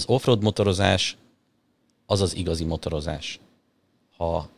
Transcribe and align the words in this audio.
Az 0.00 0.08
offroad 0.08 0.42
motorozás 0.42 1.16
az 2.06 2.20
az 2.20 2.36
igazi 2.36 2.64
motorozás. 2.64 3.40
Ha 4.16 4.48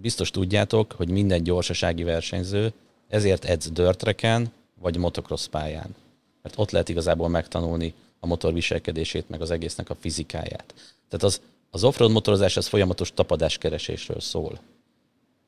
biztos 0.00 0.30
tudjátok, 0.30 0.92
hogy 0.92 1.08
minden 1.08 1.42
gyorsasági 1.42 2.02
versenyző 2.02 2.72
ezért 3.08 3.44
edz 3.44 3.70
dörtreken 3.70 4.52
vagy 4.80 4.96
motocross 4.96 5.46
pályán. 5.46 5.94
Mert 6.42 6.58
ott 6.58 6.70
lehet 6.70 6.88
igazából 6.88 7.28
megtanulni 7.28 7.94
a 8.20 8.26
motor 8.26 8.52
viselkedését, 8.52 9.28
meg 9.28 9.40
az 9.40 9.50
egésznek 9.50 9.90
a 9.90 9.96
fizikáját. 10.00 10.74
Tehát 11.08 11.24
az, 11.24 11.40
az 11.70 11.84
offroad 11.84 12.10
motorozás 12.10 12.56
az 12.56 12.66
folyamatos 12.66 13.12
tapadáskeresésről 13.14 14.20
szól. 14.20 14.58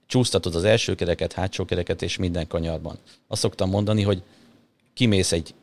Csúsztatod 0.06 0.54
az 0.54 0.64
első 0.64 0.94
kereket, 0.94 1.32
hátsó 1.32 1.64
kereket, 1.64 2.02
és 2.02 2.16
minden 2.16 2.46
kanyarban. 2.46 2.98
Azt 3.26 3.40
szoktam 3.40 3.70
mondani, 3.70 4.02
hogy 4.02 4.22
kimész 4.94 5.32
egy 5.32 5.54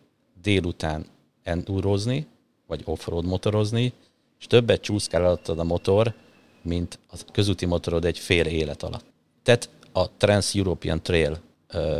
délután 0.42 1.06
endurozni, 1.44 2.28
vagy 2.68 2.82
offroad 2.86 3.26
motorozni, 3.26 3.94
és 4.40 4.48
többet 4.48 4.82
csúszkál 4.82 5.26
alattad 5.26 5.60
a 5.60 5.64
motor, 5.64 6.14
mint 6.62 7.00
a 7.12 7.18
közúti 7.32 7.66
motorod 7.66 8.06
egy 8.06 8.20
fél 8.20 8.46
élet 8.46 8.84
alatt. 8.84 9.06
Tehát 9.44 9.70
a 9.92 10.12
Trans-European 10.18 11.04
Trail 11.04 11.40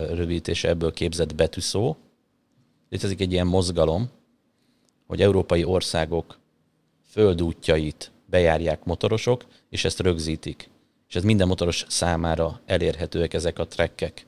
rövidítése 0.10 0.70
ebből 0.70 0.94
képzett 0.94 1.36
betűszó. 1.36 1.96
Létezik 2.90 3.20
egy 3.22 3.32
ilyen 3.32 3.48
mozgalom, 3.48 4.10
hogy 5.08 5.22
európai 5.22 5.64
országok 5.64 6.38
földútjait 7.10 8.12
bejárják 8.26 8.84
motorosok, 8.84 9.46
és 9.70 9.86
ezt 9.86 10.00
rögzítik. 10.00 10.70
És 11.08 11.16
ez 11.16 11.24
minden 11.24 11.48
motoros 11.48 11.86
számára 11.88 12.62
elérhetőek 12.66 13.34
ezek 13.34 13.60
a 13.60 13.68
trekkek. 13.68 14.27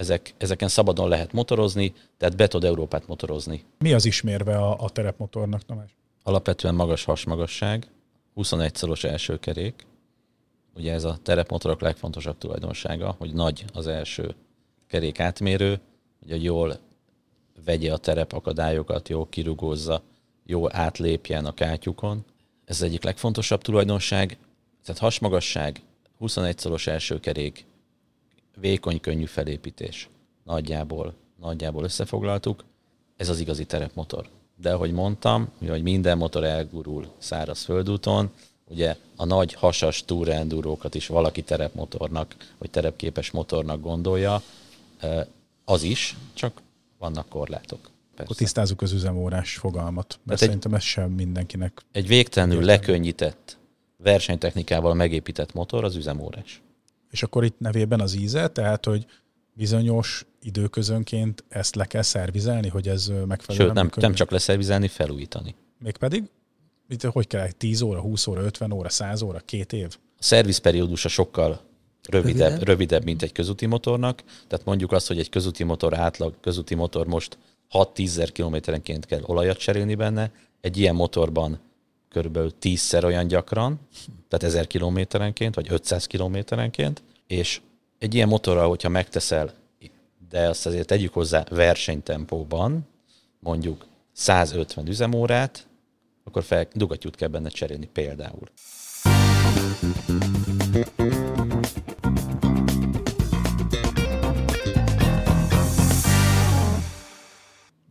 Ezek, 0.00 0.34
ezeken 0.38 0.68
szabadon 0.68 1.08
lehet 1.08 1.32
motorozni, 1.32 1.92
tehát 2.16 2.36
be 2.36 2.46
tud 2.46 2.64
Európát 2.64 3.06
motorozni. 3.06 3.64
Mi 3.78 3.92
az 3.92 4.04
ismérve 4.04 4.56
a, 4.56 4.78
a 4.78 4.90
terepmotornak, 4.90 5.64
Tamás? 5.64 5.96
Alapvetően 6.22 6.74
magas 6.74 7.04
hasmagasság, 7.04 7.90
21 8.34 8.74
szoros 8.74 9.04
első 9.04 9.38
kerék. 9.38 9.86
Ugye 10.74 10.92
ez 10.92 11.04
a 11.04 11.18
terepmotorok 11.22 11.80
legfontosabb 11.80 12.38
tulajdonsága, 12.38 13.14
hogy 13.18 13.32
nagy 13.32 13.64
az 13.72 13.86
első 13.86 14.34
kerék 14.86 15.20
átmérő, 15.20 15.80
hogy 16.28 16.44
jól 16.44 16.78
vegye 17.64 17.92
a 17.92 17.98
terepakadályokat, 17.98 19.08
jól 19.08 19.26
kirugózza, 19.28 20.02
jól 20.46 20.70
átlépjen 20.76 21.46
a 21.46 21.54
kátyukon. 21.54 22.24
Ez 22.64 22.76
az 22.76 22.82
egyik 22.82 23.02
legfontosabb 23.02 23.62
tulajdonság. 23.62 24.38
Tehát 24.84 25.00
hasmagasság, 25.00 25.80
21 26.18 26.58
szoros 26.58 26.86
első 26.86 27.20
kerék, 27.20 27.68
vékony, 28.60 29.00
könnyű 29.00 29.24
felépítés. 29.24 30.08
Nagyjából, 30.44 31.14
nagyjából 31.40 31.84
összefoglaltuk. 31.84 32.64
Ez 33.16 33.28
az 33.28 33.40
igazi 33.40 33.64
terepmotor. 33.64 34.28
De 34.56 34.72
ahogy 34.72 34.92
mondtam, 34.92 35.48
hogy 35.68 35.82
minden 35.82 36.18
motor 36.18 36.44
elgurul 36.44 37.12
száraz 37.18 37.62
földúton, 37.64 38.30
ugye 38.64 38.96
a 39.16 39.24
nagy 39.24 39.54
hasas 39.54 40.04
túrendúrókat 40.04 40.94
is 40.94 41.06
valaki 41.06 41.42
terepmotornak, 41.42 42.36
vagy 42.58 42.70
terepképes 42.70 43.30
motornak 43.30 43.80
gondolja, 43.80 44.42
az 45.64 45.82
is, 45.82 46.16
csak 46.34 46.60
vannak 46.98 47.28
korlátok. 47.28 47.80
Persze. 47.80 48.22
Akkor 48.22 48.36
tisztázzuk 48.36 48.82
az 48.82 48.92
üzemórás 48.92 49.56
fogalmat, 49.56 50.18
mert 50.22 50.38
hát 50.40 50.48
szerintem 50.48 50.74
ez 50.74 50.82
sem 50.82 51.10
mindenkinek. 51.10 51.82
Egy 51.92 52.06
végtelenül 52.06 52.60
értelme. 52.60 52.80
lekönnyített 52.80 53.58
versenytechnikával 53.96 54.94
megépített 54.94 55.52
motor 55.52 55.84
az 55.84 55.96
üzemórás. 55.96 56.60
És 57.10 57.22
akkor 57.22 57.44
itt 57.44 57.58
nevében 57.58 58.00
az 58.00 58.14
íze, 58.14 58.48
tehát 58.48 58.84
hogy 58.84 59.06
bizonyos 59.52 60.26
időközönként 60.42 61.44
ezt 61.48 61.74
le 61.74 61.84
kell 61.84 62.02
szervizelni, 62.02 62.68
hogy 62.68 62.88
ez 62.88 63.06
megfelelően 63.26 63.74
Sőt, 63.74 63.74
nem, 63.74 63.90
nem 63.94 64.14
csak 64.14 64.30
leszervizelni, 64.30 64.88
felújítani. 64.88 65.54
Mégpedig? 65.78 66.24
Itt 66.88 67.02
hogy 67.02 67.26
kell? 67.26 67.50
10 67.50 67.80
óra, 67.80 68.00
20 68.00 68.26
óra, 68.26 68.42
50 68.42 68.72
óra, 68.72 68.88
100 68.88 69.22
óra, 69.22 69.38
két 69.38 69.72
év? 69.72 69.96
A 70.18 70.22
szervizperiódusa 70.22 71.08
sokkal 71.08 71.60
rövidebb, 72.08 72.38
rövidebb, 72.38 72.66
rövidebb, 72.66 73.04
mint 73.04 73.22
egy 73.22 73.32
közúti 73.32 73.66
motornak. 73.66 74.22
Tehát 74.48 74.64
mondjuk 74.64 74.92
azt, 74.92 75.06
hogy 75.06 75.18
egy 75.18 75.28
közúti 75.28 75.64
motor 75.64 75.98
átlag, 75.98 76.34
közúti 76.40 76.74
motor 76.74 77.06
most 77.06 77.38
6-10 77.70 78.06
ezer 78.06 78.32
kilométerenként 78.32 79.06
kell 79.06 79.22
olajat 79.22 79.56
cserélni 79.56 79.94
benne, 79.94 80.32
egy 80.60 80.76
ilyen 80.76 80.94
motorban 80.94 81.60
körülbelül 82.10 82.52
10-szer 82.62 83.04
olyan 83.04 83.26
gyakran, 83.26 83.80
tehát 84.28 84.54
1000 84.54 84.66
kilométerenként, 84.66 85.54
vagy 85.54 85.66
500 85.70 86.06
kilométerenként, 86.06 87.02
és 87.26 87.60
egy 87.98 88.14
ilyen 88.14 88.28
motorral, 88.28 88.68
hogyha 88.68 88.88
megteszel, 88.88 89.52
de 90.28 90.48
azt 90.48 90.66
azért 90.66 90.86
tegyük 90.86 91.12
hozzá 91.12 91.44
versenytempóban, 91.48 92.86
mondjuk 93.40 93.86
150 94.12 94.86
üzemórát, 94.86 95.66
akkor 96.24 96.42
fel, 96.42 96.68
dugattyút 96.72 97.16
kell 97.16 97.28
benne 97.28 97.48
cserélni 97.48 97.86
például. 97.86 98.48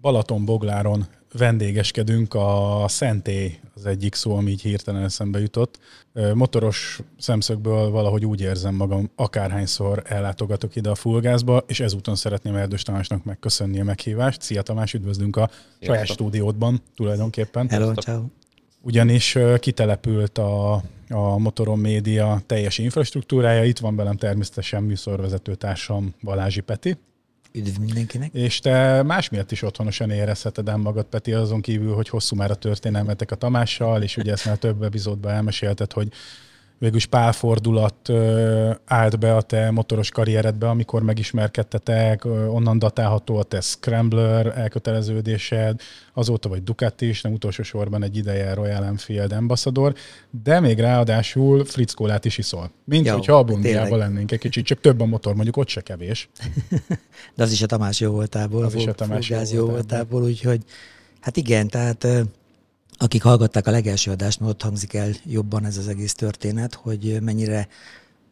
Balaton-Bogláron 0.02 1.08
vendégeskedünk, 1.34 2.34
a 2.34 2.85
Szentély 2.88 3.59
az 3.75 3.85
egyik 3.85 4.16
szó, 4.16 4.35
ami 4.35 4.51
így 4.51 4.62
hirtelen 4.62 5.03
eszembe 5.03 5.40
jutott. 5.40 5.79
Motoros 6.34 7.00
szemszögből 7.17 7.90
valahogy 7.90 8.25
úgy 8.25 8.41
érzem 8.41 8.75
magam, 8.75 9.09
akárhányszor 9.16 10.03
ellátogatok 10.06 10.75
ide 10.75 10.90
a 10.90 10.95
Fulgázba, 10.95 11.63
és 11.67 11.79
ezúton 11.79 12.16
szeretném 12.16 12.56
Erdős 12.56 12.81
Tamásnak 12.81 13.23
megköszönni 13.23 13.79
a 13.79 13.84
meghívást. 13.84 14.41
Szia 14.41 14.62
Tamás, 14.62 14.94
üdvözlünk 14.94 15.35
a 15.35 15.50
Sziasztok. 15.50 15.88
saját 15.88 16.07
stúdiódban 16.07 16.81
tulajdonképpen. 16.95 17.69
Hello, 17.69 17.94
ciao. 17.94 18.23
Ugyanis 18.81 19.38
kitelepült 19.59 20.38
a, 20.38 20.73
a 21.09 21.38
Motoron 21.38 21.79
Média 21.79 22.41
teljes 22.46 22.78
infrastruktúrája. 22.78 23.63
Itt 23.63 23.79
van 23.79 23.96
velem 23.96 24.17
természetesen 24.17 24.84
műsorvezető 24.84 25.56
társam 25.56 26.13
Balázsi 26.23 26.61
Peti. 26.61 26.97
Üdv 27.51 27.79
mindenkinek. 27.79 28.33
És 28.33 28.59
te 28.59 29.03
más 29.03 29.29
miatt 29.29 29.51
is 29.51 29.61
otthonosan 29.61 30.09
érezheted 30.09 30.67
el 30.67 30.77
magad, 30.77 31.05
Peti, 31.05 31.33
azon 31.33 31.61
kívül, 31.61 31.93
hogy 31.93 32.09
hosszú 32.09 32.35
már 32.35 32.51
a 32.51 32.55
történelmetek 32.55 33.31
a 33.31 33.35
Tamással, 33.35 34.01
és 34.01 34.17
ugye 34.17 34.31
ezt 34.31 34.45
már 34.45 34.57
több 34.57 34.83
epizódban 34.83 35.31
elmesélted, 35.31 35.93
hogy 35.93 36.07
végülis 36.79 37.06
pálfordulat 37.06 38.09
állt 38.85 39.19
be 39.19 39.35
a 39.35 39.41
te 39.41 39.72
motoros 39.72 40.12
karrieredbe, 40.12 40.69
amikor 40.69 41.03
megismerkedtetek, 41.03 42.25
onnan 42.25 42.79
datálható 42.79 43.38
a 43.38 43.44
te 43.44 43.62
Scrambler 43.62 44.57
elköteleződésed, 44.57 45.81
azóta 46.13 46.50
vagy 46.50 46.63
Ducati 46.63 47.07
is, 47.07 47.22
nem 47.22 47.34
utolsó 47.34 47.63
sorban 47.63 48.03
egy 48.03 48.17
ideje 48.17 48.53
Royal 48.53 48.84
Enfield 48.84 49.31
ambassador, 49.31 49.94
de 50.44 50.59
még 50.59 50.79
ráadásul 50.79 51.66
Fritz 51.66 51.94
Kólát 51.94 52.25
is 52.25 52.38
iszol. 52.38 52.72
Mint 52.84 53.06
Jó, 53.06 53.13
hogyha 53.13 53.38
a 53.38 53.44
bundiában 53.44 53.97
lennénk 53.97 54.31
egy 54.31 54.40
kicsit, 54.40 54.66
csak 54.66 54.79
több 54.79 55.00
a 55.01 55.06
motor, 55.06 55.34
mondjuk 55.35 55.57
ott 55.57 55.67
se 55.67 55.81
kevés. 55.81 56.29
de 57.35 57.44
az 57.44 57.51
is 57.51 57.61
a 57.61 57.66
Tamás 57.66 58.00
jó 58.00 58.11
voltából, 58.11 58.63
az 58.63 58.75
is 58.75 58.85
a 58.85 58.94
Tamás 58.94 59.29
jó 59.29 59.35
voltából, 59.35 59.72
voltából, 59.72 60.23
úgyhogy 60.23 60.63
hát 61.19 61.38
igen, 61.38 61.67
tehát 61.67 62.07
akik 62.97 63.23
hallgatták 63.23 63.67
a 63.67 63.72
legelső 63.72 64.11
adást, 64.11 64.39
mert 64.39 64.51
ott 64.51 64.61
hangzik 64.61 64.94
el 64.94 65.11
jobban 65.25 65.66
ez 65.66 65.77
az 65.77 65.88
egész 65.88 66.13
történet, 66.13 66.73
hogy 66.73 67.17
mennyire 67.22 67.67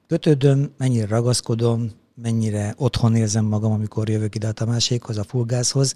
kötődöm, 0.08 0.72
mennyire 0.78 1.06
ragaszkodom, 1.08 1.92
mennyire 2.22 2.74
otthon 2.78 3.16
érzem 3.16 3.46
magam, 3.46 3.72
amikor 3.72 4.10
jövök 4.10 4.36
ide 4.36 4.48
a 4.48 4.52
Tamásékhoz, 4.52 5.18
a 5.18 5.24
Fulgászhoz. 5.24 5.96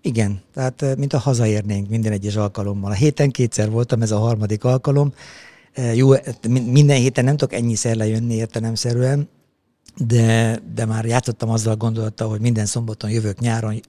Igen, 0.00 0.40
tehát 0.54 0.82
eh, 0.82 0.94
mint 0.96 1.12
a 1.12 1.18
hazaérnénk 1.18 1.88
minden 1.88 2.12
egyes 2.12 2.36
alkalommal. 2.36 2.90
A 2.90 2.94
héten 2.94 3.30
kétszer 3.30 3.70
voltam, 3.70 4.02
ez 4.02 4.10
a 4.10 4.18
harmadik 4.18 4.64
alkalom. 4.64 5.14
Eh, 5.72 5.96
jó, 5.96 6.12
minden 6.48 6.96
héten 6.96 7.24
nem 7.24 7.36
tudok 7.36 7.54
ennyiszer 7.54 7.96
lejönni 7.96 8.34
értelemszerűen, 8.34 9.28
de, 9.96 10.58
de 10.74 10.84
már 10.84 11.04
játszottam 11.04 11.50
azzal 11.50 11.72
a 11.72 11.76
gondolattal, 11.76 12.28
hogy 12.28 12.40
minden 12.40 12.66
szombaton 12.66 13.10
jövök 13.10 13.38
nyáron, 13.38 13.80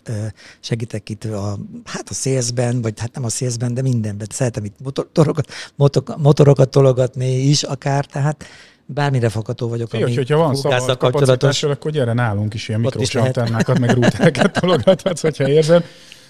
segítek 0.60 1.10
itt 1.10 1.24
a, 1.24 1.58
hát 1.86 2.10
a 2.10 2.14
szélszben, 2.14 2.82
vagy 2.82 3.00
hát 3.00 3.14
nem 3.14 3.24
a 3.24 3.30
szélszben, 3.30 3.74
de 3.74 3.82
mindenben. 3.82 4.28
Szeretem 4.32 4.64
itt 4.64 4.76
motorokat, 4.84 5.48
motor, 5.76 6.04
motorokat 6.18 6.70
tologatni 6.70 7.36
is 7.36 7.64
akár, 7.64 8.06
tehát 8.06 8.46
bármire 8.86 9.30
fakató 9.30 9.68
vagyok. 9.68 9.98
Jó, 9.98 10.06
hogyha 10.06 10.38
van 10.38 10.56
szabad 10.56 10.98
kapacitás, 10.98 11.64
akkor 11.64 11.92
gyere 11.92 12.14
nálunk 12.14 12.54
is 12.54 12.68
ilyen 12.68 12.80
mikrós 12.80 13.16
antennákat, 13.16 13.80
meg 13.80 13.90
rútereket 13.90 14.60
tologathatsz, 14.60 15.22
hogyha 15.22 15.50
érzed. 15.50 15.84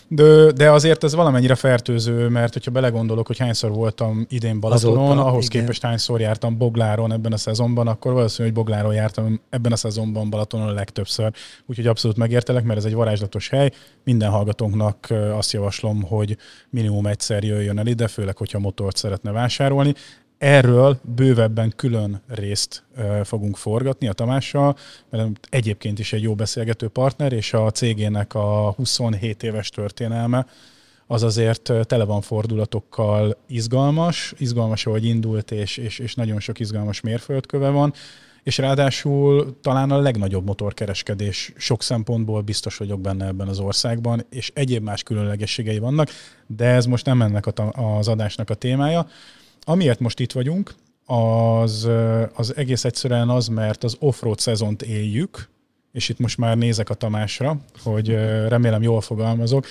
De, 0.09 0.51
de 0.51 0.71
azért 0.71 1.04
ez 1.04 1.15
valamennyire 1.15 1.56
fertőző, 1.56 2.27
mert 2.27 2.54
hogyha 2.54 2.71
belegondolok, 2.71 3.27
hogy 3.27 3.38
hányszor 3.38 3.71
voltam 3.71 4.25
idén 4.30 4.59
Balatonon, 4.59 5.07
Azóta, 5.07 5.25
ahhoz 5.25 5.45
igen. 5.45 5.62
képest 5.62 5.81
hányszor 5.81 6.19
jártam 6.19 6.57
Bogláron 6.57 7.12
ebben 7.12 7.31
a 7.33 7.38
szezonban, 7.38 7.88
akkor 7.88 8.13
valószínű, 8.13 8.48
hogy 8.48 8.57
Bogláron 8.57 8.94
jártam 8.94 9.42
ebben 9.50 9.71
a 9.71 9.75
szezonban 9.75 10.30
Balatonon 10.30 10.68
a 10.68 10.71
legtöbbször. 10.71 11.31
Úgyhogy 11.65 11.88
abszolút 11.88 12.18
megértelek, 12.18 12.63
mert 12.63 12.80
ez 12.80 12.86
egy 12.86 12.94
varázslatos 12.94 13.50
hely. 13.50 13.71
Minden 14.04 14.30
hallgatónknak 14.30 15.13
azt 15.38 15.51
javaslom, 15.51 16.01
hogy 16.01 16.38
minimum 16.69 17.07
egyszer 17.07 17.44
jöjjön 17.44 17.80
el 17.80 17.88
ide, 17.88 18.07
főleg, 18.07 18.38
hogyha 18.38 18.60
motort 18.60 18.95
szeretne 18.95 19.31
vásárolni. 19.31 19.94
Erről 20.38 21.00
bővebben 21.16 21.74
külön 21.75 22.22
részt 22.28 22.84
fogunk 23.24 23.57
forgatni 23.57 24.07
a 24.07 24.13
Tamással, 24.13 24.75
mert 25.10 25.30
egyébként 25.50 26.00
is 26.00 26.13
egy 26.13 26.22
jó 26.22 26.36
beszélgető 26.36 26.88
partner, 26.88 27.34
és 27.34 27.54
a 27.54 27.72
cégének 27.72 28.34
a 28.34 28.72
27 28.72 29.44
éves 29.44 29.69
történelme 29.69 30.45
az 31.07 31.24
azért 31.24 31.72
tele 31.84 32.04
van 32.04 32.22
fordulatokkal 32.22 33.38
izgalmas, 33.48 34.34
izgalmas, 34.38 34.86
ahogy 34.86 35.06
indult, 35.06 35.51
és, 35.51 35.78
és, 35.78 36.00
és 36.00 36.16
nagyon 36.16 36.39
sok 36.39 36.60
izgalmas 36.60 37.01
mérföldköve 37.01 37.69
van, 37.69 37.94
és 38.44 38.57
ráadásul 38.57 39.57
talán 39.62 39.92
a 39.92 40.00
legnagyobb 40.00 40.45
motorkereskedés 40.45 41.54
sok 41.57 41.84
szempontból 41.84 42.42
biztos 42.42 42.78
vagyok 42.78 43.01
benne 43.01 43.25
ebben 43.25 43.48
az 43.48 43.60
országban, 43.60 44.25
és 44.30 44.51
egyéb 44.54 44.84
más 44.84 45.04
különlegességei 45.04 45.80
vannak, 45.80 46.10
de 46.48 46.66
ez 46.66 46.86
most 46.86 47.06
nem 47.06 47.22
ennek 47.22 47.45
a, 47.45 47.72
az 47.98 48.07
adásnak 48.07 48.50
a 48.50 48.54
témája. 48.54 49.07
Amiért 49.69 49.99
most 49.99 50.19
itt 50.19 50.31
vagyunk, 50.31 50.73
az, 51.05 51.89
az 52.33 52.55
egész 52.55 52.85
egyszerűen 52.85 53.29
az, 53.29 53.47
mert 53.47 53.83
az 53.83 53.95
offroad 53.99 54.39
szezont 54.39 54.81
éljük, 54.81 55.49
és 55.91 56.09
itt 56.09 56.19
most 56.19 56.37
már 56.37 56.57
nézek 56.57 56.89
a 56.89 56.93
Tamásra, 56.93 57.59
hogy 57.83 58.09
remélem 58.47 58.81
jól 58.81 59.01
fogalmazok. 59.01 59.65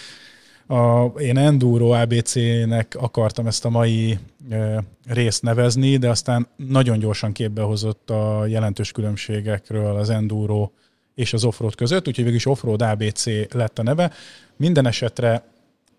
A, 0.67 1.05
én 1.05 1.37
Enduro 1.37 1.91
ABC-nek 1.91 2.97
akartam 3.01 3.47
ezt 3.47 3.65
a 3.65 3.71
mai 3.71 4.19
e, 4.51 4.85
részt 5.07 5.43
nevezni, 5.43 5.97
de 5.97 6.09
aztán 6.09 6.47
nagyon 6.57 6.99
gyorsan 6.99 7.33
képbe 7.33 7.63
hozott 7.63 8.11
a 8.11 8.47
jelentős 8.47 8.93
különbségekről 8.93 9.97
az 9.97 10.11
Enduro 10.11 10.71
és 11.15 11.33
az 11.33 11.45
offroad 11.45 11.75
között, 11.75 12.09
úgyhogy 12.09 12.25
végül 12.25 12.39
is 12.39 12.47
Offroad 12.47 12.83
ABC 12.83 13.25
lett 13.55 13.79
a 13.79 13.83
neve. 13.83 14.13
Minden 14.57 14.87
esetre 14.87 15.45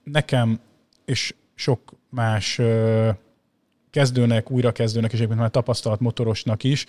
nekem 0.03 0.59
és 1.05 1.33
sok 1.55 1.79
más 2.09 2.59
e, 2.59 3.17
kezdőnek, 3.97 4.51
újrakezdőnek, 4.51 5.11
és 5.11 5.17
egyébként 5.17 5.39
már 5.39 5.51
tapasztalt 5.51 5.99
motorosnak 5.99 6.63
is 6.63 6.85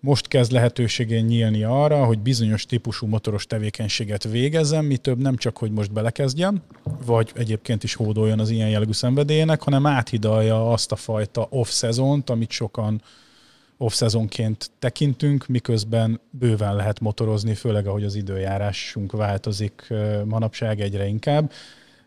most 0.00 0.28
kezd 0.28 0.52
lehetőségén 0.52 1.24
nyílni 1.24 1.62
arra, 1.62 2.04
hogy 2.04 2.18
bizonyos 2.18 2.66
típusú 2.66 3.06
motoros 3.06 3.46
tevékenységet 3.46 4.24
végezzen, 4.24 4.84
mi 4.84 4.96
több 4.96 5.18
nem 5.18 5.36
csak, 5.36 5.56
hogy 5.56 5.70
most 5.70 5.92
belekezdjen, 5.92 6.62
vagy 7.06 7.30
egyébként 7.34 7.84
is 7.84 7.94
hódoljon 7.94 8.38
az 8.38 8.50
ilyen 8.50 8.68
jellegű 8.68 8.92
szenvedélyének, 8.92 9.62
hanem 9.62 9.86
áthidalja 9.86 10.72
azt 10.72 10.92
a 10.92 10.96
fajta 10.96 11.46
off-szezont, 11.50 12.30
amit 12.30 12.50
sokan 12.50 13.02
off-szezonként 13.76 14.70
tekintünk, 14.78 15.46
miközben 15.46 16.20
bőven 16.30 16.76
lehet 16.76 17.00
motorozni, 17.00 17.54
főleg 17.54 17.86
ahogy 17.86 18.04
az 18.04 18.14
időjárásunk 18.14 19.12
változik 19.12 19.94
manapság 20.24 20.80
egyre 20.80 21.06
inkább. 21.06 21.52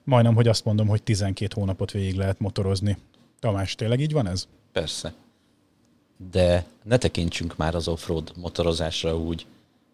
Majdnem, 0.04 0.36
hogy 0.36 0.48
azt 0.48 0.66
mondom, 0.66 0.88
hogy 0.88 1.04
12 1.04 1.54
hónapot 1.56 1.92
végig 1.92 2.16
lehet 2.16 2.40
motorozni. 2.40 2.98
Tamás, 3.42 3.76
tényleg 3.76 4.00
így 4.00 4.14
van 4.14 4.28
ez? 4.28 4.48
Persze 4.72 5.14
de 6.30 6.66
ne 6.84 6.98
tekintsünk 6.98 7.58
már 7.58 7.76
az 7.76 7.88
offroad 7.88 8.32
motorozásra 8.36 9.18
úgy, 9.18 9.46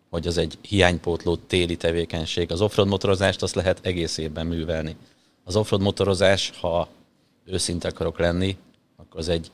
hogy 0.10 0.28
az 0.28 0.38
egy 0.38 0.58
hiánypótló 0.62 1.36
téli 1.36 1.76
tevékenység. 1.76 2.52
Az 2.52 2.62
offroad 2.62 2.88
motorozást 2.88 3.42
azt 3.42 3.56
lehet 3.56 3.80
egész 3.82 4.18
évben 4.18 4.48
művelni. 4.48 4.96
Az 5.44 5.56
offroad 5.56 5.82
motorozás, 5.82 6.52
ha 6.60 6.88
őszinte 7.46 7.88
akarok 7.88 8.20
lenni, 8.20 8.58
akkor 8.96 9.20
az 9.20 9.30
egy, 9.30 9.52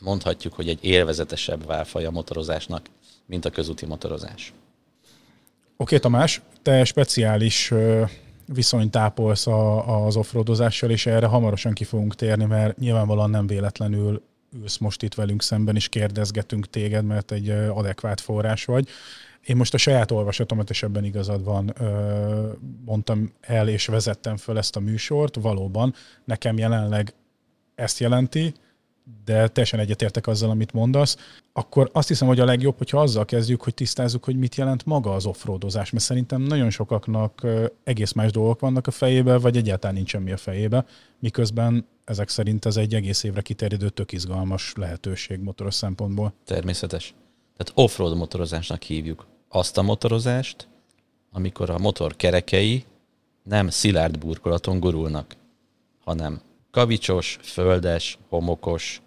mondhatjuk, 0.00 0.52
hogy 0.52 0.68
egy 0.68 0.84
élvezetesebb 0.84 1.66
válfaj 1.66 2.04
a 2.04 2.10
motorozásnak, 2.10 2.86
mint 3.26 3.44
a 3.44 3.50
közúti 3.50 3.86
motorozás. 3.86 4.52
Oké, 5.76 5.96
okay, 5.96 5.98
Tamás, 5.98 6.40
te 6.62 6.84
speciális 6.84 7.72
viszonyt 8.46 8.96
ápolsz 8.96 9.46
az 9.86 10.16
offroadozással, 10.16 10.90
és 10.90 11.06
erre 11.06 11.26
hamarosan 11.26 11.72
ki 11.72 11.84
fogunk 11.84 12.14
térni, 12.14 12.44
mert 12.44 12.78
nyilvánvalóan 12.78 13.30
nem 13.30 13.46
véletlenül 13.46 14.22
ülsz 14.60 14.78
most 14.78 15.02
itt 15.02 15.14
velünk 15.14 15.42
szemben, 15.42 15.76
és 15.76 15.88
kérdezgetünk 15.88 16.70
téged, 16.70 17.04
mert 17.04 17.32
egy 17.32 17.50
adekvát 17.50 18.20
forrás 18.20 18.64
vagy. 18.64 18.88
Én 19.44 19.56
most 19.56 19.74
a 19.74 19.78
saját 19.78 20.10
olvasatomat, 20.10 20.70
és 20.70 20.82
ebben 20.82 21.04
igazad 21.04 21.44
van, 21.44 21.74
mondtam 22.84 23.32
el 23.40 23.68
és 23.68 23.86
vezettem 23.86 24.36
föl 24.36 24.58
ezt 24.58 24.76
a 24.76 24.80
műsort. 24.80 25.36
Valóban 25.36 25.94
nekem 26.24 26.58
jelenleg 26.58 27.14
ezt 27.74 27.98
jelenti, 27.98 28.54
de 29.24 29.48
teljesen 29.48 29.80
egyetértek 29.80 30.26
azzal, 30.26 30.50
amit 30.50 30.72
mondasz, 30.72 31.16
akkor 31.52 31.90
azt 31.92 32.08
hiszem, 32.08 32.28
hogy 32.28 32.40
a 32.40 32.44
legjobb, 32.44 32.78
hogyha 32.78 33.00
azzal 33.00 33.24
kezdjük, 33.24 33.62
hogy 33.62 33.74
tisztázzuk, 33.74 34.24
hogy 34.24 34.36
mit 34.36 34.54
jelent 34.54 34.84
maga 34.84 35.14
az 35.14 35.26
offroadozás, 35.26 35.90
mert 35.90 36.04
szerintem 36.04 36.42
nagyon 36.42 36.70
sokaknak 36.70 37.46
egész 37.84 38.12
más 38.12 38.30
dolgok 38.30 38.60
vannak 38.60 38.86
a 38.86 38.90
fejébe, 38.90 39.38
vagy 39.38 39.56
egyáltalán 39.56 39.96
nincs 39.96 40.08
semmi 40.08 40.32
a 40.32 40.36
fejébe, 40.36 40.86
miközben 41.18 41.86
ezek 42.04 42.28
szerint 42.28 42.64
ez 42.64 42.76
egy 42.76 42.94
egész 42.94 43.22
évre 43.22 43.40
kiterjedő 43.40 43.88
tök 43.88 44.12
izgalmas 44.12 44.72
lehetőség 44.76 45.40
motoros 45.40 45.74
szempontból. 45.74 46.32
Természetes. 46.44 47.14
Tehát 47.56 47.72
offroad 47.74 48.16
motorozásnak 48.16 48.82
hívjuk 48.82 49.26
azt 49.48 49.78
a 49.78 49.82
motorozást, 49.82 50.68
amikor 51.32 51.70
a 51.70 51.78
motor 51.78 52.16
kerekei 52.16 52.84
nem 53.42 53.68
szilárd 53.68 54.18
burkolaton 54.18 54.80
gurulnak, 54.80 55.36
hanem 56.04 56.40
kavicsos, 56.76 57.38
földes, 57.42 58.18
homokos, 58.28 59.02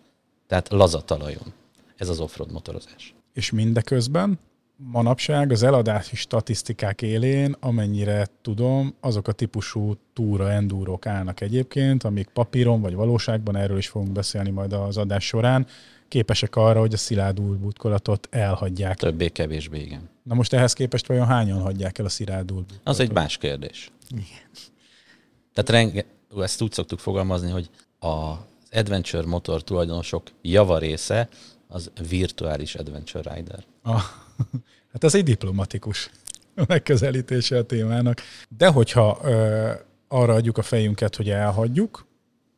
tehát 0.48 0.70
laza 0.70 1.02
talajon. 1.02 1.54
Ez 1.98 2.10
az 2.10 2.20
offroad 2.20 2.52
motorozás. 2.52 3.14
És 3.34 3.52
mindeközben 3.52 4.40
manapság 4.76 5.52
az 5.52 5.64
eladási 5.64 6.16
statisztikák 6.16 7.02
élén, 7.02 7.56
amennyire 7.60 8.28
tudom, 8.42 8.96
azok 9.00 9.28
a 9.28 9.32
típusú 9.32 9.94
túra 10.14 10.52
endúrok 10.52 11.06
állnak 11.06 11.42
egyébként, 11.42 12.04
amik 12.04 12.28
papíron 12.28 12.82
vagy 12.82 12.94
valóságban, 12.94 13.56
erről 13.56 13.78
is 13.78 13.88
fogunk 13.88 14.12
beszélni 14.12 14.50
majd 14.50 14.74
az 14.74 14.98
adás 14.98 15.26
során, 15.26 15.68
képesek 16.08 16.56
arra, 16.56 16.80
hogy 16.80 16.94
a 16.94 16.98
szilárd 16.98 17.40
útbutkolatot 17.40 18.28
elhagyják. 18.32 18.98
Többé-kevésbé, 18.98 19.80
igen. 19.80 20.10
Na 20.24 20.34
most 20.34 20.54
ehhez 20.54 20.74
képest 20.74 21.08
vajon 21.08 21.26
hányan 21.28 21.62
hagyják 21.62 21.98
el 21.98 22.06
a 22.06 22.10
szilárd 22.10 22.54
Az 22.84 23.00
egy 23.00 23.12
más 23.12 23.38
kérdés. 23.38 23.92
Igen. 24.10 24.50
Tehát 25.54 25.70
renge, 25.70 26.06
ezt 26.38 26.62
úgy 26.62 26.72
szoktuk 26.72 27.00
fogalmazni, 27.00 27.52
hogy 27.52 27.70
az 28.00 28.38
adventure 28.72 29.26
motor 29.26 29.64
tulajdonosok 29.64 30.28
java 30.42 30.78
része 30.78 31.30
az 31.68 31.92
virtuális 32.10 32.76
adventure 32.76 33.34
rider. 33.34 33.64
Ah, 33.82 34.02
hát 34.92 35.04
ez 35.04 35.16
egy 35.16 35.24
diplomatikus 35.24 36.10
megközelítése 36.68 37.58
a 37.58 37.64
témának. 37.64 38.22
De 38.58 38.68
hogyha 38.68 39.20
ö, 39.24 39.72
arra 40.08 40.34
adjuk 40.34 40.58
a 40.58 40.62
fejünket, 40.62 41.16
hogy 41.16 41.30
elhagyjuk, 41.30 42.08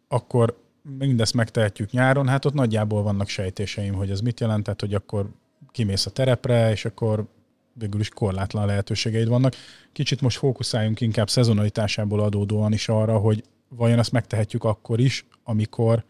akkor 0.07 0.59
mindezt 0.97 1.33
megtehetjük 1.33 1.91
nyáron, 1.91 2.27
hát 2.27 2.45
ott 2.45 2.53
nagyjából 2.53 3.03
vannak 3.03 3.27
sejtéseim, 3.27 3.93
hogy 3.93 4.09
ez 4.09 4.21
mit 4.21 4.39
jelent, 4.39 4.63
tehát 4.63 4.79
hogy 4.79 4.93
akkor 4.93 5.29
kimész 5.71 6.05
a 6.05 6.09
terepre, 6.09 6.71
és 6.71 6.85
akkor 6.85 7.25
végül 7.73 7.99
is 7.99 8.09
korlátlan 8.09 8.65
lehetőségeid 8.65 9.27
vannak. 9.27 9.55
Kicsit 9.91 10.21
most 10.21 10.37
fókuszáljunk 10.37 11.01
inkább 11.01 11.29
szezonalitásából 11.29 12.19
adódóan 12.19 12.73
is 12.73 12.89
arra, 12.89 13.17
hogy 13.17 13.43
vajon 13.75 13.99
ezt 13.99 14.11
megtehetjük 14.11 14.63
akkor 14.63 14.99
is, 14.99 15.25
amikor 15.43 16.03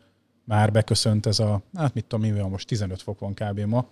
már 0.43 0.71
beköszönt 0.71 1.25
ez 1.25 1.39
a, 1.39 1.61
hát 1.75 1.93
mit 1.93 2.05
tudom, 2.05 2.25
mivel 2.25 2.47
most 2.47 2.67
15 2.67 3.01
fok 3.01 3.19
van 3.19 3.33
kb. 3.33 3.59
ma. 3.59 3.87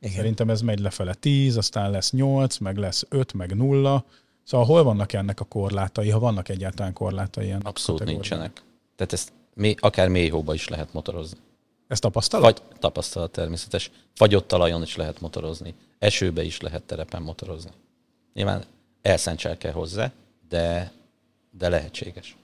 Igen. 0.00 0.16
Szerintem 0.16 0.50
ez 0.50 0.60
megy 0.60 0.78
lefele 0.78 1.14
10, 1.14 1.56
aztán 1.56 1.90
lesz 1.90 2.10
8, 2.10 2.58
meg 2.58 2.76
lesz 2.76 3.04
5, 3.08 3.32
meg 3.32 3.56
0. 3.56 4.04
Szóval 4.44 4.66
hol 4.66 4.82
vannak 4.82 5.12
ennek 5.12 5.40
a 5.40 5.44
korlátai, 5.44 6.10
ha 6.10 6.18
vannak 6.18 6.48
egyáltalán 6.48 6.92
korlátai 6.92 7.44
ilyen 7.44 7.60
Abszolút 7.60 8.04
nincsenek. 8.04 8.62
Tehát 8.96 9.12
ezt 9.12 9.32
mély, 9.54 9.74
akár 9.78 10.08
mély 10.08 10.28
hóba 10.28 10.54
is 10.54 10.68
lehet 10.68 10.92
motorozni. 10.92 11.38
Ez 11.88 11.98
tapasztalat? 11.98 12.44
Vagy 12.44 12.78
tapasztalat 12.78 13.30
természetes. 13.30 13.90
Fagyott 14.14 14.48
talajon 14.48 14.82
is 14.82 14.96
lehet 14.96 15.20
motorozni. 15.20 15.74
Esőbe 15.98 16.42
is 16.42 16.60
lehet 16.60 16.82
terepen 16.82 17.22
motorozni. 17.22 17.70
Nyilván 18.34 18.64
elszentsel 19.02 19.56
kell 19.56 19.72
hozzá, 19.72 20.12
de, 20.48 20.92
de 21.50 21.68
lehetséges. 21.68 22.36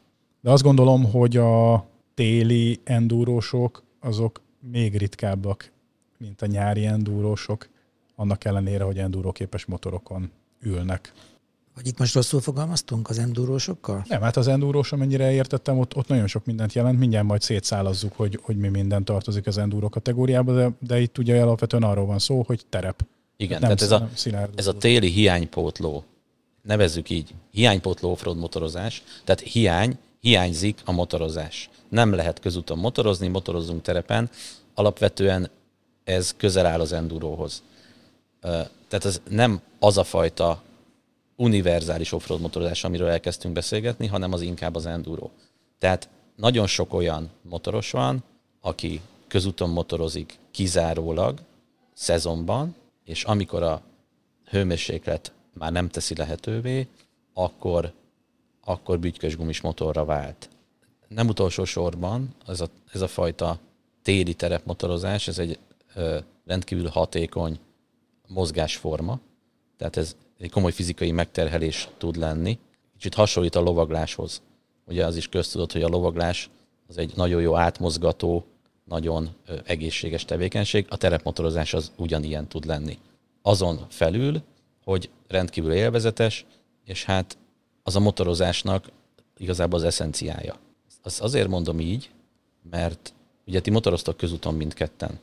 De 0.44 0.50
azt 0.50 0.62
gondolom, 0.62 1.10
hogy 1.10 1.36
a 1.36 1.86
téli 2.14 2.80
endúrósok 2.84 3.82
azok 4.00 4.40
még 4.70 4.96
ritkábbak, 4.96 5.70
mint 6.18 6.42
a 6.42 6.46
nyári 6.46 6.86
endúrósok, 6.86 7.68
annak 8.16 8.44
ellenére, 8.44 8.84
hogy 8.84 8.98
endúróképes 8.98 9.64
motorokon 9.64 10.30
ülnek. 10.60 11.12
Vagy 11.74 11.86
itt 11.86 11.98
most 11.98 12.14
rosszul 12.14 12.40
fogalmaztunk 12.40 13.08
az 13.08 13.18
endúrósokkal? 13.18 14.04
Nem, 14.08 14.20
hát 14.20 14.36
az 14.36 14.48
endúrós, 14.48 14.92
amennyire 14.92 15.32
értettem, 15.32 15.78
ott, 15.78 15.96
ott 15.96 16.08
nagyon 16.08 16.26
sok 16.26 16.44
mindent 16.44 16.72
jelent. 16.72 16.98
Mindjárt 16.98 17.26
majd 17.26 17.42
szétszálazzuk, 17.42 18.12
hogy, 18.16 18.38
hogy 18.42 18.56
mi 18.56 18.68
minden 18.68 19.04
tartozik 19.04 19.46
az 19.46 19.58
endúró 19.58 19.88
kategóriába, 19.88 20.54
de, 20.54 20.70
de 20.78 21.00
itt 21.00 21.18
ugye 21.18 21.42
alapvetően 21.42 21.82
arról 21.82 22.06
van 22.06 22.18
szó, 22.18 22.42
hogy 22.46 22.62
terep. 22.68 23.06
Igen, 23.36 23.60
nem 23.60 23.76
tehát 23.76 23.82
ez 23.82 24.26
a, 24.30 24.48
ez 24.54 24.66
a 24.66 24.76
téli 24.76 25.08
hiánypótló, 25.08 26.04
nevezzük 26.62 27.10
így, 27.10 27.34
hiánypótló 27.50 28.10
offroad 28.10 28.36
motorozás, 28.36 29.02
tehát 29.24 29.40
hiány, 29.40 29.98
hiányzik 30.24 30.80
a 30.84 30.92
motorozás. 30.92 31.70
Nem 31.88 32.12
lehet 32.12 32.40
közúton 32.40 32.78
motorozni, 32.78 33.28
motorozzunk 33.28 33.82
terepen. 33.82 34.30
Alapvetően 34.74 35.50
ez 36.04 36.34
közel 36.36 36.66
áll 36.66 36.80
az 36.80 36.92
enduróhoz. 36.92 37.62
Tehát 38.88 39.04
ez 39.04 39.20
nem 39.28 39.60
az 39.78 39.98
a 39.98 40.04
fajta 40.04 40.62
univerzális 41.36 42.12
offroad 42.12 42.40
motorozás, 42.40 42.84
amiről 42.84 43.08
elkezdtünk 43.08 43.54
beszélgetni, 43.54 44.06
hanem 44.06 44.32
az 44.32 44.40
inkább 44.40 44.74
az 44.74 44.86
enduro. 44.86 45.30
Tehát 45.78 46.08
nagyon 46.36 46.66
sok 46.66 46.94
olyan 46.94 47.30
motoros 47.42 47.90
van, 47.90 48.24
aki 48.60 49.00
közúton 49.28 49.70
motorozik 49.70 50.38
kizárólag 50.50 51.38
szezonban, 51.94 52.74
és 53.04 53.24
amikor 53.24 53.62
a 53.62 53.82
hőmérséklet 54.44 55.32
már 55.52 55.72
nem 55.72 55.88
teszi 55.88 56.14
lehetővé, 56.14 56.86
akkor 57.34 57.92
akkor 58.64 58.98
bütykös 58.98 59.36
gumis 59.36 59.60
motorra 59.60 60.04
vált. 60.04 60.48
nem 61.08 61.28
utolsó 61.28 61.64
sorban 61.64 62.34
ez 62.46 62.60
a, 62.60 62.68
ez 62.92 63.00
a 63.00 63.08
fajta 63.08 63.58
téli 64.02 64.34
terepmotorozás, 64.34 65.28
ez 65.28 65.38
egy 65.38 65.58
ö, 65.94 66.18
rendkívül 66.46 66.88
hatékony 66.88 67.58
mozgásforma, 68.28 69.20
tehát 69.76 69.96
ez 69.96 70.16
egy 70.38 70.50
komoly 70.50 70.72
fizikai 70.72 71.12
megterhelés 71.12 71.88
tud 71.98 72.16
lenni. 72.16 72.58
Kicsit 72.92 73.14
hasonlít 73.14 73.54
a 73.54 73.60
lovagláshoz. 73.60 74.42
Ugye 74.86 75.06
az 75.06 75.16
is 75.16 75.28
köztudott, 75.28 75.72
hogy 75.72 75.82
a 75.82 75.88
lovaglás 75.88 76.50
az 76.88 76.98
egy 76.98 77.12
nagyon 77.16 77.40
jó 77.40 77.56
átmozgató, 77.56 78.44
nagyon 78.84 79.28
egészséges 79.64 80.24
tevékenység, 80.24 80.86
a 80.88 80.96
terepmotorozás 80.96 81.74
az 81.74 81.92
ugyanilyen 81.96 82.48
tud 82.48 82.64
lenni. 82.64 82.98
Azon 83.42 83.86
felül, 83.88 84.42
hogy 84.84 85.10
rendkívül 85.28 85.72
élvezetes, 85.72 86.46
és 86.84 87.04
hát 87.04 87.38
az 87.86 87.96
a 87.96 88.00
motorozásnak 88.00 88.90
igazából 89.36 89.78
az 89.78 89.84
eszenciája. 89.84 90.58
Azt 91.02 91.20
azért 91.20 91.48
mondom 91.48 91.80
így, 91.80 92.10
mert 92.70 93.12
ugye 93.46 93.60
ti 93.60 93.70
motoroztok 93.70 94.16
közúton 94.16 94.54
mindketten. 94.54 95.18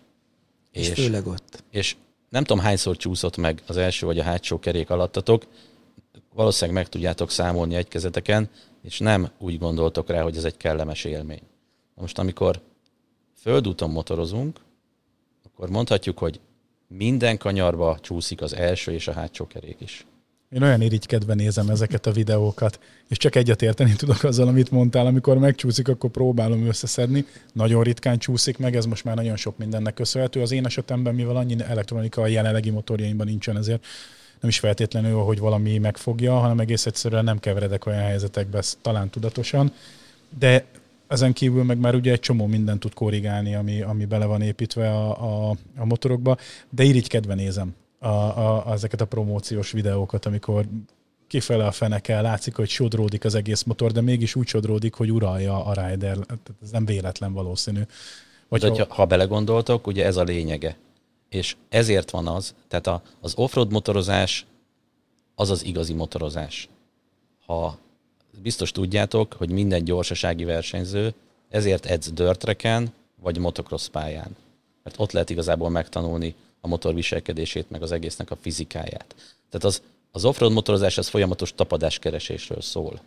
És, 0.72 0.90
és 0.90 1.04
főleg 1.04 1.28
ott. 1.28 1.64
És 1.72 1.96
nem 2.30 2.44
tudom 2.44 2.64
hányszor 2.64 2.98
csúszott 2.98 3.38
meg 3.38 3.64
az 3.68 3.78
első 3.78 4.06
vagy 4.06 4.20
a 4.20 4.24
hátsó 4.24 4.60
kerék 4.60 4.90
alattatok, 4.90 5.46
valószínűleg 6.34 6.82
meg 6.82 6.90
tudjátok 6.90 7.32
számolni 7.32 7.76
egy 7.76 7.88
kezeteken, 7.88 8.50
és 8.82 9.00
nem 9.00 9.30
úgy 9.38 9.58
gondoltok 9.58 10.10
rá, 10.10 10.22
hogy 10.22 10.38
ez 10.38 10.44
egy 10.44 10.58
kellemes 10.58 11.04
élmény. 11.04 11.42
Most 11.96 12.20
amikor 12.20 12.62
földúton 13.36 13.90
motorozunk, 13.90 14.60
akkor 15.46 15.70
mondhatjuk, 15.70 16.18
hogy 16.18 16.40
minden 16.88 17.38
kanyarba 17.38 18.00
csúszik 18.02 18.42
az 18.42 18.54
első 18.54 18.92
és 18.92 19.08
a 19.08 19.14
hátsó 19.14 19.48
kerék 19.48 19.82
is. 19.82 20.06
Én 20.52 20.64
olyan 20.64 20.82
irigykedve 20.82 21.34
nézem 21.34 21.70
ezeket 21.70 22.06
a 22.06 22.12
videókat, 22.12 22.80
és 23.08 23.18
csak 23.18 23.36
egyet 23.36 23.62
érteni 23.62 23.94
tudok 23.96 24.24
azzal, 24.24 24.48
amit 24.48 24.72
mondtál, 24.72 25.06
amikor 25.06 25.38
megcsúszik, 25.38 25.88
akkor 25.88 26.10
próbálom 26.10 26.68
összeszedni. 26.68 27.26
Nagyon 27.54 27.84
ritkán 27.84 28.18
csúszik 28.18 28.58
meg, 28.58 28.76
ez 28.76 28.86
most 28.86 29.04
már 29.04 29.16
nagyon 29.16 29.36
sok 29.36 29.58
mindennek 29.58 29.94
köszönhető. 29.94 30.42
Az 30.42 30.52
én 30.52 30.66
esetemben, 30.66 31.16
mivel 31.16 31.36
annyi 31.36 31.56
elektronika 31.68 32.22
a 32.22 32.28
jelenlegi 32.28 32.70
motorjaimban 32.70 33.28
nincsen, 33.28 33.58
ezért 33.58 33.86
nem 34.40 34.50
is 34.50 34.60
feltétlenül, 34.60 35.20
hogy 35.20 35.40
valami 35.40 35.78
megfogja, 35.78 36.34
hanem 36.34 36.60
egész 36.60 36.86
egyszerűen 36.86 37.24
nem 37.24 37.40
keveredek 37.40 37.86
olyan 37.86 38.02
helyzetekbe, 38.02 38.64
talán 38.82 39.10
tudatosan. 39.10 39.74
De 40.40 40.66
ezen 41.08 41.34
kívül 41.34 41.64
meg 41.64 41.78
már 41.78 41.96
ugye 41.96 42.12
egy 42.12 42.20
csomó 42.20 42.46
mindent 42.46 42.80
tud 42.80 42.94
korrigálni, 42.94 43.56
ami, 43.56 43.82
ami 43.82 44.06
bele 44.06 44.26
van 44.26 44.42
építve 44.42 44.90
a, 44.90 45.50
a, 45.50 45.56
a 45.78 45.86
motorokba, 45.86 46.38
de 46.70 46.84
irigykedve 46.84 47.36
nézem 47.36 47.76
a, 48.02 48.08
a, 48.08 48.72
ezeket 48.72 49.02
a 49.02 49.06
promóciós 49.06 49.72
videókat, 49.72 50.26
amikor 50.26 50.66
kifele 51.28 51.66
a 51.66 51.72
feneke, 51.72 52.22
látszik, 52.22 52.56
hogy 52.56 52.70
sodródik 52.70 53.26
az 53.26 53.36
egész 53.36 53.64
motor, 53.64 53.92
de 53.92 54.02
mégis 54.02 54.36
úgy 54.36 54.48
sodródik, 54.48 54.94
hogy 54.94 55.12
uralja 55.12 55.66
a 55.66 55.74
rider. 55.74 56.18
Ez 56.62 56.72
nem 56.72 56.86
véletlen 56.86 57.34
valószínű. 57.34 57.82
Vagy 58.48 58.62
de, 58.62 58.86
ha, 58.90 59.06
belegondoltok, 59.06 59.88
ugye 59.88 60.06
ez 60.06 60.18
a 60.18 60.24
lényege. 60.24 60.78
És 61.30 61.56
ezért 61.70 62.12
van 62.12 62.28
az, 62.28 62.56
tehát 62.68 62.88
a, 62.88 63.02
az 63.22 63.34
offroad 63.36 63.72
motorozás 63.72 64.46
az 65.36 65.50
az 65.50 65.66
igazi 65.66 65.94
motorozás. 65.94 66.70
Ha 67.46 67.78
biztos 68.42 68.72
tudjátok, 68.72 69.34
hogy 69.34 69.50
minden 69.50 69.84
gyorsasági 69.84 70.44
versenyző 70.44 71.14
ezért 71.50 71.86
edz 71.86 72.12
dörtreken 72.12 72.94
vagy 73.22 73.38
motocross 73.38 73.88
pályán. 73.88 74.36
Mert 74.84 75.00
ott 75.00 75.12
lehet 75.12 75.30
igazából 75.30 75.70
megtanulni 75.70 76.36
a 76.62 76.68
motor 76.68 76.94
viselkedését, 76.94 77.70
meg 77.70 77.82
az 77.82 77.92
egésznek 77.92 78.32
a 78.32 78.36
fizikáját. 78.36 79.16
Tehát 79.50 79.64
az, 79.64 79.82
az 80.12 80.26
offroad 80.26 80.52
motorozás 80.52 80.98
az 80.98 81.08
folyamatos 81.08 81.54
tapadáskeresésről 81.56 82.62
szól. 82.62 83.02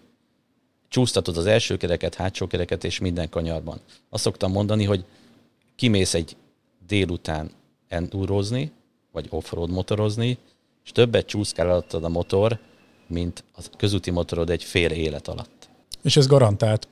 Csúsztatod 0.89 1.37
az 1.37 1.47
első 1.47 1.77
kereket, 1.77 2.15
hátsó 2.15 2.47
kereket 2.47 2.85
és 2.85 2.99
minden 2.99 3.29
kanyarban. 3.29 3.81
Azt 4.11 4.23
szoktam 4.23 4.53
mondani, 4.53 4.85
hogy 4.85 5.05
kimész 5.77 6.15
egy 6.15 6.37
délután 6.87 7.51
endurozni, 7.89 8.73
vagy 9.13 9.27
offroad 9.31 9.71
motorozni, 9.71 10.39
és 10.85 10.93
többet 10.93 11.27
csúszkál 11.27 11.71
alattad 11.71 12.05
a 12.05 12.09
motor, 12.09 12.59
mint 13.07 13.45
a 13.57 13.63
közúti 13.77 14.11
motorod 14.11 14.51
egy 14.51 14.65
fél 14.65 14.91
élet 14.91 15.29
alatt. 15.29 15.69
És 16.03 16.17
ez 16.17 16.27
garantált. 16.27 16.89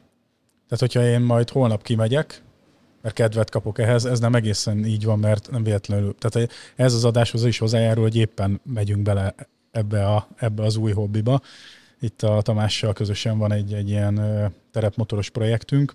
Tehát, 0.68 0.92
hogyha 0.92 1.04
én 1.08 1.20
majd 1.20 1.50
holnap 1.50 1.82
kimegyek, 1.82 2.42
mert 3.02 3.14
kedvet 3.14 3.50
kapok 3.50 3.78
ehhez, 3.78 4.04
ez 4.04 4.20
nem 4.20 4.34
egészen 4.34 4.84
így 4.84 5.04
van, 5.04 5.18
mert 5.18 5.50
nem 5.50 5.62
véletlenül. 5.62 6.14
Tehát 6.18 6.50
ez 6.76 6.94
az 6.94 7.04
adáshoz 7.04 7.44
is 7.44 7.58
hozzájárul, 7.58 8.02
hogy 8.02 8.16
éppen 8.16 8.60
megyünk 8.64 9.02
bele 9.02 9.34
ebbe, 9.70 10.06
a, 10.06 10.28
ebbe 10.36 10.62
az 10.62 10.76
új 10.76 10.92
hobbiba. 10.92 11.40
Itt 12.00 12.22
a 12.22 12.42
Tamással 12.42 12.92
közösen 12.92 13.38
van 13.38 13.52
egy, 13.52 13.74
egy 13.74 13.88
ilyen 13.88 14.20
terepmotoros 14.70 15.30
projektünk, 15.30 15.94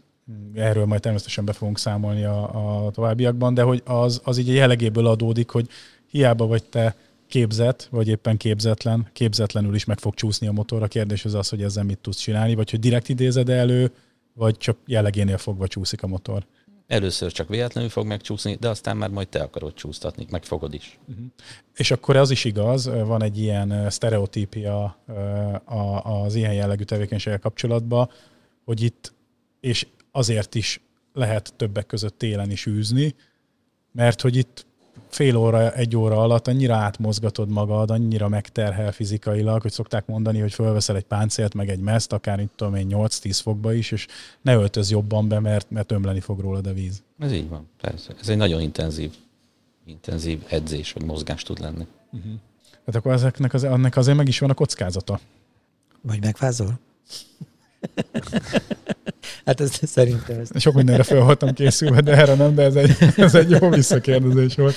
erről 0.54 0.86
majd 0.86 1.02
természetesen 1.02 1.46
be 1.46 1.54
fogunk 1.54 1.80
számolni 1.80 2.24
a, 2.24 2.86
a 2.86 2.92
továbbiakban, 2.92 3.54
de 3.54 3.62
hogy 3.62 3.82
az, 3.86 4.22
az 4.24 4.38
így 4.38 4.50
a 4.50 4.54
jellegéből 4.54 5.08
adódik, 5.08 5.50
hogy 5.50 5.68
hiába 6.12 6.48
vagy 6.48 6.64
te 6.64 6.96
képzett, 7.28 7.88
vagy 7.92 8.08
éppen 8.08 8.38
képzetlen, 8.38 9.08
képzetlenül 9.14 9.76
is 9.76 9.86
meg 9.86 10.00
fog 10.00 10.14
csúszni 10.14 10.48
a 10.48 10.52
motor. 10.52 10.84
A 10.84 10.88
kérdés 10.88 11.26
az 11.26 11.34
az, 11.34 11.50
hogy 11.50 11.64
ezzel 11.64 11.84
mit 11.84 11.98
tudsz 11.98 12.20
csinálni, 12.20 12.56
vagy 12.56 12.70
hogy 12.70 12.80
direkt 12.80 13.10
idézed 13.10 13.50
elő, 13.50 13.92
vagy 14.34 14.58
csak 14.58 14.78
jellegénél 14.86 15.38
fogva 15.38 15.68
csúszik 15.68 16.04
a 16.04 16.08
motor. 16.08 16.46
Először 16.88 17.32
csak 17.32 17.48
véletlenül 17.48 17.90
fog 17.90 18.06
megcsúszni, 18.06 18.56
de 18.56 18.70
aztán 18.70 18.98
már 18.98 19.10
majd 19.10 19.28
te 19.28 19.42
akarod 19.42 19.74
csúsztatni, 19.74 20.28
meg 20.30 20.44
fogod 20.44 20.74
is. 20.74 21.00
Uh-huh. 21.08 21.26
És 21.76 21.92
akkor 21.92 22.16
az 22.16 22.32
is 22.32 22.46
igaz, 22.46 22.86
van 22.86 23.24
egy 23.24 23.40
ilyen 23.40 23.90
sztereotípia 23.90 24.98
az 26.04 26.36
ilyen 26.36 26.54
jellegű 26.54 26.84
tevékenységgel 26.84 27.40
kapcsolatban, 27.40 28.10
hogy 28.66 28.82
itt, 28.82 29.14
és 29.60 29.88
azért 30.12 30.56
is 30.56 30.82
lehet 31.14 31.54
többek 31.56 31.86
között 31.86 32.18
télen 32.18 32.52
is 32.52 32.66
űzni, 32.66 33.16
mert 33.92 34.22
hogy 34.22 34.36
itt 34.36 34.67
fél 35.18 35.36
óra, 35.36 35.74
egy 35.74 35.96
óra 35.96 36.22
alatt 36.22 36.48
annyira 36.48 36.76
átmozgatod 36.76 37.50
magad, 37.50 37.92
annyira 37.92 38.28
megterhel 38.28 38.92
fizikailag, 38.92 39.62
hogy 39.62 39.72
szokták 39.72 40.06
mondani, 40.06 40.40
hogy 40.40 40.54
fölveszel 40.54 40.96
egy 40.96 41.04
páncélt, 41.04 41.54
meg 41.54 41.70
egy 41.70 41.80
meszt, 41.80 42.14
akár 42.14 42.40
itt 42.40 42.52
tudom 42.56 42.76
én 42.76 42.88
8-10 42.90 43.40
fokba 43.44 43.74
is, 43.74 43.92
és 43.92 44.08
ne 44.42 44.54
öltöz 44.56 44.92
jobban 44.92 45.28
be, 45.28 45.40
mert, 45.40 45.70
mert 45.70 45.92
ömleni 45.92 46.20
fog 46.20 46.40
rólad 46.40 46.68
a 46.68 46.74
víz. 46.74 47.04
Ez 47.20 47.32
így 47.32 47.50
van, 47.50 47.68
persze. 47.82 48.14
Ez 48.22 48.30
egy 48.30 48.38
nagyon 48.38 48.62
intenzív, 48.62 49.14
intenzív 49.86 50.44
edzés, 50.50 50.94
vagy 50.94 51.04
mozgás 51.04 51.44
tud 51.44 51.60
lenni. 51.60 51.88
Uh-huh. 52.12 52.32
Hát 52.86 52.96
akkor 52.96 53.12
ezeknek 53.12 53.54
az, 53.54 53.64
annak 53.64 53.96
azért 53.96 54.18
meg 54.18 54.28
is 54.28 54.40
van 54.40 54.50
a 54.50 54.54
kockázata. 54.54 55.20
Vagy 56.02 56.22
megfázol? 56.22 56.80
Hát 59.46 59.62
ez 59.62 59.80
szerintem... 59.84 60.40
Ez... 60.40 60.62
Sok 60.62 60.74
mindenre 60.74 61.04
fel 61.04 61.22
voltam 61.22 61.54
készülve, 61.54 62.02
de 62.02 62.12
erre 62.12 62.36
nem, 62.36 62.56
de 62.56 62.64
ez 62.64 62.76
egy, 62.76 62.96
ez 63.16 63.36
egy 63.36 63.50
jó 63.50 63.70
visszakérdezés 63.70 64.56
volt. 64.56 64.76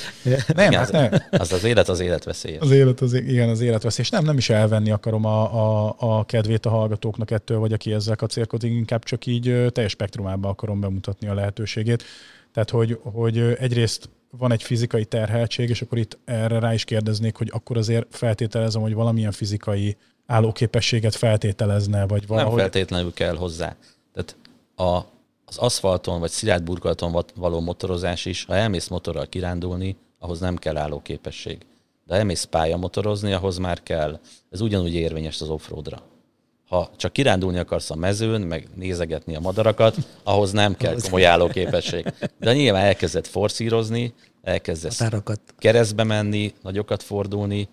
Nem, 0.55 0.73
hát 0.73 0.93
nem. 0.93 1.11
Az 1.31 1.53
az 1.53 1.65
élet 1.65 1.89
az 1.89 2.01
életveszély. 2.01 2.57
Az 2.57 2.71
élet 2.71 3.01
az, 3.01 3.13
igen, 3.13 3.49
az 3.49 3.61
életveszély. 3.61 4.05
És 4.05 4.11
nem, 4.11 4.25
nem 4.25 4.37
is 4.37 4.51
elvenni 4.51 4.91
akarom 4.91 5.25
a, 5.25 5.43
a, 5.89 5.95
a 5.99 6.25
kedvét 6.25 6.67
a 6.67 6.71
hallgatóknak 6.71 7.31
ettől, 7.31 7.59
vagy 7.59 7.73
aki 7.73 7.93
ezzel 7.93 8.17
kacérkodik, 8.17 8.73
inkább 8.73 9.05
csak 9.05 9.27
így 9.27 9.67
teljes 9.73 9.93
spektrumában 9.93 10.51
akarom 10.51 10.81
bemutatni 10.81 11.29
a 11.29 11.35
lehetőségét. 11.35 12.05
Tehát, 12.53 12.71
hogy, 12.71 12.99
hogy 13.03 13.39
egyrészt 13.39 14.09
van 14.39 14.53
egy 14.53 14.63
fizikai 14.63 15.05
terheltség, 15.05 15.69
és 15.69 15.83
akkor 15.83 15.99
itt 15.99 16.19
erre 16.25 16.59
rá 16.59 16.75
is 16.75 16.85
kérdeznék, 16.85 17.37
hogy 17.37 17.51
akkor 17.53 17.77
azért 17.77 18.07
feltételezem, 18.11 18.83
hogy 18.83 18.95
valamilyen 18.95 19.33
fizikai 19.33 19.97
állóképességet 20.31 21.15
feltételezne, 21.15 22.07
vagy 22.07 22.27
valahogy... 22.27 22.51
Nem 22.51 22.61
feltétlenül 22.61 23.13
kell 23.13 23.37
hozzá. 23.37 23.77
Tehát 24.13 24.37
a, 24.77 25.07
az 25.45 25.57
aszfalton 25.57 26.21
vagy 26.21 26.31
szilárd 26.31 26.63
burkolaton 26.63 27.25
való 27.35 27.61
motorozás 27.61 28.25
is, 28.25 28.45
ha 28.45 28.55
elmész 28.55 28.89
motorral 28.89 29.27
kirándulni, 29.27 29.97
ahhoz 30.19 30.41
nem 30.41 30.57
kell 30.57 30.77
állóképesség. 30.77 31.59
De 32.07 32.15
elmész 32.15 32.45
pályamotorozni, 32.45 33.33
ahhoz 33.33 33.59
már 33.59 33.83
kell. 33.83 34.21
Ez 34.51 34.61
ugyanúgy 34.61 34.95
érvényes 34.95 35.41
az 35.41 35.49
offroadra. 35.49 36.03
Ha 36.69 36.91
csak 36.97 37.13
kirándulni 37.13 37.59
akarsz 37.59 37.91
a 37.91 37.97
mezőn, 37.97 38.41
meg 38.41 38.69
nézegetni 38.75 39.37
a 39.37 39.41
madarakat, 39.41 39.97
ahhoz 40.23 40.53
nem 40.53 40.75
kell 40.77 40.97
komoly 41.01 41.25
állóképesség. 41.25 42.13
De 42.39 42.55
nyilván 42.55 42.85
elkezdett 42.85 43.27
forszírozni, 43.27 44.15
elkezdesz 44.43 45.03
keresztbe 45.59 46.05
menni, 46.05 46.55
nagyokat 46.63 47.03
fordulni, 47.03 47.69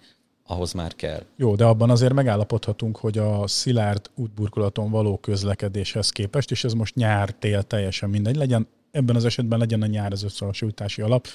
ahhoz 0.47 0.73
már 0.73 0.95
kell. 0.95 1.23
Jó, 1.35 1.55
de 1.55 1.65
abban 1.65 1.89
azért 1.89 2.13
megállapodhatunk, 2.13 2.97
hogy 2.97 3.17
a 3.17 3.47
szilárd 3.47 4.09
útburkolaton 4.15 4.91
való 4.91 5.17
közlekedéshez 5.17 6.09
képest, 6.09 6.51
és 6.51 6.63
ez 6.63 6.73
most 6.73 6.95
nyár-tél 6.95 7.63
teljesen 7.63 8.09
mindegy, 8.09 8.35
legyen, 8.35 8.67
ebben 8.91 9.15
az 9.15 9.25
esetben 9.25 9.59
legyen 9.59 9.81
a 9.81 9.85
nyár 9.85 10.11
az 10.11 10.23
összehasonlítási 10.23 11.01
alap, 11.01 11.27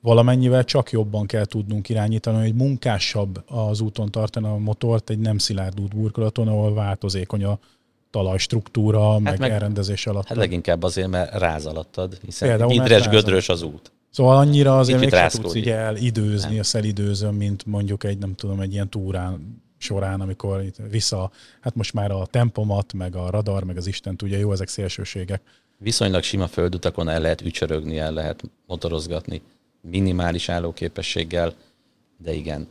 valamennyivel 0.00 0.64
csak 0.64 0.90
jobban 0.90 1.26
kell 1.26 1.44
tudnunk 1.44 1.88
irányítani, 1.88 2.42
hogy 2.42 2.54
munkásabb 2.54 3.44
az 3.46 3.80
úton 3.80 4.10
tartani 4.10 4.46
a 4.46 4.56
motort 4.56 5.10
egy 5.10 5.18
nem 5.18 5.38
szilárd 5.38 5.80
útburkolaton, 5.80 6.48
ahol 6.48 6.74
változékony 6.74 7.44
a 7.44 7.58
talajstruktúra, 8.10 9.12
hát 9.12 9.20
meg, 9.20 9.38
meg 9.38 9.50
elrendezés 9.50 10.06
alatt. 10.06 10.26
Hát 10.26 10.36
leginkább 10.36 10.82
azért, 10.82 11.08
mert 11.08 11.38
ráz 11.38 11.66
alattad, 11.66 12.18
hiszen 12.24 12.48
Például, 12.48 12.70
vidres, 12.70 13.08
gödrös 13.08 13.48
az 13.48 13.62
út. 13.62 13.92
Szóval 14.16 14.36
annyira 14.36 14.78
azért 14.78 15.00
még 15.00 15.10
tudsz 15.28 15.54
így 15.54 15.68
elidőzni, 15.68 16.50
Nem. 16.50 16.58
a 16.58 16.62
szelidőzön, 16.62 17.34
mint 17.34 17.66
mondjuk 17.66 18.04
egy, 18.04 18.18
nem 18.18 18.34
tudom, 18.34 18.60
egy 18.60 18.72
ilyen 18.72 18.88
túrán 18.88 19.62
során, 19.78 20.20
amikor 20.20 20.62
itt 20.62 20.76
vissza, 20.90 21.30
hát 21.60 21.74
most 21.74 21.92
már 21.92 22.10
a 22.10 22.26
tempomat, 22.26 22.92
meg 22.92 23.16
a 23.16 23.30
radar, 23.30 23.64
meg 23.64 23.76
az 23.76 23.86
Isten 23.86 24.16
tudja, 24.16 24.38
jó, 24.38 24.52
ezek 24.52 24.68
szélsőségek. 24.68 25.42
Viszonylag 25.78 26.22
sima 26.22 26.46
földutakon 26.46 27.08
el 27.08 27.20
lehet 27.20 27.40
ücsörögni, 27.40 27.98
el 27.98 28.12
lehet 28.12 28.42
motorozgatni 28.66 29.42
minimális 29.80 30.48
állóképességgel, 30.48 31.54
de 32.18 32.32
igen. 32.32 32.66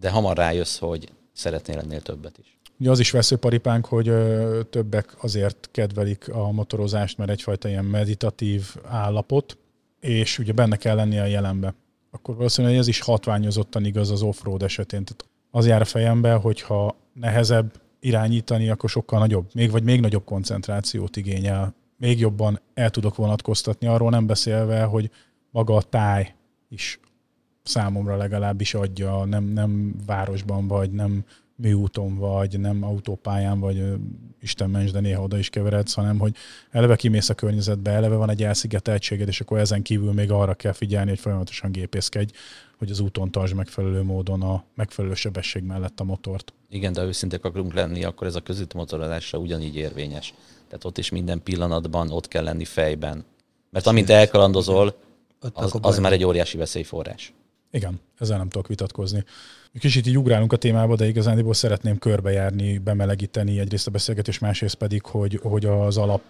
De 0.00 0.10
hamar 0.10 0.36
rájössz, 0.36 0.78
hogy 0.78 1.08
szeretnél 1.32 1.78
ennél 1.78 2.00
többet 2.00 2.38
is. 2.38 2.58
Ugye 2.78 2.90
az 2.90 2.98
is 2.98 3.10
veszőparipánk, 3.10 3.86
hogy 3.86 4.08
ö, 4.08 4.60
többek 4.70 5.16
azért 5.22 5.68
kedvelik 5.72 6.28
a 6.28 6.50
motorozást, 6.50 7.18
mert 7.18 7.30
egyfajta 7.30 7.68
ilyen 7.68 7.84
meditatív 7.84 8.74
állapot, 8.84 9.58
és 10.06 10.38
ugye 10.38 10.52
benne 10.52 10.76
kell 10.76 10.96
lennie 10.96 11.22
a 11.22 11.26
jelenbe. 11.26 11.74
Akkor 12.10 12.36
valószínűleg 12.36 12.76
ez 12.76 12.88
is 12.88 13.00
hatványozottan 13.00 13.84
igaz 13.84 14.10
az 14.10 14.22
offroad 14.22 14.62
esetén. 14.62 15.04
Tehát 15.04 15.24
az 15.50 15.66
jár 15.66 15.80
a 15.80 15.84
fejembe, 15.84 16.32
hogyha 16.32 16.96
nehezebb 17.12 17.80
irányítani, 18.00 18.68
akkor 18.70 18.90
sokkal 18.90 19.18
nagyobb, 19.18 19.46
még 19.54 19.70
vagy 19.70 19.82
még 19.82 20.00
nagyobb 20.00 20.24
koncentrációt 20.24 21.16
igényel. 21.16 21.74
Még 21.96 22.18
jobban 22.18 22.60
el 22.74 22.90
tudok 22.90 23.16
vonatkoztatni, 23.16 23.86
arról 23.86 24.10
nem 24.10 24.26
beszélve, 24.26 24.82
hogy 24.82 25.10
maga 25.50 25.74
a 25.74 25.82
táj 25.82 26.34
is 26.68 27.00
számomra 27.62 28.16
legalábbis 28.16 28.74
adja, 28.74 29.24
nem, 29.24 29.44
nem 29.44 29.94
városban 30.06 30.66
vagy, 30.66 30.90
nem 30.90 31.24
műúton 31.56 32.16
vagy, 32.16 32.60
nem 32.60 32.82
autópályán 32.82 33.60
vagy, 33.60 33.82
Isten 34.40 34.70
ments, 34.70 34.90
de 34.90 35.00
néha 35.00 35.22
oda 35.22 35.38
is 35.38 35.50
keveredsz, 35.50 35.94
hanem 35.94 36.18
hogy 36.18 36.36
eleve 36.70 36.96
kimész 36.96 37.28
a 37.28 37.34
környezetbe, 37.34 37.90
eleve 37.90 38.14
van 38.14 38.30
egy 38.30 38.42
elszigeteltséged, 38.42 39.28
és 39.28 39.40
akkor 39.40 39.58
ezen 39.58 39.82
kívül 39.82 40.12
még 40.12 40.30
arra 40.30 40.54
kell 40.54 40.72
figyelni, 40.72 41.08
hogy 41.08 41.18
folyamatosan 41.18 41.72
gépészkedj, 41.72 42.32
hogy 42.78 42.90
az 42.90 43.00
úton 43.00 43.30
tartsd 43.30 43.54
megfelelő 43.54 44.02
módon 44.02 44.42
a 44.42 44.64
megfelelő 44.74 45.14
sebesség 45.14 45.62
mellett 45.62 46.00
a 46.00 46.04
motort. 46.04 46.52
Igen, 46.70 46.92
de 46.92 47.02
őszintek 47.02 47.44
akarunk 47.44 47.74
lenni, 47.74 48.04
akkor 48.04 48.26
ez 48.26 48.34
a 48.34 48.40
közúti 48.40 48.76
motorolásra 48.76 49.38
ugyanígy 49.38 49.76
érvényes. 49.76 50.34
Tehát 50.66 50.84
ott 50.84 50.98
is 50.98 51.10
minden 51.10 51.42
pillanatban 51.42 52.10
ott 52.10 52.28
kell 52.28 52.44
lenni 52.44 52.64
fejben. 52.64 53.24
Mert 53.70 53.86
amint 53.86 54.10
elkalandozol, 54.10 54.94
az, 55.52 55.74
az 55.80 55.98
már 55.98 56.12
egy 56.12 56.24
óriási 56.24 56.56
veszélyforrás. 56.56 57.32
Igen, 57.70 58.00
ezzel 58.18 58.38
nem 58.38 58.48
tudok 58.48 58.68
vitatkozni. 58.68 59.24
Kicsit 59.78 60.06
így 60.06 60.18
ugrálunk 60.18 60.52
a 60.52 60.56
témába, 60.56 60.96
de 60.96 61.06
igazán 61.06 61.52
szeretném 61.52 61.98
körbejárni, 61.98 62.78
bemelegíteni 62.78 63.58
egyrészt 63.58 63.86
a 63.86 63.90
beszélgetés, 63.90 64.38
másrészt 64.38 64.74
pedig, 64.74 65.04
hogy, 65.04 65.40
hogy 65.42 65.64
az 65.64 65.96
alap 65.96 66.22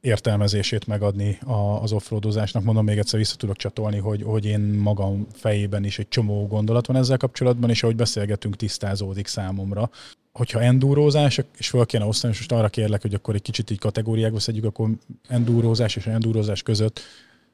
értelmezését 0.00 0.86
megadni 0.86 1.38
az 1.80 1.92
offroadozásnak. 1.92 2.62
Mondom, 2.62 2.84
még 2.84 2.98
egyszer 2.98 3.18
vissza 3.18 3.36
tudok 3.36 3.56
csatolni, 3.56 3.98
hogy, 3.98 4.22
hogy 4.22 4.44
én 4.44 4.60
magam 4.60 5.26
fejében 5.32 5.84
is 5.84 5.98
egy 5.98 6.08
csomó 6.08 6.46
gondolat 6.46 6.86
van 6.86 6.96
ezzel 6.96 7.16
kapcsolatban, 7.16 7.70
és 7.70 7.82
ahogy 7.82 7.96
beszélgetünk, 7.96 8.56
tisztázódik 8.56 9.26
számomra. 9.26 9.90
Hogyha 10.32 10.60
endurózás, 10.60 11.40
és 11.58 11.68
fel 11.68 11.86
kéne 11.86 12.04
osztani, 12.04 12.32
és 12.32 12.38
most 12.38 12.52
arra 12.52 12.68
kérlek, 12.68 13.02
hogy 13.02 13.14
akkor 13.14 13.34
egy 13.34 13.42
kicsit 13.42 13.70
így 13.70 13.78
kategóriákba 13.78 14.40
szedjük, 14.40 14.64
akkor 14.64 14.90
endurózás 15.28 15.96
és 15.96 16.06
endurózás 16.06 16.62
között 16.62 17.00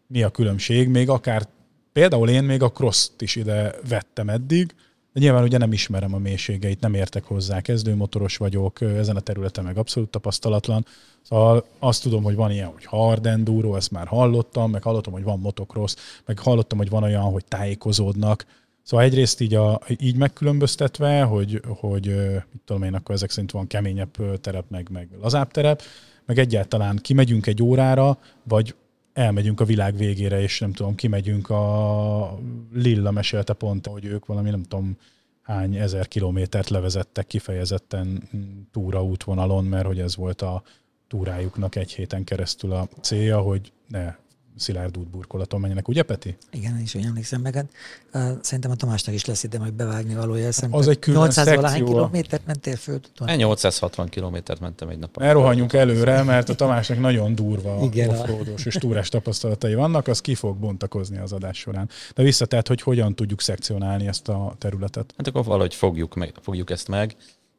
mi 0.06 0.22
a 0.22 0.30
különbség, 0.30 0.88
még 0.88 1.08
akár 1.08 1.48
például 1.92 2.28
én 2.28 2.44
még 2.44 2.62
a 2.62 2.72
cross 2.72 3.08
is 3.18 3.36
ide 3.36 3.74
vettem 3.88 4.28
eddig, 4.28 4.74
de 5.12 5.20
nyilván 5.20 5.42
ugye 5.42 5.58
nem 5.58 5.72
ismerem 5.72 6.14
a 6.14 6.18
mélységeit, 6.18 6.80
nem 6.80 6.94
értek 6.94 7.24
hozzá, 7.24 7.60
kezdőmotoros 7.60 8.36
vagyok, 8.36 8.80
ezen 8.80 9.16
a 9.16 9.20
területen 9.20 9.64
meg 9.64 9.78
abszolút 9.78 10.10
tapasztalatlan. 10.10 10.86
Szóval 11.22 11.64
azt 11.78 12.02
tudom, 12.02 12.22
hogy 12.22 12.34
van 12.34 12.50
ilyen, 12.50 12.66
hogy 12.66 12.84
hard 12.84 13.26
enduro, 13.26 13.76
ezt 13.76 13.90
már 13.90 14.06
hallottam, 14.06 14.70
meg 14.70 14.82
hallottam, 14.82 15.12
hogy 15.12 15.22
van 15.22 15.38
motocross, 15.38 15.94
meg 16.26 16.38
hallottam, 16.38 16.78
hogy 16.78 16.88
van 16.88 17.02
olyan, 17.02 17.22
hogy 17.22 17.44
tájékozódnak. 17.44 18.46
Szóval 18.82 19.06
egyrészt 19.06 19.40
így, 19.40 19.54
a, 19.54 19.80
így 19.98 20.16
megkülönböztetve, 20.16 21.22
hogy, 21.22 21.60
hogy 21.66 22.06
mit 22.52 22.62
tudom 22.64 22.82
én, 22.82 22.94
akkor 22.94 23.14
ezek 23.14 23.30
szerint 23.30 23.50
van 23.50 23.66
keményebb 23.66 24.40
terep, 24.40 24.64
meg, 24.68 24.88
meg 24.90 25.08
lazább 25.20 25.50
terep, 25.50 25.82
meg 26.26 26.38
egyáltalán 26.38 26.96
kimegyünk 26.96 27.46
egy 27.46 27.62
órára, 27.62 28.18
vagy 28.42 28.74
elmegyünk 29.12 29.60
a 29.60 29.64
világ 29.64 29.96
végére, 29.96 30.40
és 30.40 30.60
nem 30.60 30.72
tudom, 30.72 30.94
kimegyünk 30.94 31.50
a 31.50 32.38
Lilla 32.72 33.10
mesélte 33.10 33.52
pont, 33.52 33.86
hogy 33.86 34.04
ők 34.04 34.26
valami 34.26 34.50
nem 34.50 34.62
tudom 34.62 34.96
hány 35.42 35.76
ezer 35.76 36.08
kilométert 36.08 36.68
levezettek 36.68 37.26
kifejezetten 37.26 38.28
túra 38.72 39.04
útvonalon, 39.04 39.64
mert 39.64 39.86
hogy 39.86 40.00
ez 40.00 40.16
volt 40.16 40.42
a 40.42 40.62
túrájuknak 41.08 41.76
egy 41.76 41.92
héten 41.92 42.24
keresztül 42.24 42.72
a 42.72 42.88
célja, 43.00 43.40
hogy 43.40 43.72
ne 43.88 44.14
szilárd 44.56 44.96
útburkolaton 44.96 45.60
menjenek, 45.60 45.88
ugye 45.88 46.02
Peti? 46.02 46.36
Igen, 46.50 46.80
is 46.80 46.94
úgy 46.94 47.04
emlékszem 47.04 47.40
meg. 47.40 47.54
Hát, 47.54 47.66
uh, 48.14 48.38
szerintem 48.40 48.70
a 48.70 48.74
Tamásnak 48.74 49.14
is 49.14 49.24
lesz 49.24 49.42
ide 49.42 49.58
majd 49.58 49.72
bevágni 49.72 50.14
valója. 50.14 50.48
Az 50.70 50.88
egy 50.88 50.98
külön 50.98 51.20
800 51.20 51.54
valahány 51.54 51.84
kilométert 51.84 52.46
mentél 52.46 52.76
föl? 52.76 53.00
Tudom. 53.14 53.36
860 53.36 54.08
kilométert 54.08 54.60
mentem 54.60 54.88
egy 54.88 54.98
nap. 54.98 55.16
Ne 55.18 55.32
rohanjunk 55.32 55.72
előre, 55.72 56.22
mert 56.22 56.48
a 56.48 56.54
Tamásnak 56.54 57.00
nagyon 57.00 57.34
durva 57.34 57.74
offroados 58.06 58.64
és 58.64 58.74
túrás 58.74 59.08
tapasztalatai 59.08 59.74
vannak, 59.74 60.08
az 60.08 60.20
ki 60.20 60.34
fog 60.34 60.56
bontakozni 60.56 61.18
az 61.18 61.32
adás 61.32 61.58
során. 61.58 61.88
De 62.14 62.22
visszatett, 62.22 62.68
hogy 62.68 62.82
hogyan 62.82 63.14
tudjuk 63.14 63.40
szekcionálni 63.40 64.06
ezt 64.06 64.28
a 64.28 64.54
területet. 64.58 65.14
Hát 65.16 65.26
akkor 65.26 65.44
valahogy 65.44 65.74
fogjuk, 65.74 66.14
meg, 66.14 66.34
fogjuk 66.40 66.70
ezt 66.70 66.88
meg. 66.88 67.16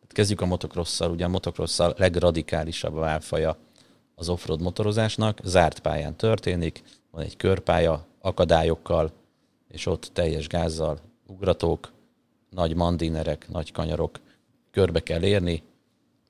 Kezdjük 0.07 0.41
a 0.41 0.45
motocrosszal, 0.45 1.11
ugye 1.11 1.25
a 1.25 1.27
motocrosszal 1.27 1.93
legradikálisabb 1.97 2.95
válfaja 2.95 3.57
az 4.15 4.29
offroad 4.29 4.61
motorozásnak, 4.61 5.39
zárt 5.43 5.79
pályán 5.79 6.15
történik, 6.15 6.83
van 7.11 7.23
egy 7.23 7.37
körpálya 7.37 8.05
akadályokkal, 8.21 9.11
és 9.67 9.85
ott 9.85 10.09
teljes 10.13 10.47
gázzal 10.47 10.99
ugratók, 11.27 11.91
nagy 12.49 12.75
mandinerek, 12.75 13.49
nagy 13.49 13.71
kanyarok, 13.71 14.19
körbe 14.71 14.99
kell 14.99 15.23
érni, 15.23 15.63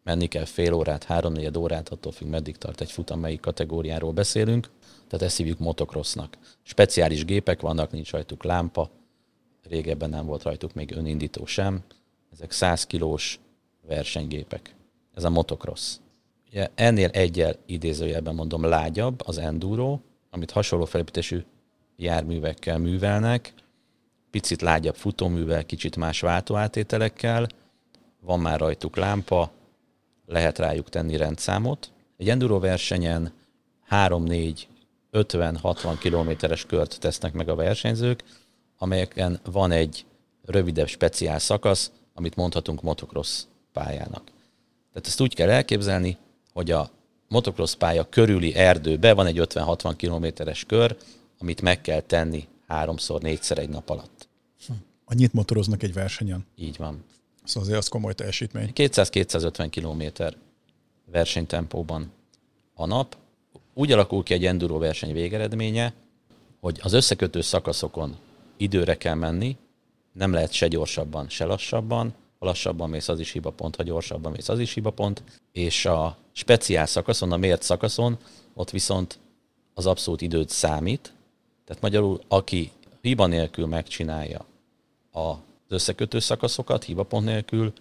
menni 0.03 0.27
kell 0.27 0.45
fél 0.45 0.73
órát, 0.73 1.03
háromnegyed 1.03 1.57
órát, 1.57 1.89
attól 1.89 2.11
függ, 2.11 2.27
meddig 2.27 2.57
tart 2.57 2.81
egy 2.81 2.91
futam, 2.91 3.19
melyik 3.19 3.39
kategóriáról 3.39 4.11
beszélünk. 4.11 4.69
Tehát 5.07 5.25
ezt 5.25 5.37
hívjuk 5.37 5.59
motocrossnak. 5.59 6.37
Speciális 6.63 7.25
gépek 7.25 7.61
vannak, 7.61 7.91
nincs 7.91 8.11
rajtuk 8.11 8.43
lámpa, 8.43 8.89
régebben 9.63 10.09
nem 10.09 10.25
volt 10.25 10.43
rajtuk 10.43 10.73
még 10.73 10.91
önindító 10.91 11.45
sem. 11.45 11.83
Ezek 12.31 12.51
100 12.51 12.85
kilós 12.85 13.39
versenygépek. 13.87 14.75
Ez 15.13 15.23
a 15.23 15.29
motocross. 15.29 15.95
Ennél 16.75 17.09
egyel 17.09 17.55
idézőjelben 17.65 18.35
mondom 18.35 18.63
lágyabb 18.63 19.21
az 19.25 19.37
enduro, 19.37 19.99
amit 20.29 20.51
hasonló 20.51 20.85
felépítésű 20.85 21.43
járművekkel 21.95 22.77
művelnek, 22.77 23.53
picit 24.31 24.61
lágyabb 24.61 24.95
futóművel, 24.95 25.65
kicsit 25.65 25.95
más 25.95 26.19
váltóátételekkel, 26.19 27.47
van 28.19 28.39
már 28.39 28.59
rajtuk 28.59 28.95
lámpa, 28.95 29.51
lehet 30.25 30.57
rájuk 30.57 30.89
tenni 30.89 31.17
rendszámot. 31.17 31.91
Egy 32.17 32.29
enduro 32.29 32.59
versenyen 32.59 33.33
3-4, 33.89 34.61
50-60 35.11 35.95
kilométeres 35.99 36.65
kört 36.65 36.99
tesznek 36.99 37.33
meg 37.33 37.49
a 37.49 37.55
versenyzők, 37.55 38.23
amelyeken 38.77 39.39
van 39.51 39.71
egy 39.71 40.05
rövidebb 40.45 40.87
speciál 40.87 41.39
szakasz, 41.39 41.91
amit 42.13 42.35
mondhatunk 42.35 42.81
motocross 42.81 43.43
pályának. 43.71 44.23
Tehát 44.89 45.07
ezt 45.07 45.21
úgy 45.21 45.35
kell 45.35 45.49
elképzelni, 45.49 46.17
hogy 46.53 46.71
a 46.71 46.89
motocross 47.27 47.75
pálya 47.75 48.09
körüli 48.09 48.55
erdőbe 48.55 49.13
van 49.13 49.25
egy 49.25 49.39
50-60 49.41 49.93
kilométeres 49.97 50.63
kör, 50.63 50.97
amit 51.39 51.61
meg 51.61 51.81
kell 51.81 52.01
tenni 52.01 52.47
háromszor, 52.67 53.21
négyszer 53.21 53.57
egy 53.57 53.69
nap 53.69 53.89
alatt. 53.89 54.27
Hm. 54.67 54.73
Annyit 55.05 55.33
motoroznak 55.33 55.83
egy 55.83 55.93
versenyen? 55.93 56.45
Így 56.55 56.77
van. 56.77 57.03
Szóval 57.43 57.63
azért 57.63 57.79
az 57.79 57.87
komoly 57.87 58.13
teljesítmény. 58.13 58.71
200-250 58.75 59.67
kilométer 59.69 60.35
versenytempóban 61.11 62.11
a 62.73 62.85
nap. 62.85 63.17
Úgy 63.73 63.91
alakul 63.91 64.23
ki 64.23 64.33
egy 64.33 64.45
enduro 64.45 64.77
verseny 64.77 65.13
végeredménye, 65.13 65.93
hogy 66.59 66.79
az 66.83 66.93
összekötő 66.93 67.41
szakaszokon 67.41 68.17
időre 68.57 68.97
kell 68.97 69.15
menni, 69.15 69.57
nem 70.11 70.33
lehet 70.33 70.51
se 70.51 70.67
gyorsabban, 70.67 71.29
se 71.29 71.45
lassabban, 71.45 72.13
ha 72.43 72.49
lassabban 72.49 72.89
mész, 72.89 73.07
az 73.07 73.19
is 73.19 73.31
hibapont, 73.31 73.75
ha 73.75 73.83
gyorsabban 73.83 74.31
mész, 74.31 74.49
az 74.49 74.59
is 74.59 74.73
hibapont, 74.73 75.23
és 75.51 75.85
a 75.85 76.17
speciál 76.31 76.85
szakaszon, 76.85 77.31
a 77.31 77.37
mért 77.37 77.61
szakaszon, 77.61 78.17
ott 78.53 78.69
viszont 78.69 79.19
az 79.73 79.85
abszolút 79.85 80.21
időt 80.21 80.49
számít, 80.49 81.13
tehát 81.65 81.81
magyarul, 81.81 82.21
aki 82.27 82.71
hiba 83.01 83.25
nélkül 83.25 83.65
megcsinálja 83.65 84.45
az 85.11 85.35
összekötő 85.67 86.19
szakaszokat, 86.19 86.83
hibapont 86.83 87.25
nélkül, 87.25 87.73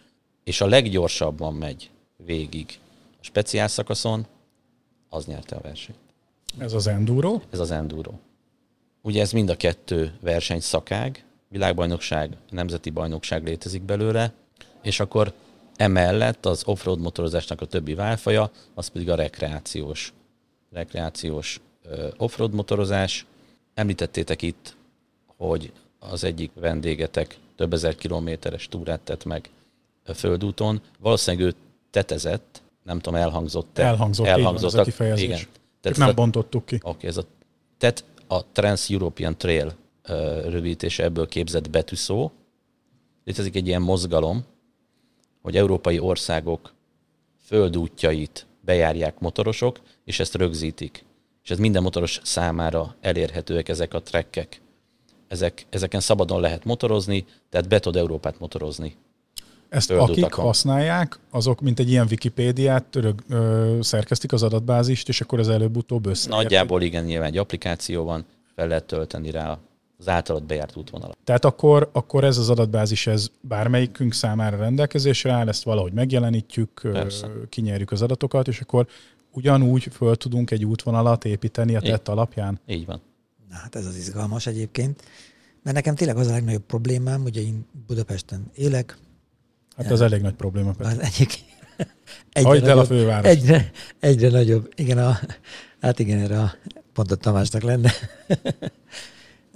és 0.45 0.61
a 0.61 0.67
leggyorsabban 0.67 1.55
megy 1.55 1.91
végig 2.17 2.79
a 3.21 3.25
speciál 3.25 3.69
szakaszon, 3.69 4.27
az 5.09 5.27
nyerte 5.27 5.57
a 5.57 5.61
versenyt. 5.61 5.99
Ez 6.59 6.73
az 6.73 6.87
enduro? 6.87 7.41
Ez 7.51 7.59
az 7.59 7.71
enduro. 7.71 8.13
Ugye 9.01 9.21
ez 9.21 9.33
mind 9.33 9.49
a 9.49 9.57
kettő 9.57 10.15
versenyszakág, 10.21 11.25
világbajnokság, 11.49 12.37
nemzeti 12.51 12.91
bajnokság 12.91 13.45
létezik 13.45 13.83
belőle, 13.83 14.33
és 14.83 15.01
akkor 15.01 15.33
emellett 15.77 16.47
az 16.47 16.63
offroad 16.67 16.99
motorozásnak 16.99 17.61
a 17.61 17.67
többi 17.67 17.95
válfaja, 17.95 18.51
az 18.75 18.89
pedig 18.89 19.11
a 19.11 19.15
rekreációs, 19.15 20.13
rekreációs 20.71 21.61
offroad 22.17 22.55
motorozás. 22.55 23.27
Említettétek 23.75 24.43
itt, 24.43 24.77
hogy 25.37 25.73
az 25.99 26.25
egyik 26.25 26.51
vendégetek 26.55 27.39
több 27.57 27.73
ezer 27.73 27.95
kilométeres 27.95 28.69
túrát 28.69 29.01
tett 29.01 29.25
meg 29.25 29.51
földúton. 30.15 30.81
Valószínűleg 30.99 31.47
ő 31.47 31.55
tetezett, 31.91 32.63
nem 32.83 32.99
tudom, 32.99 33.21
elhangzott 33.21 33.79
Elhangzott, 33.79 34.27
elhangzott 34.27 34.75
ez 34.75 35.01
a. 35.01 35.17
Igen. 35.17 35.41
Tehát 35.81 35.99
nem 35.99 36.09
a, 36.09 36.13
bontottuk 36.13 36.67
ki. 36.67 36.75
Oké, 36.75 36.89
okay, 36.89 37.09
ez 37.09 37.17
a 37.17 37.25
TET, 37.79 38.05
a 38.27 38.45
Trans-European 38.53 39.37
Trail 39.39 39.75
rövidítése 40.45 41.05
ebből 41.05 41.29
képzett 41.29 41.71
betűszó. 41.71 42.31
Létezik 43.25 43.55
egy 43.55 43.67
ilyen 43.67 43.83
mozgalom, 43.83 44.45
hogy 45.43 45.57
európai 45.57 45.99
országok 45.99 46.73
földútjait 47.45 48.47
bejárják 48.61 49.19
motorosok, 49.19 49.81
és 50.05 50.21
ezt 50.21 50.35
rögzítik. 50.35 51.05
És 51.43 51.51
ez 51.51 51.59
minden 51.59 51.83
motoros 51.83 52.21
számára 52.23 52.95
elérhetőek 53.01 53.69
ezek 53.69 53.95
a 53.95 54.03
trekkek. 54.03 54.61
Ezek, 55.29 55.67
ezeken 55.71 56.01
szabadon 56.01 56.41
lehet 56.41 56.65
motorozni, 56.65 57.25
tehát 57.51 57.69
be 57.69 57.79
tud 57.79 57.97
Európát 57.97 58.39
motorozni. 58.39 58.97
Ezt 59.69 59.91
akik 59.91 60.33
használják, 60.33 61.19
azok 61.31 61.61
mint 61.61 61.79
egy 61.79 61.91
ilyen 61.91 62.07
Wikipédiát 62.11 62.85
törög, 62.85 63.23
ö, 63.29 63.79
szerkesztik 63.81 64.33
az 64.33 64.43
adatbázist, 64.43 65.09
és 65.09 65.21
akkor 65.21 65.39
az 65.39 65.49
előbb-utóbb 65.49 66.07
össze. 66.07 66.29
Nagyjából 66.29 66.83
igen, 66.83 67.05
nyilván 67.05 67.29
egy 67.29 67.39
applikáció 67.39 68.05
van, 68.05 68.25
fel 68.55 68.69
lehet 68.69 68.85
tölteni 68.85 69.31
rá 69.31 69.59
az 70.03 70.09
általad 70.09 70.45
bejárt 70.45 70.77
útvonalat. 70.77 71.17
Tehát 71.25 71.45
akkor, 71.45 71.91
akkor 71.93 72.25
ez 72.25 72.39
az 72.39 72.51
adatbázis, 72.51 73.07
ez 73.07 73.29
bármelyikünk 73.41 74.15
számára 74.15 74.57
rendelkezésre 74.57 75.33
áll, 75.33 75.49
ezt 75.49 75.63
valahogy 75.63 75.93
megjelenítjük, 75.93 76.81
Persze. 76.93 77.29
kinyerjük 77.49 77.91
az 77.91 78.03
adatokat, 78.03 78.49
és 78.49 78.61
akkor 78.61 78.87
ugyanúgy 79.31 79.89
föl 79.93 80.17
tudunk 80.17 80.51
egy 80.51 80.65
útvonalat 80.65 81.25
építeni 81.25 81.77
a 81.77 81.81
tett 81.81 82.09
alapján? 82.09 82.61
Így 82.67 82.87
van. 82.87 83.01
Na, 83.51 83.57
hát 83.57 83.75
ez 83.75 83.87
az 83.87 83.97
izgalmas 83.97 84.47
egyébként. 84.47 85.03
Mert 85.63 85.77
nekem 85.77 85.95
tényleg 85.95 86.17
az 86.17 86.27
a 86.27 86.31
legnagyobb 86.31 86.63
problémám, 86.67 87.23
ugye 87.23 87.41
én 87.41 87.67
Budapesten 87.87 88.51
élek. 88.55 88.99
Hát 89.77 89.91
az 89.91 90.01
elég 90.01 90.21
nagy 90.21 90.35
probléma. 90.35 90.73
Az 90.79 90.99
egyik. 90.99 91.33
Egyre 92.33 92.49
Hagyd 92.49 92.67
el 92.67 92.79
a 92.79 92.85
főváros. 92.85 93.31
Egyre, 93.31 93.71
egyre 94.01 94.29
nagyobb. 94.29 94.73
Igen, 94.75 94.99
a, 94.99 95.19
hát 95.81 95.99
igen, 95.99 96.19
erre 96.19 96.41
a, 96.41 96.55
pont 96.93 97.11
a 97.11 97.17
Tamásnak 97.17 97.63
lenne. 97.63 97.93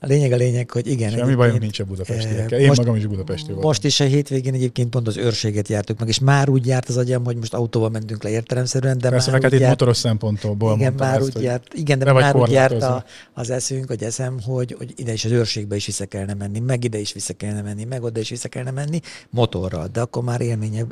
A 0.06 0.08
lényeg 0.08 0.32
a 0.32 0.36
lényeg, 0.36 0.70
hogy 0.70 0.86
igen. 0.86 1.10
Semmi 1.10 1.34
bajom 1.34 1.58
nincs 1.58 1.80
a 1.80 1.84
budapestiekkel. 1.84 2.58
Én 2.58 2.66
most, 2.66 2.78
magam 2.78 2.96
is 2.96 3.06
budapesti 3.06 3.46
voltam. 3.46 3.64
Most 3.64 3.84
is 3.84 4.00
a 4.00 4.04
hétvégén 4.04 4.54
egyébként 4.54 4.90
pont 4.90 5.06
az 5.06 5.16
őrséget 5.16 5.68
jártuk 5.68 5.98
meg, 5.98 6.08
és 6.08 6.18
már 6.18 6.48
úgy 6.48 6.66
járt 6.66 6.88
az 6.88 6.96
agyam, 6.96 7.24
hogy 7.24 7.36
most 7.36 7.54
autóval 7.54 7.88
mentünk 7.88 8.22
le 8.22 8.30
értelemszerűen, 8.30 8.98
de 8.98 9.08
Persze, 9.08 9.30
már 9.30 9.42
hát 9.42 9.52
itt 9.52 9.58
járt, 9.58 9.70
motoros 9.70 9.96
szempontból 9.96 10.76
igen, 10.76 10.92
már 10.92 11.18
ezt, 11.18 11.36
úgy 11.36 11.42
járt, 11.42 11.74
igen, 11.74 11.98
de 11.98 12.12
már 12.12 12.36
úgy 12.36 12.50
járt 12.50 12.82
a, 12.82 13.04
az 13.32 13.50
eszünk, 13.50 13.86
hogy 13.88 14.02
eszem, 14.02 14.40
hogy, 14.42 14.74
hogy 14.78 14.92
ide 14.96 15.12
is 15.12 15.24
az 15.24 15.30
őrségbe 15.30 15.76
is 15.76 15.86
vissza 15.86 16.06
kellene 16.06 16.34
menni, 16.34 16.58
meg 16.58 16.84
ide 16.84 16.98
is 16.98 17.12
vissza 17.12 17.32
kellene 17.32 17.62
menni, 17.62 17.84
meg 17.84 18.02
oda 18.02 18.20
is 18.20 18.28
vissza 18.28 18.48
kellene 18.48 18.70
menni 18.70 19.00
motorral. 19.30 19.88
De 19.92 20.00
akkor 20.00 20.22
már 20.22 20.40
élmény, 20.40 20.86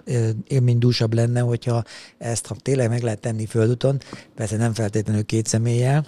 élménydúsabb 0.48 1.14
lenne, 1.14 1.40
hogyha 1.40 1.82
ezt 2.18 2.46
ha 2.46 2.56
tényleg 2.62 2.88
meg 2.88 3.02
lehet 3.02 3.20
tenni 3.20 3.46
földúton, 3.46 4.00
persze 4.34 4.56
nem 4.56 4.72
feltétlenül 4.74 5.24
két 5.24 5.46
személlyel, 5.46 6.06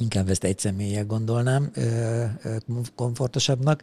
inkább 0.00 0.28
ezt 0.28 0.44
egy 0.44 0.58
személyek 0.58 1.06
gondolnám 1.06 1.70
komfortosabbnak. 2.94 3.82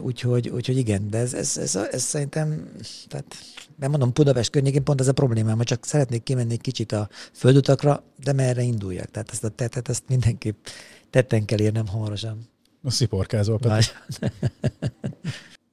Úgyhogy, 0.00 0.48
úgyhogy 0.48 0.76
igen, 0.76 1.10
de 1.10 1.18
ez, 1.18 1.34
ez, 1.34 1.56
ez, 1.56 1.76
ez 1.76 2.02
szerintem, 2.02 2.70
tehát 3.08 3.34
nem 3.76 3.90
mondom, 3.90 4.10
Budapest 4.12 4.50
környékén 4.50 4.84
pont 4.84 5.00
ez 5.00 5.08
a 5.08 5.12
problémám, 5.12 5.56
hogy 5.56 5.66
csak 5.66 5.84
szeretnék 5.84 6.22
kimenni 6.22 6.52
egy 6.52 6.60
kicsit 6.60 6.92
a 6.92 7.08
földutakra, 7.32 8.02
de 8.22 8.32
merre 8.32 8.62
induljak. 8.62 9.10
Tehát 9.10 9.30
ezt 9.30 9.44
a 9.44 9.48
tetet, 9.48 9.88
ezt 9.88 10.02
mindenképp 10.08 10.66
tetten 11.10 11.44
kell 11.44 11.60
érnem 11.60 11.86
hamarosan. 11.86 12.48
A 12.82 12.90
sziporkázol, 12.90 13.58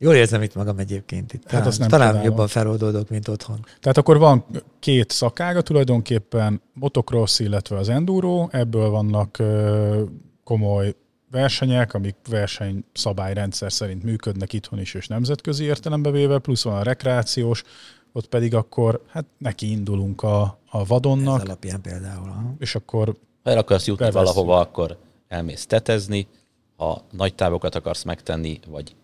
Jól 0.01 0.15
érzem 0.15 0.41
itt 0.41 0.55
magam 0.55 0.77
egyébként. 0.77 1.33
Itt. 1.33 1.51
Hát 1.51 1.63
talán, 1.63 1.89
talán 1.89 2.23
jobban 2.23 2.47
feloldódok, 2.47 3.09
mint 3.09 3.27
otthon. 3.27 3.65
Tehát 3.79 3.97
akkor 3.97 4.17
van 4.17 4.45
két 4.79 5.11
szakága 5.11 5.61
tulajdonképpen, 5.61 6.61
motocross, 6.73 7.39
illetve 7.39 7.77
az 7.77 7.89
enduro, 7.89 8.47
ebből 8.51 8.89
vannak 8.89 9.39
ö, 9.39 10.03
komoly 10.43 10.95
versenyek, 11.31 11.93
amik 11.93 12.15
verseny 12.29 12.83
szabályrendszer 12.93 13.71
szerint 13.71 14.03
működnek 14.03 14.53
itthon 14.53 14.79
is 14.79 14.93
és 14.93 15.07
nemzetközi 15.07 15.63
értelembe 15.63 16.11
véve, 16.11 16.39
plusz 16.39 16.63
van 16.63 16.75
a 16.75 16.83
rekreációs, 16.83 17.63
ott 18.11 18.27
pedig 18.27 18.55
akkor 18.55 19.03
hát 19.07 19.25
neki 19.37 19.71
indulunk 19.71 20.23
a, 20.23 20.59
a 20.69 20.85
vadonnak. 20.85 21.41
Ez 21.41 21.45
alapján 21.47 21.81
például. 21.81 22.31
És 22.59 22.75
akkor... 22.75 23.15
Ha 23.43 23.51
el 23.51 23.57
akarsz 23.57 23.87
jutni 23.87 24.05
beveszünk. 24.05 24.33
valahova, 24.33 24.59
akkor 24.59 24.97
elmész 25.27 25.65
tetezni, 25.65 26.27
ha 26.75 27.01
nagy 27.11 27.35
távokat 27.35 27.75
akarsz 27.75 28.03
megtenni, 28.03 28.59
vagy 28.67 28.95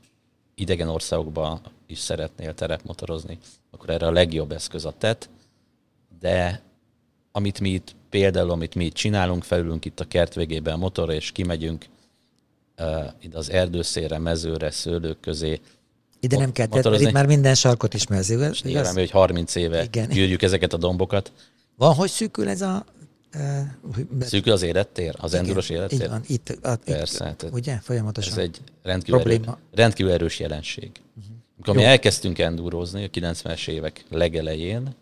idegen 0.56 0.88
országokba 0.88 1.62
is 1.88 2.00
szeretnél 2.00 2.54
terepmotorozni, 2.54 3.38
akkor 3.72 3.90
erre 3.90 4.08
a 4.08 4.12
legjobb 4.12 4.52
eszköz 4.52 4.86
a 4.86 4.94
TET, 4.98 5.30
de 6.20 6.62
amit 7.32 7.60
mi 7.60 7.70
itt, 7.70 7.96
például 8.10 8.50
amit 8.52 8.76
mi 8.76 8.86
itt 8.86 8.94
csinálunk, 8.94 9.44
felülünk 9.44 9.86
itt 9.86 10.00
a 10.00 10.06
kert 10.06 10.34
végébe 10.34 10.72
a 10.72 10.78
motorra, 10.78 11.14
és 11.14 11.32
kimegyünk 11.32 11.86
uh, 12.78 13.06
ide 13.20 13.38
az 13.38 13.52
erdőszére, 13.52 14.18
mezőre, 14.18 14.72
szőlők 14.72 15.20
közé. 15.20 15.60
Ide 16.20 16.38
nem 16.38 16.52
kell, 16.52 16.68
tehát 16.68 17.00
itt 17.00 17.12
már 17.12 17.26
minden 17.26 17.56
sarkot 17.56 17.94
ismersz, 17.94 18.30
igaz? 18.30 18.62
Nyilván, 18.62 18.94
hogy 18.94 19.12
30 19.12 19.56
éve 19.56 19.84
Igen. 19.84 20.10
gyűrjük 20.10 20.42
ezeket 20.42 20.74
a 20.74 20.78
dombokat. 20.78 21.32
Van, 21.78 21.94
hogy 21.94 22.10
szűkül 22.10 22.50
ez 22.50 22.62
a 22.62 22.86
Szűkül 24.20 24.52
az 24.52 24.62
élettér? 24.62 25.16
Az 25.18 25.34
enduros 25.34 25.70
élettér? 25.70 26.02
Így 26.02 26.10
van, 26.10 26.22
itt, 26.28 26.50
a, 26.62 26.76
Persze. 26.76 27.36
Itt, 27.42 27.52
ugye, 27.52 27.78
folyamatosan. 27.78 28.32
Ez 28.32 28.38
egy 28.38 28.60
rendkívül, 28.84 29.22
erő, 29.22 29.42
rendkívül 29.74 30.12
erős 30.12 30.40
jelenség. 30.40 30.92
Uh-huh. 31.18 31.36
Amikor 31.56 31.76
Jó. 31.76 31.82
mi 31.82 31.88
elkezdtünk 31.88 32.40
endurozni 32.40 33.04
a 33.04 33.10
90-es 33.10 33.68
évek 33.68 34.06
legelején, 34.10 34.96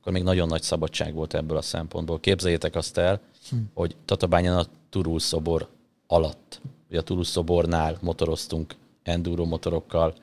akkor 0.00 0.12
még 0.12 0.22
nagyon 0.22 0.48
nagy 0.48 0.62
szabadság 0.62 1.14
volt 1.14 1.34
ebből 1.34 1.56
a 1.56 1.62
szempontból. 1.62 2.20
Képzeljétek 2.20 2.74
azt 2.74 2.98
el, 2.98 3.20
hm. 3.50 3.56
hogy 3.74 3.96
Tatabányán 4.04 4.56
a 4.56 4.66
Turul 4.90 5.20
szobor 5.20 5.68
alatt, 6.06 6.60
vagy 6.88 6.98
a 6.98 7.02
Turul 7.02 7.24
szobornál 7.24 7.98
motoroztunk 8.00 8.74
enduro 9.02 9.44
motorokkal, 9.44 10.14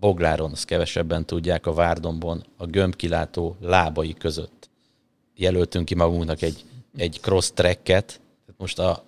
Bogláron, 0.00 0.50
azt 0.52 0.64
kevesebben 0.64 1.26
tudják, 1.26 1.66
a 1.66 1.72
Várdombon, 1.72 2.44
a 2.56 2.66
gömbkilátó 2.66 3.56
lábai 3.60 4.14
között 4.14 4.70
jelöltünk 5.34 5.84
ki 5.84 5.94
magunknak 5.94 6.42
egy 6.42 6.64
egy 6.96 7.18
cross 7.22 7.50
tracket, 7.54 8.20
most 8.56 8.78
a 8.78 9.04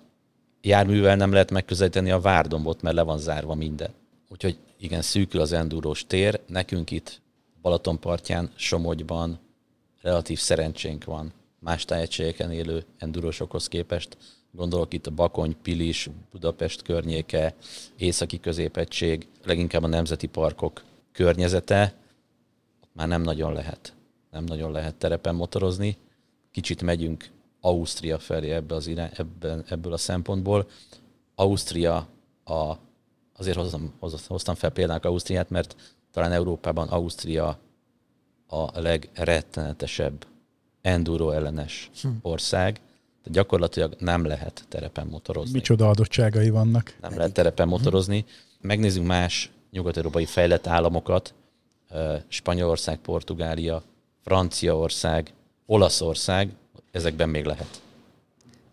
járművel 0.61 1.15
nem 1.15 1.31
lehet 1.31 1.51
megközelíteni 1.51 2.11
a 2.11 2.19
várdombot, 2.19 2.81
mert 2.81 2.95
le 2.95 3.01
van 3.01 3.17
zárva 3.17 3.53
minden. 3.53 3.93
Úgyhogy 4.29 4.57
igen, 4.77 5.01
szűkül 5.01 5.41
az 5.41 5.51
endúrós 5.51 6.05
tér. 6.07 6.39
Nekünk 6.47 6.91
itt 6.91 7.21
Balatonpartján, 7.61 8.51
Somogyban 8.55 9.39
relatív 10.01 10.39
szerencsénk 10.39 11.03
van 11.03 11.33
más 11.59 11.85
tájegységeken 11.85 12.51
élő 12.51 12.85
endúrósokhoz 12.97 13.67
képest. 13.67 14.17
Gondolok 14.51 14.93
itt 14.93 15.07
a 15.07 15.11
Bakony, 15.11 15.55
Pilis, 15.61 16.09
Budapest 16.31 16.81
környéke, 16.81 17.55
északi 17.97 18.39
középegység, 18.39 19.27
leginkább 19.43 19.83
a 19.83 19.87
nemzeti 19.87 20.27
parkok 20.27 20.83
környezete, 21.11 21.93
már 22.91 23.07
nem 23.07 23.21
nagyon 23.21 23.53
lehet. 23.53 23.93
Nem 24.31 24.43
nagyon 24.43 24.71
lehet 24.71 24.95
terepen 24.95 25.35
motorozni. 25.35 25.97
Kicsit 26.51 26.81
megyünk 26.81 27.29
Ausztria 27.65 28.19
felé 28.19 28.51
ebbe 28.51 28.75
az 28.75 28.87
irány, 28.87 29.09
ebben, 29.17 29.63
ebből 29.69 29.93
a 29.93 29.97
szempontból. 29.97 30.67
Ausztria 31.35 32.07
a, 32.43 32.73
azért 33.37 33.57
hoztam, 33.57 33.93
hoztam 34.27 34.55
fel 34.55 34.69
például 34.69 34.99
Ausztriát, 35.01 35.49
mert 35.49 35.75
talán 36.11 36.31
Európában 36.31 36.87
Ausztria 36.87 37.59
a 38.47 38.79
legrettenetesebb 38.79 40.25
enduro 40.81 41.29
ellenes 41.29 41.89
hm. 42.01 42.07
ország, 42.21 42.79
de 43.23 43.29
gyakorlatilag 43.31 43.95
nem 43.99 44.25
lehet 44.25 44.65
terepen 44.69 45.07
motorozni. 45.07 45.53
Micsoda 45.53 45.89
adottságai 45.89 46.49
vannak. 46.49 46.97
Nem 47.01 47.17
lehet 47.17 47.33
terepen 47.33 47.67
motorozni. 47.67 48.25
Megnézzük 48.61 49.05
más 49.05 49.51
nyugat-európai 49.71 50.25
fejlett 50.25 50.67
államokat, 50.67 51.33
Spanyolország, 52.27 52.97
Portugália, 52.97 53.83
Franciaország, 54.23 55.33
Olaszország, 55.65 56.53
ezekben 56.95 57.29
még 57.29 57.45
lehet. 57.45 57.81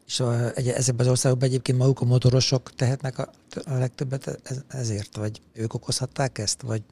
És 0.06 0.20
a, 0.20 0.54
egy, 0.54 0.68
ezekben 0.68 1.06
az 1.06 1.12
országokban 1.12 1.48
egyébként 1.48 1.78
maguk 1.78 2.00
a 2.00 2.04
motorosok 2.04 2.74
tehetnek 2.74 3.18
a, 3.18 3.30
a 3.64 3.74
legtöbbet 3.74 4.40
ezért? 4.68 5.16
Vagy 5.16 5.40
ők 5.52 5.74
okozhatták 5.74 6.38
ezt? 6.38 6.62
Vagy 6.62 6.82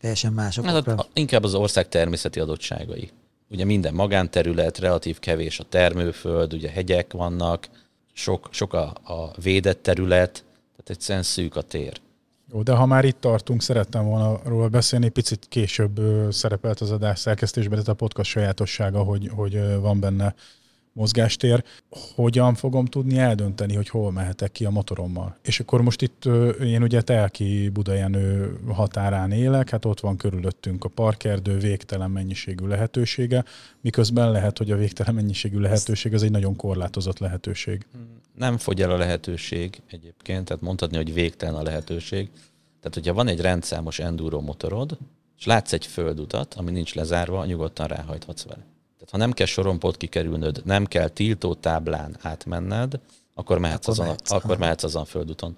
teljesen 0.00 0.32
mások? 0.32 0.64
Hát, 0.64 1.08
inkább 1.12 1.44
az 1.44 1.54
ország 1.54 1.88
természeti 1.88 2.40
adottságai. 2.40 3.10
Ugye 3.50 3.64
minden 3.64 3.94
magánterület, 3.94 4.78
relatív 4.78 5.18
kevés 5.18 5.58
a 5.60 5.64
termőföld, 5.64 6.52
ugye 6.52 6.70
hegyek 6.70 7.12
vannak, 7.12 7.68
sok, 8.12 8.48
sok 8.50 8.72
a, 8.72 8.94
a 9.02 9.32
védett 9.42 9.82
terület, 9.82 10.32
tehát 10.70 10.90
egyszerűen 10.90 11.24
szűk 11.24 11.56
a 11.56 11.62
tér. 11.62 12.00
Jó, 12.52 12.62
de 12.62 12.72
ha 12.72 12.86
már 12.86 13.04
itt 13.04 13.20
tartunk, 13.20 13.62
szerettem 13.62 14.04
volna 14.04 14.40
róla 14.44 14.68
beszélni, 14.68 15.08
picit 15.08 15.46
később 15.48 16.00
szerepelt 16.30 16.80
az 16.80 16.90
adás 16.90 17.18
szerkesztésben, 17.18 17.70
tehát 17.70 17.88
a 17.88 17.94
podcast 17.94 18.30
sajátossága, 18.30 19.02
hogy, 19.02 19.30
hogy 19.34 19.78
van 19.80 20.00
benne 20.00 20.34
mozgástér, 20.92 21.64
hogyan 22.14 22.54
fogom 22.54 22.84
tudni 22.84 23.18
eldönteni, 23.18 23.74
hogy 23.74 23.88
hol 23.88 24.12
mehetek 24.12 24.52
ki 24.52 24.64
a 24.64 24.70
motorommal. 24.70 25.36
És 25.42 25.60
akkor 25.60 25.82
most 25.82 26.02
itt 26.02 26.24
én 26.62 26.82
ugye 26.82 27.00
Telki 27.00 27.68
Budajenő 27.68 28.58
határán 28.68 29.32
élek, 29.32 29.70
hát 29.70 29.84
ott 29.84 30.00
van 30.00 30.16
körülöttünk 30.16 30.84
a 30.84 30.88
parkerdő, 30.88 31.58
végtelen 31.58 32.10
mennyiségű 32.10 32.66
lehetősége, 32.66 33.44
miközben 33.80 34.30
lehet, 34.30 34.58
hogy 34.58 34.70
a 34.70 34.76
végtelen 34.76 35.14
mennyiségű 35.14 35.58
lehetőség 35.58 36.14
az 36.14 36.22
egy 36.22 36.30
nagyon 36.30 36.56
korlátozott 36.56 37.18
lehetőség. 37.18 37.86
Nem 38.40 38.58
fogy 38.58 38.82
el 38.82 38.90
a 38.90 38.96
lehetőség 38.96 39.82
egyébként, 39.90 40.44
tehát 40.44 40.62
mondhatni, 40.62 40.96
hogy 40.96 41.14
végtelen 41.14 41.54
a 41.54 41.62
lehetőség. 41.62 42.30
Tehát, 42.80 42.94
hogyha 42.94 43.12
van 43.12 43.28
egy 43.28 43.40
rendszámos 43.40 43.98
enduro 43.98 44.40
motorod, 44.40 44.98
és 45.38 45.44
látsz 45.44 45.72
egy 45.72 45.86
földutat, 45.86 46.54
ami 46.54 46.70
nincs 46.70 46.94
lezárva, 46.94 47.44
nyugodtan 47.44 47.86
ráhajthatsz 47.86 48.42
vele. 48.42 48.64
Tehát 48.94 49.10
ha 49.10 49.16
nem 49.16 49.32
kell 49.32 49.46
sorompot 49.46 49.96
kikerülnöd, 49.96 50.62
nem 50.64 50.86
kell 50.86 51.08
tiltó 51.08 51.54
táblán 51.54 52.16
átmenned, 52.20 53.00
akkor 53.34 53.58
mehetsz, 53.58 53.88
akkor 53.88 53.92
azon, 53.92 54.06
mehetsz, 54.06 54.30
akkor 54.30 54.58
mehetsz 54.58 54.82
azon 54.82 55.02
a 55.02 55.04
földúton. 55.04 55.56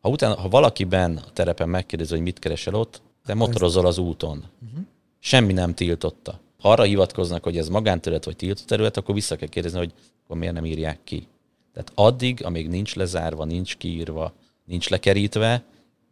Ha, 0.00 0.08
utána, 0.08 0.34
ha 0.34 0.48
valakiben 0.48 1.16
a 1.16 1.30
terepen 1.32 1.68
megkérdezi, 1.68 2.12
hogy 2.12 2.22
mit 2.22 2.38
keresel 2.38 2.74
ott, 2.74 3.02
te 3.24 3.34
motorozol 3.34 3.86
az 3.86 3.98
úton. 3.98 4.44
Uh-huh. 4.64 4.84
Semmi 5.18 5.52
nem 5.52 5.74
tiltotta. 5.74 6.40
Ha 6.58 6.70
arra 6.70 6.82
hivatkoznak, 6.82 7.42
hogy 7.42 7.58
ez 7.58 7.68
magánterület 7.68 8.24
vagy 8.24 8.36
tiltott 8.36 8.66
terület, 8.66 8.96
akkor 8.96 9.14
vissza 9.14 9.36
kell 9.36 9.48
kérdezni, 9.48 9.78
hogy 9.78 9.92
akkor 10.24 10.36
miért 10.36 10.54
nem 10.54 10.64
írják 10.64 10.98
ki. 11.04 11.26
Tehát 11.72 11.92
addig, 11.94 12.44
amíg 12.44 12.68
nincs 12.68 12.94
lezárva, 12.94 13.44
nincs 13.44 13.76
kiírva, 13.76 14.32
nincs 14.64 14.88
lekerítve, 14.88 15.62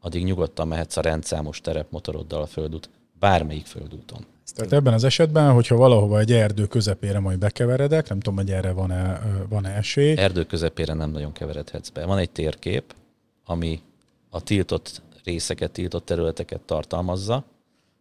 addig 0.01 0.25
nyugodtan 0.25 0.68
mehetsz 0.68 0.96
a 0.96 1.01
rendszámos 1.01 1.61
terepmotoroddal 1.61 2.42
a 2.42 2.46
földút, 2.46 2.90
bármelyik 3.18 3.66
földúton. 3.66 4.27
Tehát 4.55 4.73
ebben 4.73 4.92
az 4.92 5.05
esetben, 5.05 5.53
hogyha 5.53 5.77
valahova 5.77 6.18
egy 6.18 6.33
erdő 6.33 6.66
közepére 6.66 7.18
majd 7.18 7.38
bekeveredek, 7.38 8.09
nem 8.09 8.20
tudom, 8.20 8.38
hogy 8.38 8.51
erre 8.51 8.73
van-e, 8.73 9.20
van-e 9.49 9.68
esély. 9.68 10.16
Erdő 10.16 10.44
közepére 10.44 10.94
nem 10.94 11.11
nagyon 11.11 11.33
keveredhetsz 11.33 11.88
be. 11.88 12.05
Van 12.05 12.18
egy 12.18 12.31
térkép, 12.31 12.94
ami 13.44 13.81
a 14.31 14.42
tiltott 14.42 15.03
részeket, 15.25 15.70
tiltott 15.70 16.05
területeket 16.05 16.61
tartalmazza, 16.61 17.44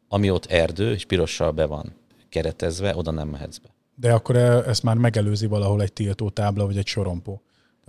ami 0.08 0.32
ott 0.32 0.45
erdő, 0.45 0.91
és 0.93 1.06
pirossal 1.06 1.52
be 1.52 1.65
van 1.65 1.93
keretezve, 2.30 2.95
oda 2.95 3.12
nem 3.12 3.28
mehetsz 3.28 3.58
be. 3.58 3.69
De 3.95 4.13
akkor 4.13 4.36
e, 4.36 4.63
ezt 4.69 4.84
már 4.84 4.95
megelőzi 4.95 5.45
valahol 5.45 5.82
egy 5.82 5.93
tiltó 5.93 6.30
tábla, 6.30 6.65
vagy 6.65 6.78
egy 6.78 6.88
sorompó. 6.88 7.41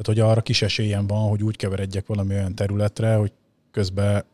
Tehát, 0.03 0.19
hogy 0.19 0.31
arra 0.31 0.41
kis 0.41 0.63
esélyem 0.63 1.07
van, 1.07 1.29
hogy 1.29 1.43
úgy 1.43 1.57
keveredjek 1.57 2.07
valami 2.07 2.35
olyan 2.35 2.55
területre, 2.55 3.15
hogy 3.15 3.33
közben 3.71 4.25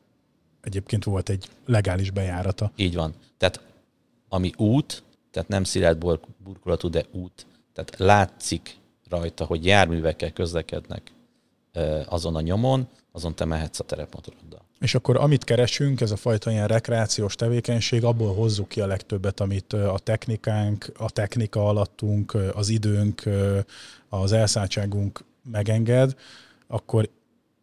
egyébként 0.60 1.04
volt 1.04 1.28
egy 1.28 1.48
legális 1.64 2.10
bejárata. 2.10 2.72
Így 2.76 2.94
van. 2.94 3.14
Tehát 3.36 3.60
ami 4.28 4.52
út, 4.56 5.02
tehát 5.30 5.48
nem 5.48 5.64
szilárd 5.64 5.98
burkolatú, 6.44 6.88
de 6.88 7.04
út, 7.12 7.46
tehát 7.72 7.94
látszik 7.98 8.76
rajta, 9.08 9.44
hogy 9.44 9.64
járművekkel 9.64 10.32
közlekednek 10.32 11.12
azon 12.06 12.36
a 12.36 12.40
nyomon, 12.40 12.88
azon 13.12 13.34
te 13.34 13.44
mehetsz 13.44 13.80
a 13.80 13.84
terepmotoroddal. 13.84 14.60
És 14.80 14.94
akkor 14.94 15.16
amit 15.16 15.44
keresünk, 15.44 16.00
ez 16.00 16.10
a 16.10 16.16
fajta 16.16 16.50
ilyen 16.50 16.66
rekreációs 16.66 17.34
tevékenység, 17.34 18.04
abból 18.04 18.34
hozzuk 18.34 18.68
ki 18.68 18.80
a 18.80 18.86
legtöbbet, 18.86 19.40
amit 19.40 19.72
a 19.72 19.98
technikánk, 20.02 20.92
a 20.98 21.10
technika 21.10 21.68
alattunk, 21.68 22.36
az 22.54 22.68
időnk, 22.68 23.22
az 24.08 24.32
elszálltságunk 24.32 25.24
megenged, 25.50 26.14
akkor 26.66 27.08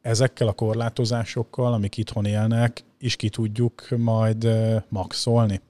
ezekkel 0.01 0.47
a 0.47 0.53
korlátozásokkal, 0.53 1.73
amik 1.73 1.97
itthon 1.97 2.25
élnek, 2.25 2.83
is 2.99 3.15
ki 3.15 3.29
tudjuk 3.29 3.87
majd 3.97 4.47
maxolni. 4.89 5.61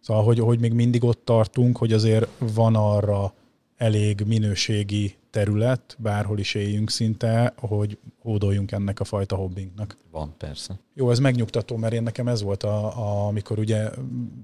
Szóval, 0.00 0.24
hogy, 0.24 0.38
hogy 0.38 0.60
még 0.60 0.72
mindig 0.72 1.04
ott 1.04 1.24
tartunk, 1.24 1.76
hogy 1.76 1.92
azért 1.92 2.28
van 2.38 2.74
arra 2.74 3.32
elég 3.76 4.22
minőségi 4.26 5.16
terület, 5.30 5.96
bárhol 5.98 6.38
is 6.38 6.54
éljünk 6.54 6.90
szinte, 6.90 7.52
hogy 7.58 7.98
hódoljunk 8.22 8.72
ennek 8.72 9.00
a 9.00 9.04
fajta 9.04 9.36
hobbinknak. 9.36 9.96
Van, 10.10 10.34
persze. 10.38 10.78
Jó, 10.94 11.10
ez 11.10 11.18
megnyugtató, 11.18 11.76
mert 11.76 11.92
én 11.92 12.02
nekem 12.02 12.28
ez 12.28 12.42
volt, 12.42 12.62
a, 12.62 12.98
a, 12.98 13.26
amikor 13.26 13.58
ugye 13.58 13.90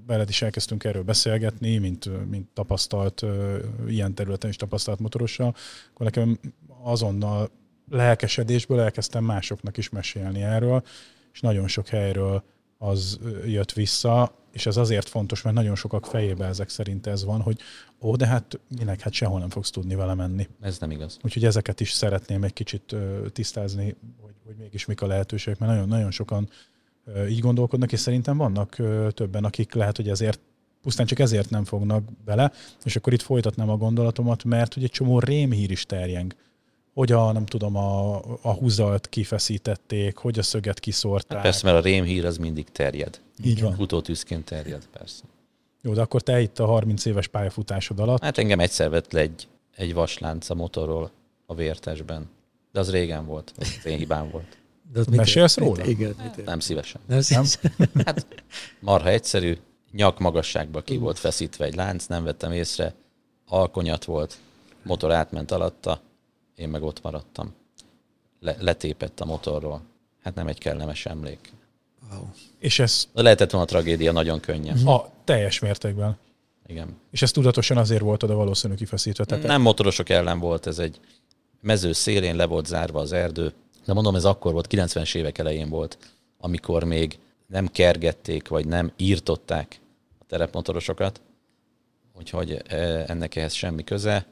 veled 0.07 0.29
is 0.29 0.43
elkezdtünk 0.43 0.85
erről 0.85 1.03
beszélgetni, 1.03 1.79
mint, 1.79 2.29
mint 2.31 2.49
tapasztalt, 2.53 3.25
ilyen 3.89 4.15
területen 4.15 4.51
is 4.51 4.57
tapasztalt 4.57 4.99
motorossal, 4.99 5.55
akkor 5.93 6.07
nekem 6.07 6.39
azonnal 6.85 7.51
lelkesedésből 7.91 8.81
elkezdtem 8.81 9.25
másoknak 9.25 9.77
is 9.77 9.89
mesélni 9.89 10.43
erről, 10.43 10.83
és 11.33 11.41
nagyon 11.41 11.69
sok 11.69 11.89
helyről 11.89 12.43
az 12.79 13.19
jött 13.47 13.73
vissza, 13.73 14.35
és 14.53 14.67
ez 14.67 14.77
azért 14.77 15.09
fontos, 15.09 15.43
mert 15.43 15.57
nagyon 15.57 15.75
sokak 15.75 16.07
fejében 16.07 16.49
ezek 16.49 16.69
szerint 16.69 17.07
ez 17.07 17.25
van, 17.25 17.41
hogy 17.41 17.59
ó, 18.01 18.17
de 18.17 18.27
hát 18.27 18.61
minek, 18.79 19.01
hát 19.01 19.13
sehol 19.13 19.39
nem 19.39 19.51
fogsz 19.51 19.71
tudni 19.71 19.95
vele 19.95 20.15
menni. 20.15 20.49
Ez 20.61 20.79
nem 20.79 20.91
igaz. 20.91 21.19
Úgyhogy 21.23 21.45
ezeket 21.45 21.81
is 21.81 21.93
szeretném 21.93 22.43
egy 22.43 22.53
kicsit 22.53 22.97
tisztázni, 23.33 23.97
hogy, 24.21 24.35
hogy 24.45 24.55
mégis 24.59 24.85
mik 24.85 25.03
a 25.03 25.07
lehetőségek, 25.07 25.59
mert 25.59 25.73
nagyon, 25.73 25.89
nagyon 25.89 26.11
sokan 26.11 26.49
így 27.29 27.41
gondolkodnak, 27.41 27.93
és 27.93 28.01
szerintem 28.01 28.37
vannak 28.37 28.77
többen, 29.11 29.45
akik 29.45 29.75
lehet, 29.75 29.97
hogy 29.97 30.09
ezért 30.09 30.41
pusztán 30.83 31.07
csak 31.07 31.19
ezért 31.19 31.51
nem 31.51 31.65
fognak 31.65 32.05
bele, 32.25 32.53
és 32.85 32.97
akkor 32.97 33.13
itt 33.13 33.23
folytatnám 33.23 33.71
a 33.71 33.77
gondolatomat, 33.77 34.45
mert 34.45 34.75
hogy 34.75 34.85
egy 34.85 34.91
csomó 34.91 35.19
rémhír 35.19 35.71
is 35.71 35.87
terjeng 35.87 36.35
hogy 36.95 37.13
a, 37.13 37.33
nem 37.33 37.47
tudom, 37.47 37.77
a, 37.77 38.17
a 38.43 38.53
húzalt 38.53 39.09
kifeszítették, 39.09 40.17
hogy 40.17 40.39
a 40.39 40.43
szöget 40.43 40.81
kiszórták. 40.81 41.37
Hát 41.37 41.43
persze, 41.43 41.67
mert 41.67 41.79
a 41.79 41.89
rémhír 41.89 42.25
az 42.25 42.37
mindig 42.37 42.69
terjed. 42.69 43.21
Így 43.45 43.61
van. 43.61 43.75
Utótűzként 43.79 44.45
terjed, 44.45 44.87
persze. 44.93 45.23
Jó, 45.83 45.93
de 45.93 46.01
akkor 46.01 46.23
te 46.23 46.41
itt 46.41 46.59
a 46.59 46.67
30 46.67 47.05
éves 47.05 47.27
pályafutásod 47.27 47.99
alatt... 47.99 48.23
Hát 48.23 48.39
engem 48.39 48.61
egyszer 48.61 48.91
vett 48.91 49.13
le 49.13 49.21
egy, 49.21 49.49
egy 49.77 49.95
vaslánc 49.95 50.51
a 50.51 50.55
motorról 50.55 51.11
a 51.47 51.55
vértesben. 51.55 52.29
De 52.73 52.81
az 52.81 52.91
régen 52.91 53.27
volt, 53.27 53.53
az 53.59 53.87
én 53.87 53.99
hibám 53.99 54.31
volt. 54.31 54.59
De 54.93 55.01
az 55.01 55.07
Mesélsz 55.07 55.57
róla? 55.57 55.77
Mit, 55.77 55.87
igen, 55.87 56.15
mit, 56.23 56.45
nem 56.45 56.61
szívesen. 56.61 57.01
Nem 57.07 57.21
szívesen. 57.21 57.61
Hát 58.05 58.27
marha 58.81 59.09
egyszerű, 59.09 59.59
nyak 59.93 60.19
magasságba 60.19 60.83
ki 60.83 60.97
volt 60.97 61.19
feszítve 61.19 61.65
egy 61.65 61.75
lánc, 61.75 62.07
nem 62.07 62.25
vettem 62.25 62.53
észre, 62.53 62.95
alkonyat 63.47 64.05
volt, 64.05 64.39
motor 64.83 65.13
átment 65.13 65.51
alatta, 65.51 66.01
én 66.57 66.69
meg 66.69 66.83
ott 66.83 67.03
maradtam. 67.03 67.55
Le, 68.41 68.57
letépett 68.61 69.21
a 69.21 69.25
motorról. 69.25 69.83
Hát 70.23 70.35
nem 70.35 70.47
egy 70.47 70.59
kellemes 70.59 71.07
emlék. 71.07 71.53
Wow. 72.11 72.23
És 72.59 72.79
ez... 72.79 73.09
Lehetett 73.13 73.51
volna 73.51 73.67
a 73.67 73.69
tragédia 73.69 74.13
nagyon 74.13 74.41
könnyen. 74.41 74.87
A 74.87 75.09
teljes 75.25 75.59
mértékben. 75.59 76.19
Igen. 76.67 76.97
És 77.11 77.23
ez 77.23 77.31
tudatosan 77.31 77.77
azért 77.77 78.03
volt 78.03 78.23
oda 78.23 78.35
valószínű 78.35 78.75
kifeszítve. 78.75 79.25
Tehát 79.25 79.45
nem 79.45 79.63
motorosok 79.63 80.09
ellen 80.09 80.39
volt, 80.39 80.67
ez 80.67 80.79
egy 80.79 81.01
mező 81.61 81.93
szélén 81.93 82.37
le 82.37 82.47
volt 82.47 82.67
zárva 82.67 83.01
az 83.01 83.13
erdő. 83.13 83.53
De 83.85 83.93
mondom, 83.93 84.15
ez 84.15 84.25
akkor 84.25 84.53
volt, 84.53 84.67
90-es 84.71 85.15
évek 85.15 85.39
elején 85.39 85.69
volt, 85.69 85.99
amikor 86.39 86.85
még 86.85 87.19
nem 87.47 87.67
kergették, 87.67 88.49
vagy 88.49 88.67
nem 88.67 88.93
írtották 88.97 89.81
a 90.19 90.25
terepmotorosokat. 90.27 91.21
Úgyhogy 92.19 92.63
e, 92.67 92.77
ennek 93.07 93.37
ehhez 93.37 93.53
semmi 93.53 93.85
köze. 93.85 94.27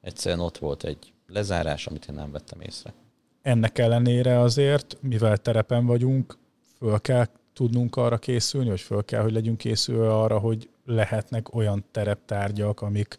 Egyszerűen 0.00 0.40
ott 0.40 0.58
volt 0.58 0.84
egy 0.84 1.12
lezárás, 1.26 1.86
amit 1.86 2.06
én 2.08 2.14
nem 2.14 2.32
vettem 2.32 2.60
észre. 2.60 2.94
Ennek 3.42 3.78
ellenére 3.78 4.40
azért, 4.40 4.96
mivel 5.00 5.36
terepen 5.36 5.86
vagyunk, 5.86 6.38
föl 6.78 7.00
kell 7.00 7.26
tudnunk 7.52 7.96
arra 7.96 8.18
készülni, 8.18 8.68
vagy 8.68 8.80
föl 8.80 9.04
kell, 9.04 9.22
hogy 9.22 9.32
legyünk 9.32 9.58
készülve 9.58 10.14
arra, 10.14 10.38
hogy 10.38 10.68
lehetnek 10.84 11.54
olyan 11.54 11.84
tereptárgyak, 11.90 12.80
amik 12.80 13.18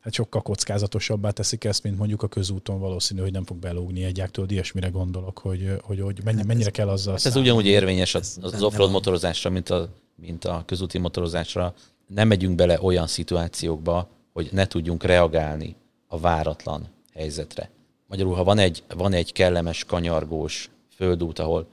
hát 0.00 0.12
sokkal 0.12 0.42
kockázatosabbá 0.42 1.30
teszik 1.30 1.64
ezt, 1.64 1.82
mint 1.82 1.98
mondjuk 1.98 2.22
a 2.22 2.28
közúton 2.28 2.78
valószínű, 2.78 3.20
hogy 3.20 3.32
nem 3.32 3.44
fog 3.44 3.56
belógni 3.56 4.04
egy 4.04 4.24
tudod, 4.30 4.50
ilyesmire 4.50 4.88
gondolok, 4.88 5.38
hogy, 5.38 5.76
hogy, 5.82 6.00
hogy 6.00 6.24
mennyi, 6.24 6.36
hát 6.36 6.46
mennyire 6.46 6.66
ez, 6.66 6.72
kell 6.72 6.88
azzal 6.88 7.12
hát 7.12 7.26
Ez 7.26 7.36
ugyanúgy 7.36 7.66
érvényes 7.66 8.14
az, 8.14 8.38
az 8.42 8.62
offroad 8.62 8.90
motorozásra, 8.90 9.50
mint 9.50 9.70
a, 9.70 9.88
mint 10.14 10.44
a 10.44 10.62
közúti 10.66 10.98
motorozásra. 10.98 11.74
Nem 12.06 12.28
megyünk 12.28 12.54
bele 12.54 12.82
olyan 12.82 13.06
szituációkba, 13.06 14.08
hogy 14.32 14.48
ne 14.52 14.66
tudjunk 14.66 15.02
reagálni 15.02 15.76
a 16.06 16.18
váratlan 16.18 16.88
helyzetre. 17.14 17.70
Magyarul, 18.06 18.34
ha 18.34 18.44
van 18.44 18.58
egy, 18.58 18.82
van 18.88 19.12
egy 19.12 19.32
kellemes, 19.32 19.84
kanyargós 19.84 20.70
földút, 20.94 21.38
ahol 21.38 21.68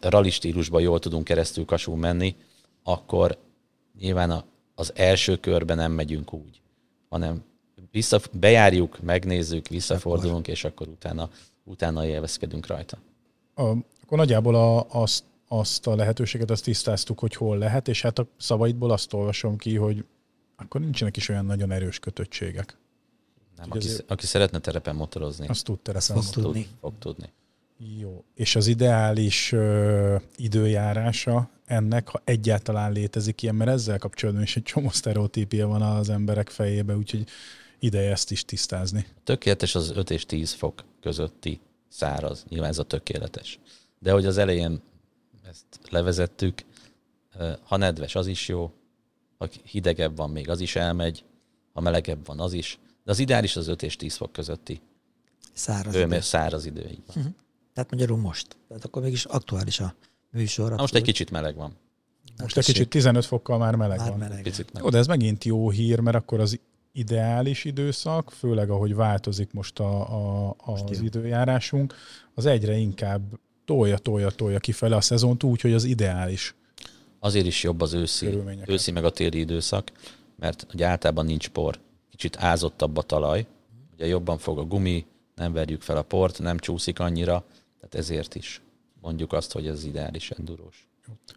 rally 0.00 0.30
stílusban 0.30 0.80
jól 0.80 0.98
tudunk 0.98 1.24
keresztül 1.24 1.64
kasul 1.64 1.96
menni, 1.96 2.36
akkor 2.82 3.38
nyilván 3.98 4.30
a, 4.30 4.44
az 4.74 4.92
első 4.94 5.36
körben 5.36 5.76
nem 5.76 5.92
megyünk 5.92 6.32
úgy, 6.32 6.60
hanem 7.08 7.44
vissza, 7.90 8.20
bejárjuk, 8.32 9.02
megnézzük, 9.02 9.68
visszafordulunk, 9.68 10.48
és 10.48 10.64
akkor 10.64 10.88
utána, 10.88 11.30
utána 11.64 12.06
élvezkedünk 12.06 12.66
rajta. 12.66 12.98
A, 13.54 13.62
akkor 14.02 14.18
nagyjából 14.18 14.54
a, 14.54 14.86
azt, 14.88 15.24
azt 15.48 15.86
a 15.86 15.96
lehetőséget 15.96 16.50
azt 16.50 16.64
tisztáztuk, 16.64 17.18
hogy 17.18 17.34
hol 17.34 17.58
lehet, 17.58 17.88
és 17.88 18.02
hát 18.02 18.18
a 18.18 18.26
szavaidból 18.36 18.90
azt 18.90 19.12
olvasom 19.12 19.56
ki, 19.56 19.76
hogy 19.76 20.04
akkor 20.56 20.80
nincsenek 20.80 21.16
is 21.16 21.28
olyan 21.28 21.44
nagyon 21.44 21.70
erős 21.70 21.98
kötöttségek. 21.98 22.76
Nem, 23.56 23.66
aki, 23.68 23.86
azért... 23.86 24.10
aki 24.10 24.26
szeretne 24.26 24.58
terepen 24.58 24.94
motorozni, 24.94 25.46
azt 25.46 25.64
tud 25.64 25.80
terepen 25.80 26.16
azt 26.16 26.32
tudni. 26.32 26.68
fog 26.80 26.92
tudni. 26.98 27.32
Jó. 27.98 28.24
És 28.34 28.56
az 28.56 28.66
ideális 28.66 29.52
ö, 29.52 30.16
időjárása 30.36 31.50
ennek, 31.66 32.08
ha 32.08 32.20
egyáltalán 32.24 32.92
létezik 32.92 33.42
ilyen, 33.42 33.54
mert 33.54 33.70
ezzel 33.70 33.98
kapcsolatban 33.98 34.42
is 34.44 34.56
egy 34.56 34.62
csomó 34.62 34.88
sztereotípia 34.88 35.66
van 35.66 35.82
az 35.82 36.08
emberek 36.08 36.48
fejébe, 36.48 36.96
úgyhogy 36.96 37.24
ideje 37.78 38.10
ezt 38.10 38.30
is 38.30 38.44
tisztázni. 38.44 39.06
Tökéletes 39.24 39.74
az 39.74 39.90
5 39.90 40.10
és 40.10 40.26
10 40.26 40.52
fok 40.52 40.84
közötti 41.00 41.60
száraz. 41.88 42.44
Nyilván 42.48 42.70
ez 42.70 42.78
a 42.78 42.82
tökéletes. 42.82 43.58
De 43.98 44.12
hogy 44.12 44.26
az 44.26 44.38
elején 44.38 44.80
ezt 45.48 45.64
levezettük, 45.90 46.64
ha 47.62 47.76
nedves, 47.76 48.14
az 48.14 48.26
is 48.26 48.48
jó, 48.48 48.72
ha 49.38 49.48
hidegebb 49.64 50.16
van, 50.16 50.30
még 50.30 50.48
az 50.48 50.60
is 50.60 50.76
elmegy, 50.76 51.24
ha 51.72 51.80
melegebb 51.80 52.26
van, 52.26 52.40
az 52.40 52.52
is. 52.52 52.78
De 53.04 53.10
az 53.10 53.18
ideális 53.18 53.56
az 53.56 53.68
5 53.68 53.82
és 53.82 53.96
10 53.96 54.16
fok 54.16 54.32
közötti. 54.32 54.80
Száraz 55.52 55.94
idő. 55.94 56.20
Száraz 56.20 56.66
idő, 56.66 56.88
így 56.90 57.02
van. 57.06 57.16
Uh-huh. 57.16 57.32
Tehát 57.74 57.90
magyarul 57.90 58.18
most. 58.18 58.56
Tehát 58.68 58.84
akkor 58.84 59.02
mégis 59.02 59.24
aktuális 59.24 59.80
a 59.80 59.94
műsor. 60.30 60.70
Na 60.70 60.76
most 60.76 60.94
egy 60.94 61.02
kicsit 61.02 61.30
meleg 61.30 61.54
van. 61.54 61.76
Most 62.38 62.56
egy 62.56 62.64
kicsit 62.64 62.88
15 62.88 63.24
fokkal 63.24 63.58
már 63.58 63.74
meleg 63.74 63.98
már 63.98 64.08
van. 64.08 64.18
Meleg 64.18 64.42
Picit 64.42 64.66
meleg. 64.66 64.82
Jó, 64.82 64.88
de 64.88 64.98
ez 64.98 65.06
megint 65.06 65.44
jó 65.44 65.70
hír, 65.70 66.00
mert 66.00 66.16
akkor 66.16 66.40
az 66.40 66.60
ideális 66.92 67.64
időszak, 67.64 68.30
főleg 68.30 68.70
ahogy 68.70 68.94
változik 68.94 69.52
most 69.52 69.78
a, 69.78 70.00
a, 70.48 70.54
most 70.64 70.82
az 70.82 70.96
jön. 70.96 71.04
időjárásunk, 71.04 71.94
az 72.34 72.46
egyre 72.46 72.76
inkább 72.76 73.22
tolja, 73.64 73.98
tolja, 73.98 74.30
tolja 74.30 74.58
kifele 74.58 74.96
a 74.96 75.00
szezont 75.00 75.42
úgy, 75.42 75.60
hogy 75.60 75.72
az 75.72 75.84
ideális. 75.84 76.54
Azért 77.18 77.46
is 77.46 77.62
jobb 77.62 77.80
az 77.80 77.92
őszi, 77.92 78.38
őszi 78.66 78.90
meg 78.90 79.04
a 79.04 79.10
téli 79.10 79.38
időszak, 79.38 79.92
mert 80.36 80.66
ugye 80.74 80.86
általában 80.86 81.26
nincs 81.26 81.48
por. 81.48 81.80
Kicsit 82.16 82.36
ázottabb 82.36 82.96
a 82.96 83.02
talaj, 83.02 83.46
ugye 83.94 84.06
jobban 84.06 84.38
fog 84.38 84.58
a 84.58 84.64
gumi, 84.64 85.06
nem 85.34 85.52
verjük 85.52 85.80
fel 85.80 85.96
a 85.96 86.02
port, 86.02 86.38
nem 86.38 86.58
csúszik 86.58 86.98
annyira, 86.98 87.44
tehát 87.76 87.94
ezért 87.94 88.34
is 88.34 88.62
mondjuk 89.00 89.32
azt, 89.32 89.52
hogy 89.52 89.66
ez 89.66 89.84
ideális 89.84 90.30
endurós. 90.30 90.88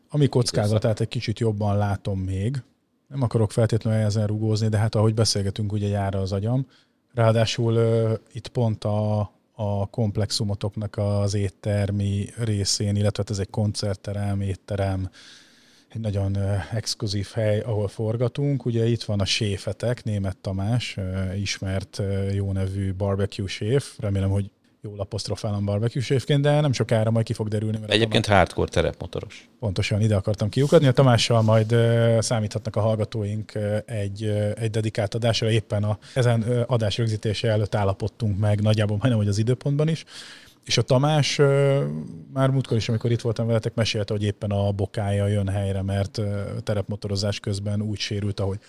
Ami 0.09 0.27
kockázatát 0.27 0.99
egy 0.99 1.07
kicsit 1.07 1.39
jobban 1.39 1.77
látom 1.77 2.19
még, 2.19 2.63
nem 3.07 3.21
akarok 3.21 3.51
feltétlenül 3.51 4.05
ezen 4.05 4.27
rugózni, 4.27 4.67
de 4.67 4.77
hát 4.77 4.95
ahogy 4.95 5.13
beszélgetünk, 5.13 5.71
ugye 5.71 5.87
jár 5.87 6.15
az 6.15 6.31
agyam. 6.31 6.67
Ráadásul 7.13 7.73
uh, 7.73 8.13
itt 8.31 8.47
pont 8.47 8.83
a, 8.83 9.19
a 9.51 9.89
komplexumotoknak 9.89 10.97
az 10.97 11.33
éttermi 11.33 12.29
részén, 12.35 12.95
illetve 12.95 13.23
hát 13.23 13.29
ez 13.29 13.39
egy 13.39 13.49
koncertterem, 13.49 14.41
étterem, 14.41 15.09
egy 15.97 16.03
nagyon 16.03 16.37
exkluzív 16.73 17.27
hely, 17.33 17.59
ahol 17.59 17.87
forgatunk. 17.87 18.65
Ugye 18.65 18.85
itt 18.85 19.03
van 19.03 19.19
a 19.19 19.25
séfetek, 19.25 20.03
német 20.03 20.37
Tamás, 20.37 20.97
ismert 21.39 22.01
jó 22.33 22.51
nevű 22.51 22.93
barbecue 22.93 23.47
séf. 23.47 23.93
Remélem, 23.99 24.29
hogy 24.29 24.49
jól 24.81 24.99
apostrofálom 24.99 25.65
barbecue 25.65 26.03
séfként, 26.03 26.41
de 26.41 26.61
nem 26.61 26.71
sokára 26.71 27.11
majd 27.11 27.25
ki 27.25 27.33
fog 27.33 27.47
derülni. 27.47 27.77
Mert 27.77 27.91
Egyébként 27.91 28.25
Tamás... 28.25 28.39
hardcore 28.39 28.69
terepmotoros. 28.69 29.49
Pontosan, 29.59 30.01
ide 30.01 30.15
akartam 30.15 30.49
kiukadni. 30.49 30.87
A 30.87 30.91
Tamással 30.91 31.41
majd 31.41 31.75
számíthatnak 32.19 32.75
a 32.75 32.81
hallgatóink 32.81 33.51
egy, 33.85 34.23
egy 34.55 34.69
dedikált 34.69 35.13
adásra. 35.13 35.49
Éppen 35.49 35.83
a, 35.83 35.97
ezen 36.13 36.41
adás 36.67 36.97
rögzítése 36.97 37.47
előtt 37.49 37.75
állapodtunk 37.75 38.39
meg, 38.39 38.61
nagyjából 38.61 38.97
majdnem, 38.97 39.17
hogy 39.17 39.27
az 39.27 39.37
időpontban 39.37 39.87
is. 39.87 40.05
És 40.67 40.77
a 40.77 40.81
Tamás 40.81 41.37
már 42.33 42.49
múltkor 42.49 42.77
is, 42.77 42.89
amikor 42.89 43.11
itt 43.11 43.21
voltam 43.21 43.47
veletek, 43.47 43.73
mesélte, 43.73 44.13
hogy 44.13 44.23
éppen 44.23 44.51
a 44.51 44.71
bokája 44.71 45.27
jön 45.27 45.47
helyre, 45.47 45.81
mert 45.81 46.21
terepmotorozás 46.63 47.39
közben 47.39 47.81
úgy 47.81 47.99
sérült, 47.99 48.39
ahogy 48.39 48.59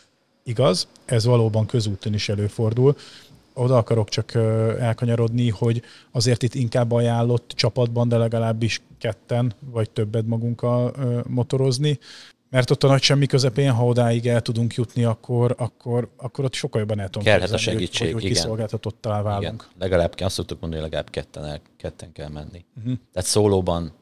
igaz. 0.43 0.89
Ez 1.05 1.25
valóban 1.25 1.67
közúton 1.67 2.15
is 2.15 2.29
előfordul 2.29 2.97
oda 3.53 3.77
akarok 3.77 4.09
csak 4.09 4.35
elkanyarodni, 4.79 5.51
hogy 5.51 5.83
azért 6.11 6.43
itt 6.43 6.55
inkább 6.55 6.93
ajánlott 6.93 7.53
csapatban, 7.55 8.09
de 8.09 8.17
legalábbis 8.17 8.83
ketten 8.99 9.53
vagy 9.71 9.91
többet 9.91 10.27
magunkkal 10.27 10.95
motorozni, 11.29 11.99
mert 12.51 12.71
ott 12.71 12.85
a 12.85 12.89
nagy 12.89 13.03
semmi 13.03 13.27
közepén, 13.27 13.73
ha 13.73 13.85
odáig 13.85 14.27
el 14.27 14.41
tudunk 14.41 14.75
jutni, 14.75 15.05
akkor, 15.05 15.55
akkor, 15.59 16.09
akkor 16.17 16.45
ott 16.45 16.55
sokkal 16.55 16.81
jobban 16.81 17.01
el 17.01 17.09
tudom 17.09 17.27
Kellhet 17.27 17.51
a 17.51 17.57
segítség, 17.57 18.07
hogy, 18.07 18.13
hogy 18.13 18.25
igen. 18.25 18.35
kiszolgáltatottal 18.35 19.23
válunk. 19.23 19.69
Igen. 19.71 19.79
Legalább, 19.79 20.15
azt 20.21 20.35
szoktuk 20.35 20.61
mondani, 20.61 20.83
hogy 20.83 20.91
legalább 20.91 21.11
ketten, 21.13 21.45
el, 21.45 21.61
ketten 21.77 22.13
kell 22.13 22.29
menni. 22.29 22.65
Uh-huh. 22.79 22.95
Tehát 23.13 23.29
szólóban 23.29 23.93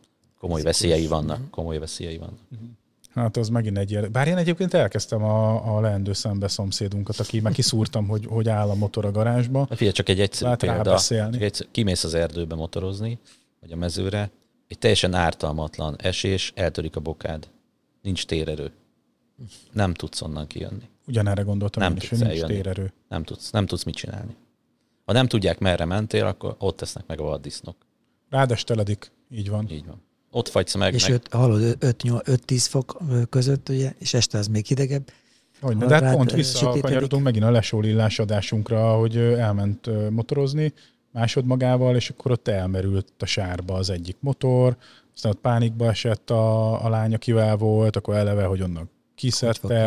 komoly 0.41 0.63
veszélyei 0.63 1.07
vannak. 1.07 1.37
Uh-huh. 1.37 1.51
Komoly 1.51 1.79
veszélyei 1.79 2.19
vannak. 2.19 2.39
Uh-huh. 2.53 2.69
Hát 3.15 3.37
az 3.37 3.49
megint 3.49 3.79
egy 3.79 3.91
ilyen. 3.91 4.13
Bár 4.13 4.29
én 4.29 4.37
egyébként 4.37 4.75
elkezdtem 4.75 5.25
a, 5.25 5.77
a 5.77 5.81
leendő 5.81 6.13
szembe 6.13 6.49
szomszédunkat, 6.49 7.21
aki 7.21 7.41
meg 7.41 7.53
kiszúrtam, 7.53 8.07
hogy, 8.07 8.27
hogy 8.29 8.49
áll 8.49 8.69
a 8.69 8.75
motor 8.75 9.05
a 9.05 9.11
garázsba. 9.11 9.67
Figyelj, 9.71 9.93
csak 9.93 10.09
egy 10.09 10.21
egyszerű 10.21 10.51
Lát 10.51 10.59
példa. 10.59 10.99
Csak 10.99 11.43
egy, 11.43 11.69
kimész 11.71 12.05
az 12.05 12.15
erdőbe 12.15 12.55
motorozni, 12.55 13.19
vagy 13.61 13.73
a 13.73 13.77
mezőre, 13.77 14.31
egy 14.69 14.79
teljesen 14.79 15.15
ártalmatlan 15.15 15.97
esés, 15.99 16.53
eltörik 16.55 16.97
a 16.97 17.01
bokád. 17.01 17.49
Nincs 18.07 18.27
térerő. 18.27 18.71
Nem 19.73 19.95
tudsz 19.95 20.23
onnan 20.23 20.47
kijönni. 20.47 20.89
Ugyanerre 21.07 21.43
gondoltam 21.43 21.83
nem 21.83 21.93
én 21.93 21.99
is, 22.03 22.09
hogy 22.09 22.19
nincs 22.19 22.31
eljönni. 22.31 22.53
térerő. 22.53 22.93
Nem 23.09 23.23
tudsz, 23.23 23.51
nem 23.51 23.67
tudsz 23.67 23.83
mit 23.83 23.95
csinálni. 23.95 24.35
Ha 25.05 25.13
nem 25.13 25.27
tudják, 25.27 25.59
merre 25.59 25.85
mentél, 25.85 26.27
akkor 26.27 26.55
ott 26.59 26.77
tesznek 26.77 27.07
meg 27.07 27.21
a 27.21 27.23
vaddisznok. 27.23 27.77
Rád 28.31 28.59
így 29.31 29.51
van. 29.51 29.71
Így 29.71 29.87
van 29.87 30.05
ott 30.37 30.49
fagysz 30.49 30.75
meg. 30.75 30.95
És 30.95 31.03
meg. 31.03 31.13
Öt, 31.13 31.33
hallod, 31.33 31.77
5-10 31.81 32.67
fok 32.69 32.99
között, 33.31 33.69
ugye, 33.69 33.93
és 33.99 34.15
este 34.15 34.39
az 34.39 34.47
még 34.47 34.67
hidegebb. 34.67 35.11
Hogy, 35.61 35.77
de 35.77 36.05
hát 36.05 36.17
pont 36.17 36.33
visszakanyarodunk 36.33 37.23
megint 37.23 37.45
a 37.45 37.51
lesólillás 37.51 38.19
adásunkra, 38.19 38.97
hogy 38.97 39.17
elment 39.17 40.11
motorozni 40.11 40.73
másodmagával, 41.13 41.97
és 41.97 42.11
akkor 42.11 42.31
ott 42.31 42.49
elmerült 42.49 43.13
a 43.19 43.27
sárba 43.27 43.75
az 43.75 43.91
egyik 43.91 44.17
motor, 44.21 44.77
aztán 45.17 45.33
ott 45.33 45.41
pánikba 45.41 45.89
esett 45.89 46.31
a, 46.31 46.85
a 46.85 46.89
lány, 46.89 47.15
akivel 47.15 47.57
volt, 47.57 47.97
akkor 47.97 48.15
eleve, 48.15 48.45
hogy 48.45 48.63
onnan 48.63 48.91
kiszedte, 49.15 49.79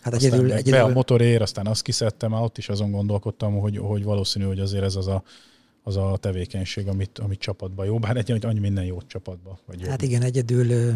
hát 0.00 0.14
aztán 0.14 0.32
egyedül, 0.32 0.52
egyedül... 0.52 0.72
be 0.72 0.82
a 0.82 0.88
motorér, 0.88 1.42
aztán 1.42 1.66
azt 1.66 1.82
kiszedtem, 1.82 2.30
már 2.30 2.42
ott 2.42 2.58
is 2.58 2.68
azon 2.68 2.90
gondolkodtam, 2.90 3.58
hogy, 3.58 3.78
hogy 3.78 4.04
valószínű, 4.04 4.44
hogy 4.44 4.60
azért 4.60 4.84
ez 4.84 4.96
az 4.96 5.06
a 5.06 5.22
az 5.88 5.96
a 5.96 6.16
tevékenység, 6.20 6.88
amit, 6.88 7.18
amit 7.18 7.38
csapatban 7.38 7.86
jó, 7.86 7.98
bár 7.98 8.16
egy, 8.16 8.44
annyi 8.44 8.58
minden 8.58 8.84
jó 8.84 9.02
csapatban. 9.06 9.58
Vagy. 9.66 9.86
Hát 9.86 10.02
igen, 10.02 10.22
egyedül 10.22 10.94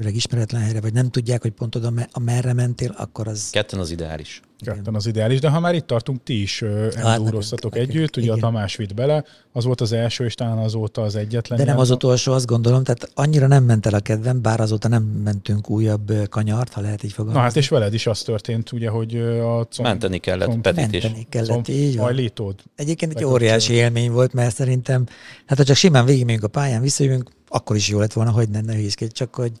főleg 0.00 0.14
ismeretlen 0.14 0.62
helyre, 0.62 0.80
vagy 0.80 0.92
nem 0.92 1.10
tudják, 1.10 1.42
hogy 1.42 1.50
pont 1.50 1.74
oda, 1.74 1.92
merre 2.20 2.52
mentél, 2.52 2.94
akkor 2.96 3.28
az... 3.28 3.50
Ketten 3.50 3.78
az 3.78 3.90
ideális. 3.90 4.40
Ketten 4.58 4.94
az 4.94 5.06
ideális, 5.06 5.40
de 5.40 5.48
ha 5.48 5.60
már 5.60 5.74
itt 5.74 5.86
tartunk, 5.86 6.22
ti 6.22 6.42
is 6.42 6.62
endúroztatok 6.94 7.74
hát, 7.74 7.82
együtt, 7.82 8.16
ugye 8.16 8.24
igen. 8.24 8.36
a 8.36 8.40
Tamás 8.40 8.76
vitt 8.76 8.94
bele, 8.94 9.24
az 9.52 9.64
volt 9.64 9.80
az 9.80 9.92
első, 9.92 10.24
és 10.24 10.34
talán 10.34 10.58
azóta 10.58 11.02
az 11.02 11.16
egyetlen. 11.16 11.58
De 11.58 11.64
nem 11.64 11.78
az 11.78 11.90
utolsó, 11.90 12.32
azt 12.32 12.46
gondolom, 12.46 12.84
tehát 12.84 13.10
annyira 13.14 13.46
nem 13.46 13.64
ment 13.64 13.86
el 13.86 13.94
a 13.94 14.00
kedvem, 14.00 14.42
bár 14.42 14.60
azóta 14.60 14.88
nem 14.88 15.02
mentünk 15.02 15.70
újabb 15.70 16.12
kanyart, 16.28 16.72
ha 16.72 16.80
lehet 16.80 17.02
így 17.02 17.12
fogalmazni. 17.12 17.40
Na 17.40 17.46
hát 17.46 17.56
és 17.56 17.68
veled 17.68 17.94
is 17.94 18.06
az 18.06 18.22
történt, 18.22 18.72
ugye, 18.72 18.88
hogy 18.88 19.16
a 19.40 19.64
comb, 19.64 19.88
Menteni 19.88 20.18
kellett, 20.18 20.48
comb, 20.48 20.62
Petit 20.62 20.92
is. 20.92 21.02
Menteni 21.02 21.26
kellett, 21.28 21.68
így 21.68 21.96
van. 21.96 22.54
Egyébként 22.76 23.16
egy 23.16 23.24
óriási 23.24 23.72
élmény 23.72 24.10
volt, 24.10 24.32
mert 24.32 24.54
szerintem, 24.54 25.06
hát 25.46 25.58
ha 25.58 25.64
csak 25.64 25.76
simán 25.76 26.04
végigmegyünk 26.04 26.44
a 26.44 26.48
pályán, 26.48 26.82
visszajövünk, 26.82 27.30
akkor 27.48 27.76
is 27.76 27.88
jó 27.88 27.98
lett 27.98 28.12
volna, 28.12 28.30
hogy 28.30 28.48
ne, 28.48 28.60
ne 28.60 28.88
csak 28.88 29.34
hogy 29.34 29.52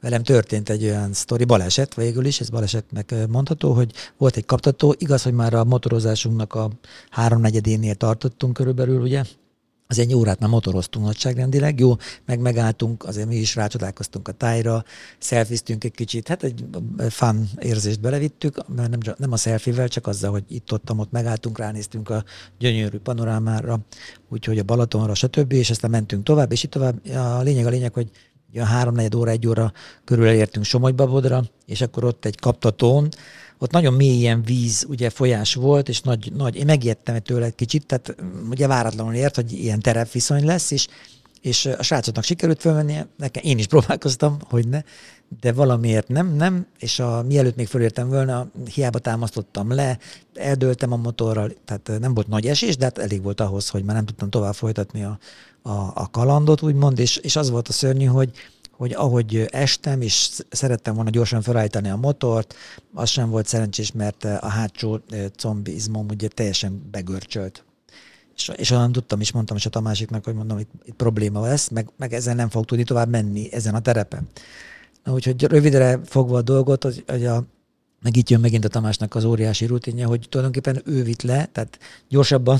velem 0.00 0.22
történt 0.22 0.68
egy 0.68 0.84
olyan 0.84 1.12
sztori, 1.12 1.44
baleset 1.44 1.94
végül 1.94 2.24
is, 2.24 2.40
ez 2.40 2.48
balesetnek 2.48 3.14
mondható, 3.28 3.72
hogy 3.72 3.92
volt 4.16 4.36
egy 4.36 4.44
kaptató, 4.44 4.94
igaz, 4.98 5.22
hogy 5.22 5.32
már 5.32 5.54
a 5.54 5.64
motorozásunknak 5.64 6.54
a 6.54 6.70
háromnegyedénél 7.10 7.94
tartottunk 7.94 8.52
körülbelül, 8.52 9.00
ugye, 9.00 9.22
az 9.90 9.98
egy 9.98 10.14
órát 10.14 10.40
már 10.40 10.50
motoroztunk 10.50 11.04
nagyságrendileg, 11.04 11.78
jó, 11.80 11.96
meg 12.26 12.40
megálltunk, 12.40 13.04
azért 13.04 13.28
mi 13.28 13.36
is 13.36 13.54
rácsodálkoztunk 13.54 14.28
a 14.28 14.32
tájra, 14.32 14.84
szelfiztünk 15.18 15.84
egy 15.84 15.92
kicsit, 15.92 16.28
hát 16.28 16.42
egy 16.42 16.64
fun 17.08 17.48
érzést 17.58 18.00
belevittük, 18.00 18.68
mert 18.76 18.90
nem, 18.90 19.14
nem 19.16 19.32
a 19.32 19.36
szelfivel, 19.36 19.88
csak 19.88 20.06
azzal, 20.06 20.30
hogy 20.30 20.44
itt-ott, 20.48 20.92
ott 20.96 21.10
megálltunk, 21.10 21.58
ránéztünk 21.58 22.10
a 22.10 22.24
gyönyörű 22.58 22.98
panorámára, 22.98 23.78
úgyhogy 24.28 24.58
a 24.58 24.62
Balatonra, 24.62 25.14
stb., 25.14 25.52
és 25.52 25.70
aztán 25.70 25.90
mentünk 25.90 26.22
tovább, 26.22 26.52
és 26.52 26.62
itt 26.62 26.70
tovább, 26.70 27.06
a 27.14 27.40
lényeg 27.40 27.66
a 27.66 27.70
lényeg, 27.70 27.92
hogy 27.92 28.10
Ugye 28.50 28.66
háromnegyed 28.66 29.14
óra, 29.14 29.30
egy 29.30 29.46
óra 29.46 29.72
körül 30.04 30.26
elértünk 30.26 30.64
Somogybabodra, 30.64 31.44
és 31.66 31.80
akkor 31.80 32.04
ott 32.04 32.24
egy 32.24 32.38
kaptatón, 32.38 33.08
ott 33.58 33.70
nagyon 33.70 33.94
mély 33.94 34.18
ilyen 34.18 34.42
víz, 34.42 34.86
ugye 34.88 35.10
folyás 35.10 35.54
volt, 35.54 35.88
és 35.88 36.00
nagy, 36.00 36.32
nagy 36.36 36.56
én 36.56 36.64
megijedtem 36.64 37.18
tőle 37.18 37.44
egy 37.44 37.54
kicsit, 37.54 37.86
tehát 37.86 38.14
mm, 38.22 38.50
ugye 38.50 38.66
váratlanul 38.66 39.14
ért, 39.14 39.34
hogy 39.34 39.52
ilyen 39.52 39.80
terepviszony 39.80 40.44
lesz, 40.44 40.70
és, 40.70 40.86
és 41.40 41.66
a 41.66 41.82
srácoknak 41.82 42.24
sikerült 42.24 42.60
fölmennie, 42.60 43.06
nekem 43.16 43.42
én 43.46 43.58
is 43.58 43.66
próbálkoztam, 43.66 44.36
hogy 44.48 44.68
ne, 44.68 44.82
de 45.40 45.52
valamiért 45.52 46.08
nem, 46.08 46.34
nem, 46.34 46.66
és 46.78 46.98
a, 46.98 47.22
mielőtt 47.22 47.56
még 47.56 47.66
fölértem 47.66 48.08
volna, 48.08 48.50
hiába 48.74 48.98
támasztottam 48.98 49.72
le, 49.74 49.98
eldöltem 50.34 50.92
a 50.92 50.96
motorral, 50.96 51.52
tehát 51.64 52.00
nem 52.00 52.14
volt 52.14 52.28
nagy 52.28 52.46
esés, 52.46 52.76
de 52.76 52.84
hát 52.84 52.98
elég 52.98 53.22
volt 53.22 53.40
ahhoz, 53.40 53.68
hogy 53.68 53.84
már 53.84 53.94
nem 53.94 54.04
tudtam 54.04 54.30
tovább 54.30 54.54
folytatni 54.54 55.04
a, 55.04 55.18
a, 55.62 55.70
a 55.94 56.08
kalandot, 56.10 56.62
úgymond, 56.62 56.98
és, 56.98 57.16
és 57.16 57.36
az 57.36 57.50
volt 57.50 57.68
a 57.68 57.72
szörnyű, 57.72 58.04
hogy, 58.04 58.30
hogy 58.70 58.92
ahogy 58.92 59.46
estem, 59.50 60.00
és 60.00 60.30
szerettem 60.50 60.94
volna 60.94 61.10
gyorsan 61.10 61.42
felállítani 61.42 61.90
a 61.90 61.96
motort, 61.96 62.54
az 62.94 63.08
sem 63.08 63.30
volt 63.30 63.46
szerencsés, 63.46 63.92
mert 63.92 64.24
a 64.24 64.48
hátsó 64.48 65.00
combizmom 65.36 66.06
ugye 66.10 66.28
teljesen 66.28 66.88
begörcsölt. 66.90 67.64
És, 68.36 68.50
és 68.56 68.70
onnan 68.70 68.92
tudtam, 68.92 69.20
is 69.20 69.32
mondtam 69.32 69.56
is 69.56 69.66
a 69.66 69.70
Tamásiknak, 69.70 70.24
hogy 70.24 70.34
mondom, 70.34 70.58
itt, 70.58 70.70
itt 70.84 70.94
probléma 70.94 71.40
lesz, 71.40 71.68
meg, 71.68 71.90
meg 71.96 72.12
ezen 72.12 72.36
nem 72.36 72.48
fog 72.48 72.64
tudni 72.64 72.84
tovább 72.84 73.08
menni, 73.08 73.52
ezen 73.52 73.74
a 73.74 73.80
terepen. 73.80 74.28
Úgyhogy 75.06 75.42
rövidre 75.42 76.00
fogva 76.04 76.36
a 76.36 76.42
dolgot, 76.42 76.82
hogy, 76.82 77.04
hogy 77.06 77.26
a 77.26 77.44
meg 78.02 78.16
itt 78.16 78.28
jön 78.28 78.40
megint 78.40 78.64
a 78.64 78.68
Tamásnak 78.68 79.14
az 79.14 79.24
óriási 79.24 79.66
rutinja, 79.66 80.08
hogy 80.08 80.26
tulajdonképpen 80.28 80.82
ő 80.84 81.02
vitt 81.02 81.22
le, 81.22 81.48
tehát 81.52 81.78
gyorsabban 82.08 82.58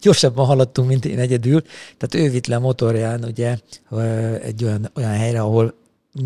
gyorsabban 0.00 0.46
haladtunk, 0.46 0.88
mint 0.88 1.04
én 1.04 1.18
egyedül. 1.18 1.62
Tehát 1.96 2.26
ő 2.26 2.30
vitt 2.30 2.46
le 2.46 2.58
motorján 2.58 3.24
ugye 3.24 3.58
egy 4.42 4.64
olyan, 4.64 4.90
olyan 4.94 5.12
helyre, 5.12 5.40
ahol 5.40 5.74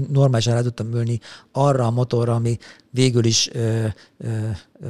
normálisan 0.09 0.55
rá 0.55 0.61
tudtam 0.61 0.95
ülni 0.95 1.20
arra 1.53 1.86
a 1.86 1.91
motorra, 1.91 2.34
ami 2.34 2.59
végül 2.91 3.24
is 3.24 3.51
ö, 3.53 3.86
ö, 4.18 4.28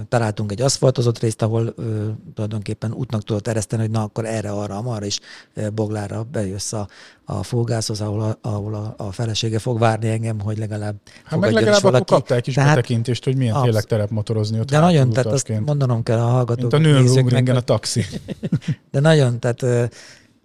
találtunk 0.09 0.53
egy 0.53 0.63
aszfaltozott 0.63 1.19
részt, 1.19 1.43
ahol 1.43 1.73
ö, 1.77 2.09
tulajdonképpen 2.35 2.93
útnak 2.93 3.25
tudott 3.25 3.49
ereszteni, 3.49 3.83
hogy 3.83 3.91
na 3.91 4.03
akkor 4.03 4.25
erre, 4.25 4.51
arra, 4.51 4.77
amarra 4.77 5.05
is 5.05 5.21
ö, 5.55 5.71
Boglára 5.71 6.23
bejössz 6.23 6.73
a, 6.73 6.89
a 7.25 7.43
fogászhoz, 7.43 8.01
ahol, 8.01 8.21
a, 8.21 8.39
ahol 8.49 8.75
a, 8.75 8.95
a 8.97 9.13
felesége 9.13 9.59
fog 9.59 9.79
várni 9.79 10.09
engem, 10.09 10.41
hogy 10.41 10.59
legalább 10.59 10.97
Hát 11.25 11.41
meg 11.41 11.53
legalább 11.53 11.85
akkor 11.85 12.05
kaptál 12.05 12.37
egy 12.37 12.43
kis 12.43 12.55
tehát, 12.55 12.75
betekintést, 12.75 13.25
hogy 13.25 13.37
milyen 13.37 13.55
absz- 13.55 13.65
tényleg 13.65 13.85
terepmotorozni 13.85 14.61
ott 14.61 14.71
De 14.71 14.79
nagyon, 14.79 15.11
tehát 15.11 15.33
azt 15.33 15.61
mondanom 15.65 16.03
kell 16.03 16.19
a 16.19 16.29
hallgatók. 16.29 16.73
Mint 16.73 16.87
a 16.87 16.91
Nürburgringen 16.91 17.57
a 17.57 17.61
taxi. 17.61 18.05
de 18.93 19.01
nagyon, 19.01 19.41
tehát 19.41 19.91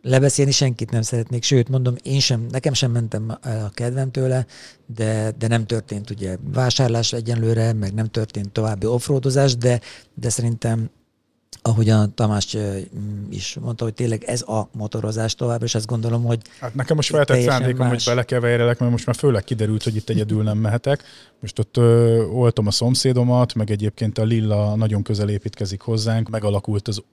lebeszélni 0.05 0.51
senkit 0.51 0.91
nem 0.91 1.01
szeretnék, 1.01 1.43
sőt 1.43 1.69
mondom, 1.69 1.95
én 2.01 2.19
sem, 2.19 2.45
nekem 2.51 2.73
sem 2.73 2.91
mentem 2.91 3.37
el 3.41 3.65
a 3.65 3.69
kedvem 3.69 4.11
tőle, 4.11 4.45
de, 4.85 5.33
de 5.37 5.47
nem 5.47 5.65
történt 5.65 6.09
ugye 6.09 6.37
vásárlás 6.53 7.13
egyenlőre, 7.13 7.73
meg 7.73 7.93
nem 7.93 8.07
történt 8.07 8.51
további 8.51 8.85
offroadozás, 8.85 9.57
de, 9.57 9.81
de 10.13 10.29
szerintem 10.29 10.89
ahogy 11.61 11.89
a 11.89 12.07
Tamás 12.15 12.57
is 13.29 13.57
mondta, 13.61 13.83
hogy 13.83 13.93
tényleg 13.93 14.23
ez 14.23 14.41
a 14.41 14.69
motorozás 14.71 15.35
tovább, 15.35 15.63
és 15.63 15.75
azt 15.75 15.85
gondolom, 15.85 16.23
hogy... 16.23 16.41
Hát 16.59 16.75
nekem 16.75 16.95
most 16.95 17.09
feltett 17.09 17.41
szándékom, 17.41 17.87
más... 17.87 18.05
hogy 18.05 18.13
belekeverjelek, 18.13 18.79
mert 18.79 18.91
most 18.91 19.05
már 19.05 19.15
főleg 19.15 19.43
kiderült, 19.43 19.83
hogy 19.83 19.95
itt 19.95 20.09
egyedül 20.09 20.43
nem 20.43 20.57
mehetek. 20.57 21.03
Most 21.39 21.59
ott 21.59 21.77
ö, 21.77 22.23
oltom 22.23 22.67
a 22.67 22.71
szomszédomat, 22.71 23.53
meg 23.53 23.71
egyébként 23.71 24.17
a 24.17 24.23
Lilla 24.23 24.75
nagyon 24.75 25.03
közel 25.03 25.29
építkezik 25.29 25.81
hozzánk, 25.81 26.29
megalakult 26.29 26.87
az 26.87 27.03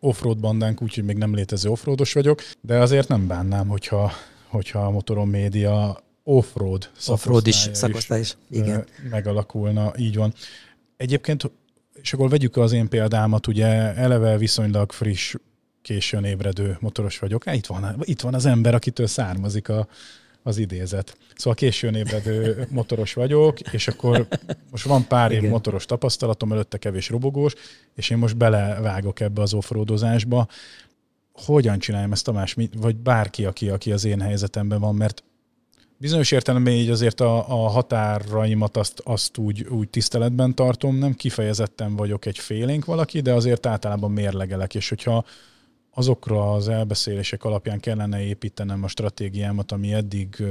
offroad 0.00 0.38
bandánk, 0.38 0.82
úgyhogy 0.82 1.04
még 1.04 1.16
nem 1.16 1.34
létező 1.34 1.70
offroados 1.70 2.12
vagyok, 2.12 2.42
de 2.60 2.78
azért 2.78 3.08
nem 3.08 3.26
bánnám, 3.26 3.68
hogyha, 3.68 4.12
hogyha 4.48 4.78
a 4.78 4.90
motorom 4.90 5.30
média 5.30 6.02
offroad 6.22 6.90
offroad 7.06 7.46
is, 7.46 7.68
szakosztály 7.72 8.20
is, 8.20 8.36
igen. 8.50 8.86
megalakulna, 9.10 9.92
így 9.96 10.16
van. 10.16 10.34
Egyébként, 10.96 11.50
és 12.02 12.12
akkor 12.12 12.28
vegyük 12.28 12.56
az 12.56 12.72
én 12.72 12.88
példámat, 12.88 13.46
ugye 13.46 13.66
eleve 13.94 14.38
viszonylag 14.38 14.92
friss, 14.92 15.34
későn 15.82 16.24
ébredő 16.24 16.76
motoros 16.80 17.18
vagyok. 17.18 17.44
Itt 17.52 17.66
van, 17.66 17.96
itt 18.00 18.20
van 18.20 18.34
az 18.34 18.46
ember, 18.46 18.74
akitől 18.74 19.06
származik 19.06 19.68
a, 19.68 19.88
az 20.48 20.58
idézet. 20.58 21.16
Szóval 21.34 21.54
későn 21.54 21.94
ébredő 21.94 22.66
motoros 22.70 23.12
vagyok, 23.12 23.60
és 23.60 23.88
akkor 23.88 24.26
most 24.70 24.84
van 24.84 25.06
pár 25.06 25.30
év 25.30 25.38
Igen. 25.38 25.50
motoros 25.50 25.84
tapasztalatom, 25.84 26.52
előtte 26.52 26.78
kevés 26.78 27.08
robogós, 27.08 27.52
és 27.94 28.10
én 28.10 28.18
most 28.18 28.36
belevágok 28.36 29.20
ebbe 29.20 29.42
az 29.42 29.54
offroadozásba. 29.54 30.48
Hogyan 31.32 31.78
csináljam 31.78 32.12
ezt 32.12 32.24
Tamás, 32.24 32.56
vagy 32.76 32.96
bárki, 32.96 33.44
aki, 33.44 33.68
aki 33.68 33.92
az 33.92 34.04
én 34.04 34.20
helyzetemben 34.20 34.80
van, 34.80 34.94
mert 34.94 35.22
bizonyos 35.96 36.30
értelemben 36.30 36.72
így 36.72 36.90
azért 36.90 37.20
a, 37.20 37.64
a 37.64 37.68
határaimat 37.68 38.76
azt, 38.76 39.00
azt 39.04 39.38
úgy, 39.38 39.66
úgy 39.66 39.88
tiszteletben 39.88 40.54
tartom, 40.54 40.96
nem 40.96 41.14
kifejezetten 41.14 41.96
vagyok 41.96 42.26
egy 42.26 42.38
félénk 42.38 42.84
valaki, 42.84 43.20
de 43.20 43.32
azért 43.32 43.66
általában 43.66 44.10
mérlegelek, 44.10 44.74
és 44.74 44.88
hogyha 44.88 45.24
azokra 45.98 46.52
az 46.52 46.68
elbeszélések 46.68 47.44
alapján 47.44 47.80
kellene 47.80 48.20
építenem 48.20 48.84
a 48.84 48.88
stratégiámat, 48.88 49.72
ami 49.72 49.92
eddig 49.92 50.44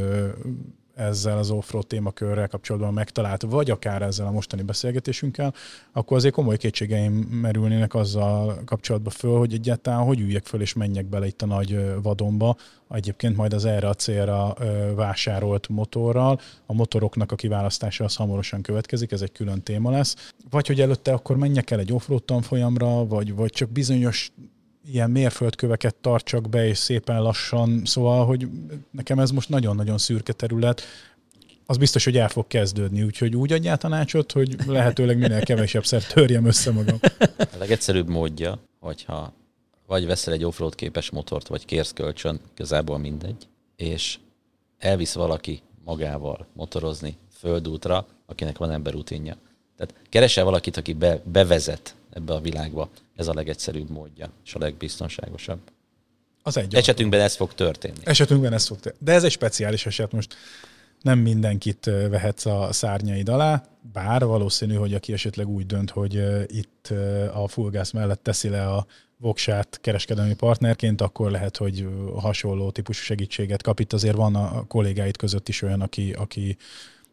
ezzel 0.96 1.38
az 1.38 1.50
offroad 1.50 1.88
témakörrel 1.88 2.48
kapcsolatban 2.48 2.94
megtalált, 2.94 3.42
vagy 3.42 3.70
akár 3.70 4.02
ezzel 4.02 4.28
a 4.28 4.32
mostani 4.32 4.62
beszélgetésünkkel, 4.62 5.54
akkor 5.92 6.18
azért 6.18 6.34
komoly 6.34 6.58
kétségeim 6.58 7.14
merülnének 7.14 7.94
azzal 7.94 8.62
kapcsolatban 8.66 9.14
föl, 9.14 9.38
hogy 9.38 9.54
egyáltalán 9.54 10.04
hogy 10.04 10.20
üljek 10.20 10.46
föl 10.46 10.62
és 10.62 10.74
menjek 10.74 11.06
bele 11.06 11.28
itt 11.28 11.42
a 11.42 11.46
nagy 11.46 12.02
vadonba, 12.02 12.56
egyébként 12.90 13.36
majd 13.36 13.54
az 13.54 13.66
erre 13.66 13.88
a 13.88 13.94
célra 13.94 14.56
vásárolt 14.96 15.70
motorral. 15.70 16.40
A 16.66 16.74
motoroknak 16.74 17.32
a 17.32 17.36
kiválasztása 17.36 18.04
az 18.04 18.16
hamarosan 18.16 18.62
következik, 18.62 19.12
ez 19.12 19.22
egy 19.22 19.32
külön 19.32 19.64
téma 19.64 19.92
lesz. 19.92 20.34
Vagy 20.50 20.68
hogy 20.68 20.82
előtte 20.82 21.14
akkor 21.14 21.38
menjek 21.38 21.72
el 21.72 21.80
egy 21.80 21.94
offroad 21.94 22.24
tanfolyamra, 22.24 23.06
vagy, 23.06 23.36
vagy 23.36 23.52
csak 23.52 23.70
bizonyos 23.70 24.32
ilyen 24.92 25.12
mérföldköveket 25.12 25.96
tartsak 25.96 26.50
be, 26.50 26.68
és 26.68 26.78
szépen 26.78 27.22
lassan, 27.22 27.82
szóval, 27.86 28.26
hogy 28.26 28.48
nekem 28.92 29.20
ez 29.20 29.32
most 29.32 29.50
nagyon-nagyon 29.50 29.98
szürke 29.98 30.34
terület, 30.34 30.82
az 31.70 31.78
biztos, 31.78 32.04
hogy 32.04 32.18
el 32.18 32.30
fog 32.30 32.48
kezdődni, 32.48 33.04
úgyhogy 33.04 33.36
úgy 33.36 33.54
adjál 33.54 33.78
tanácsot, 33.78 34.32
hogy 34.32 34.56
lehetőleg 34.68 35.18
minél 35.18 35.42
kevesebb 35.42 35.86
szer 35.86 36.04
törjem 36.04 36.46
össze 36.46 36.72
magam. 36.72 37.00
A 37.38 37.58
legegyszerűbb 37.58 38.08
módja, 38.08 38.60
hogyha 38.80 39.34
vagy 39.88 40.06
veszel 40.06 40.34
egy 40.34 40.44
offroad 40.44 40.76
képes 40.76 41.10
motort, 41.10 41.48
vagy 41.48 41.66
kérsz 41.66 41.94
kölcsön, 41.94 42.40
igazából 42.54 42.98
mindegy, 42.98 43.48
és 43.76 44.20
elvisz 44.78 45.14
valaki 45.14 45.62
magával 45.86 46.48
motorozni 46.54 47.18
földútra, 47.40 48.06
akinek 48.26 48.58
van 48.58 48.72
emberrutinja. 48.72 49.38
Tehát 49.78 49.94
keresel 50.10 50.44
valakit, 50.44 50.78
aki 50.78 50.94
be, 50.94 51.22
bevezet 51.24 51.96
ebbe 52.10 52.34
a 52.34 52.42
világba. 52.42 52.90
Ez 53.18 53.28
a 53.28 53.34
legegyszerűbb 53.34 53.90
módja, 53.90 54.32
és 54.46 54.56
a 54.56 54.60
legbiztonságosabb. 54.60 55.60
Az 56.44 56.58
egy 56.58 56.76
Esetünkben 56.76 57.22
ez 57.22 57.36
fog 57.36 57.54
történni. 57.54 57.98
Esetünkben 58.04 58.54
ez 58.54 58.68
fog 58.68 58.80
történni. 58.80 59.06
De 59.06 59.12
ez 59.12 59.24
egy 59.24 59.32
speciális 59.32 59.86
eset 59.86 60.12
most. 60.12 60.36
Nem 61.02 61.20
mindenkit 61.20 61.86
vehetsz 61.86 62.46
a 62.46 62.68
szárnyaid 62.72 63.30
alá, 63.30 63.64
bár 63.94 64.26
valószínű, 64.26 64.74
hogy 64.74 64.94
aki 64.94 65.14
esetleg 65.14 65.48
úgy 65.48 65.66
dönt, 65.66 65.90
hogy 65.90 66.24
itt 66.48 66.94
a 67.34 67.48
fullgáz 67.48 67.92
mellett 67.92 68.24
teszi 68.24 68.50
le 68.50 68.68
a 68.68 68.86
voksát 69.18 69.80
kereskedelmi 69.82 70.34
partnerként, 70.36 71.02
akkor 71.02 71.32
lehet, 71.32 71.58
hogy 71.58 71.88
hasonló 72.16 72.72
típusú 72.72 73.04
segítséget 73.04 73.62
kap. 73.62 73.80
Itt 73.80 73.94
azért 73.94 74.16
van 74.16 74.36
a 74.36 74.68
kollégáit 74.68 75.18
között 75.18 75.50
is 75.50 75.62
olyan, 75.62 75.82
aki, 75.82 76.12
aki 76.12 76.58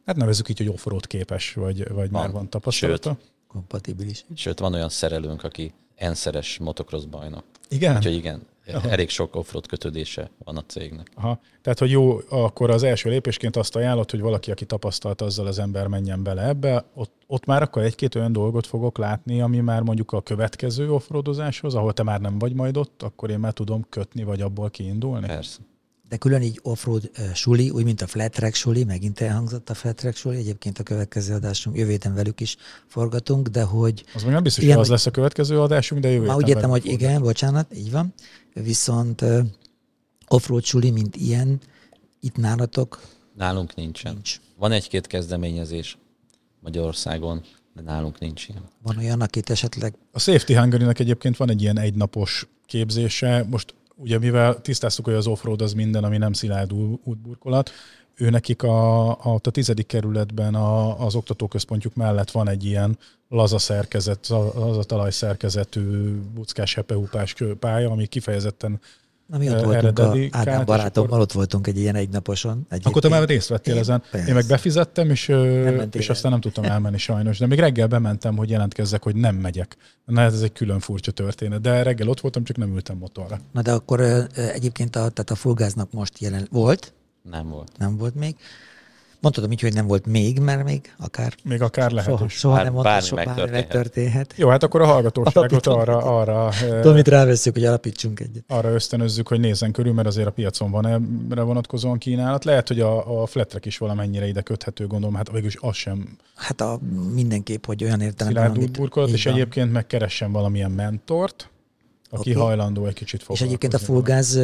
hát 0.07 0.17
nevezzük 0.17 0.49
így, 0.49 0.59
hogy 0.59 0.69
offroad 0.69 1.07
képes, 1.07 1.53
vagy, 1.53 1.89
vagy 1.89 2.11
van. 2.11 2.23
már 2.23 2.31
van 2.31 2.51
tapasztalata. 2.51 3.17
Sőt, 3.21 3.31
kompatibilis. 3.49 4.25
Sőt, 4.35 4.59
van 4.59 4.75
olyan 4.75 4.89
szerelőnk, 4.89 5.45
aki 5.45 5.73
enszeres 5.97 6.59
motocross 6.59 7.05
bajnok. 7.05 7.45
Igen? 7.69 7.97
Úgyhogy 7.97 8.15
igen, 8.15 8.47
Aha. 8.67 8.91
elég 8.91 9.09
sok 9.09 9.37
offroad 9.37 9.67
kötődése 9.67 10.31
van 10.45 10.57
a 10.57 10.65
cégnek. 10.67 11.11
Aha. 11.15 11.41
Tehát, 11.63 11.79
hogy 11.79 11.91
jó, 11.91 12.19
akkor 12.29 12.71
az 12.71 12.83
első 12.83 13.11
lépésként 13.11 13.57
azt 13.57 13.77
ajánlott, 13.77 14.11
hogy 14.11 14.21
valaki, 14.21 14.51
aki 14.51 14.65
tapasztalt 14.65 15.21
azzal 15.21 15.47
az 15.47 15.59
ember 15.59 15.87
menjen 15.87 16.23
bele 16.23 16.49
ebbe, 16.49 16.85
ott, 16.95 17.13
ott 17.27 17.45
már 17.45 17.63
akkor 17.63 17.83
egy-két 17.83 18.15
olyan 18.15 18.33
dolgot 18.33 18.67
fogok 18.67 18.99
látni, 18.99 19.41
ami 19.41 19.61
már 19.61 19.83
mondjuk 19.83 20.13
a 20.13 20.21
következő 20.21 20.93
offroadozáshoz, 20.93 21.75
ahol 21.75 21.93
te 21.93 22.03
már 22.03 22.21
nem 22.21 22.39
vagy 22.39 22.55
majd 22.55 22.77
ott, 22.77 23.03
akkor 23.03 23.31
én 23.31 23.39
már 23.39 23.53
tudom 23.53 23.87
kötni, 23.89 24.25
vagy 24.25 24.41
abból 24.41 24.71
kiindulni. 24.71 25.27
Persze 25.27 25.59
de 26.09 26.17
külön 26.17 26.43
így 26.43 26.61
offroad 26.63 27.11
suli, 27.35 27.71
úgy, 27.71 27.85
mint 27.85 28.03
a 28.03 28.07
flat 28.07 28.33
track 28.33 28.55
suli, 28.55 28.85
megint 28.85 29.21
elhangzott 29.21 29.71
a 29.71 29.75
flat 29.75 29.97
track 29.97 30.17
suli, 30.17 30.37
egyébként 30.37 30.79
a 30.79 30.83
következő 30.83 31.35
adásunk 31.35 31.77
jövő 31.77 31.91
héten 31.91 32.15
velük 32.15 32.41
is 32.41 32.57
forgatunk, 32.87 33.49
de 33.49 33.63
hogy... 33.63 34.05
Az 34.15 34.23
még 34.23 34.33
nem 34.33 34.43
biztos, 34.43 34.65
hogy 34.65 34.73
az 34.73 34.89
lesz 34.89 35.07
a 35.07 35.11
következő 35.11 35.61
adásunk, 35.61 36.01
de 36.01 36.11
jövő 36.11 36.27
Már 36.27 36.37
úgy 36.37 36.49
értem, 36.49 36.71
hogy 36.71 36.87
igen, 36.87 37.23
bocsánat, 37.23 37.77
így 37.77 37.91
van. 37.91 38.15
Viszont 38.55 39.25
offroad 40.29 40.65
suli, 40.65 40.91
mint 40.91 41.17
ilyen, 41.17 41.61
itt 42.21 42.37
nálatok? 42.37 43.03
Nálunk 43.37 43.75
nincsen. 43.75 44.13
Nincs. 44.13 44.41
Van 44.57 44.73
egy-két 44.73 45.07
kezdeményezés 45.07 45.99
Magyarországon, 46.61 47.43
de 47.75 47.83
nálunk 47.83 48.19
nincs 48.19 48.49
ilyen. 48.49 48.63
Van 48.83 48.97
olyan, 48.97 49.21
akit 49.21 49.51
esetleg... 49.51 49.95
A 50.13 50.19
Safety 50.19 50.55
hungary 50.55 50.85
egyébként 50.99 51.37
van 51.37 51.51
egy 51.51 51.63
ilyen 51.63 51.79
egynapos 51.79 52.49
képzése. 52.67 53.47
Most 53.51 53.75
ugye 53.97 54.19
mivel 54.19 54.61
tisztáztuk, 54.61 55.05
hogy 55.05 55.15
az 55.15 55.27
offroad 55.27 55.63
az 55.63 55.73
minden, 55.73 56.05
ami 56.05 56.19
nem 56.19 56.33
szilárd 56.33 56.73
útburkolat, 57.05 57.71
ő 58.17 58.31
nekik 58.31 58.63
a, 58.63 59.09
a, 59.11 59.41
a 59.43 59.51
tizedik 59.51 59.87
kerületben 59.87 60.55
a, 60.55 61.05
az 61.05 61.15
oktatóközpontjuk 61.15 61.95
mellett 61.95 62.31
van 62.31 62.49
egy 62.49 62.65
ilyen 62.65 62.99
laza 63.29 63.59
szerkezet, 63.59 64.27
az 64.55 64.77
a 64.77 64.85
talaj 64.85 65.11
szerkezetű 65.11 66.15
buckás 66.35 66.75
hepehúpás 66.75 67.35
pálya, 67.59 67.91
ami 67.91 68.07
kifejezetten 68.07 68.81
Na 69.27 69.39
mi 69.39 69.51
ott 69.51 69.63
voltunk 69.63 69.99
a 69.99 70.17
Ádám 70.31 70.65
barátommal, 70.65 71.11
akkor... 71.11 71.21
ott 71.21 71.33
voltunk 71.33 71.67
egy 71.67 71.79
ilyen 71.79 71.95
egynaposon. 71.95 72.67
Egy 72.69 72.83
akkor 72.85 73.03
te 73.03 73.09
már 73.09 73.29
részt 73.29 73.49
vettél 73.49 73.75
én, 73.75 73.81
ezen. 73.81 74.03
Persze. 74.11 74.29
Én 74.29 74.35
meg 74.35 74.47
befizettem, 74.47 75.11
és, 75.11 75.33
és 75.93 76.09
aztán 76.09 76.31
nem 76.31 76.41
tudtam 76.41 76.65
elmenni 76.65 76.99
sajnos. 76.99 77.39
De 77.39 77.47
még 77.47 77.59
reggel 77.59 77.87
bementem, 77.87 78.37
hogy 78.37 78.51
jelentkezzek, 78.51 79.03
hogy 79.03 79.17
nem 79.17 79.37
megyek. 79.37 79.77
Na 80.05 80.21
ez 80.21 80.41
egy 80.41 80.53
külön 80.53 80.81
furcsa 80.81 81.11
történet. 81.11 81.61
De 81.61 81.83
reggel 81.83 82.09
ott 82.09 82.21
voltam, 82.21 82.45
csak 82.45 82.57
nem 82.57 82.75
ültem 82.75 82.97
motorra. 82.97 83.41
Na 83.53 83.63
de 83.63 83.73
akkor 83.73 84.01
egyébként 84.35 84.97
a, 84.97 85.09
tehát 85.09 85.31
a 85.31 85.35
fullgáznak 85.35 85.93
most 85.93 86.19
jelen 86.19 86.49
volt? 86.51 86.93
Nem 87.31 87.49
volt. 87.49 87.71
Nem 87.79 87.97
volt 87.97 88.15
még. 88.15 88.37
Mondhatom 89.25 89.53
így, 89.53 89.61
hogy 89.61 89.75
nem 89.75 89.87
volt 89.87 90.07
még, 90.07 90.39
mert 90.39 90.65
még 90.65 90.95
akár... 90.99 91.35
Még 91.43 91.63
akár 91.63 91.91
lehet 91.91 92.11
soha. 92.11 92.29
Soha 92.29 92.55
Bár, 92.55 92.65
nem 92.65 92.73
mondta, 92.73 93.01
soha 93.01 93.25
bármi 93.25 93.51
megtörténhet. 93.51 94.35
Jó, 94.37 94.49
hát 94.49 94.63
akkor 94.63 94.81
a 94.81 94.87
hallgatóságot 94.87 95.67
arra... 95.67 95.97
arra 95.99 96.51
Tudom, 96.81 96.95
mit 96.95 97.09
ráveszünk, 97.09 97.55
hogy 97.55 97.65
alapítsunk 97.65 98.21
egyet. 98.21 98.45
Arra 98.49 98.73
ösztönözzük, 98.73 99.29
hogy 99.29 99.41
nézzen 99.41 99.73
körül, 99.73 99.93
mert 99.93 100.09
azért 100.09 100.27
a 100.27 100.31
piacon 100.31 100.71
van 100.71 100.87
erre 100.87 101.43
vonatkozóan 101.43 101.99
kínálat. 101.99 102.45
Lehet, 102.45 102.69
hogy 102.69 102.81
a, 102.81 103.23
a 103.23 103.27
fletrek 103.27 103.67
is 103.67 103.79
valamennyire 103.79 104.27
ide 104.27 104.41
köthető, 104.41 104.87
gondolom, 104.87 105.15
hát 105.15 105.31
végülis 105.31 105.57
az 105.61 105.77
sem... 105.77 106.17
Hát 106.35 106.61
a, 106.61 106.79
mindenképp, 107.15 107.65
hogy 107.67 107.85
olyan 107.85 108.01
értelemben, 108.01 108.51
amit... 108.51 108.79
burkolat, 108.79 109.11
és 109.11 109.27
egyébként 109.27 109.73
megkeressen 109.73 110.33
valamilyen 110.33 110.71
mentort, 110.71 111.49
aki 112.11 112.31
okay. 112.31 112.43
hajlandó 112.43 112.87
egy 112.87 112.95
kicsit 112.95 113.23
foglalkozni. 113.23 113.47
És 113.47 113.53
egyébként 113.53 113.83
a 113.83 113.85
Fullgáz 113.85 114.41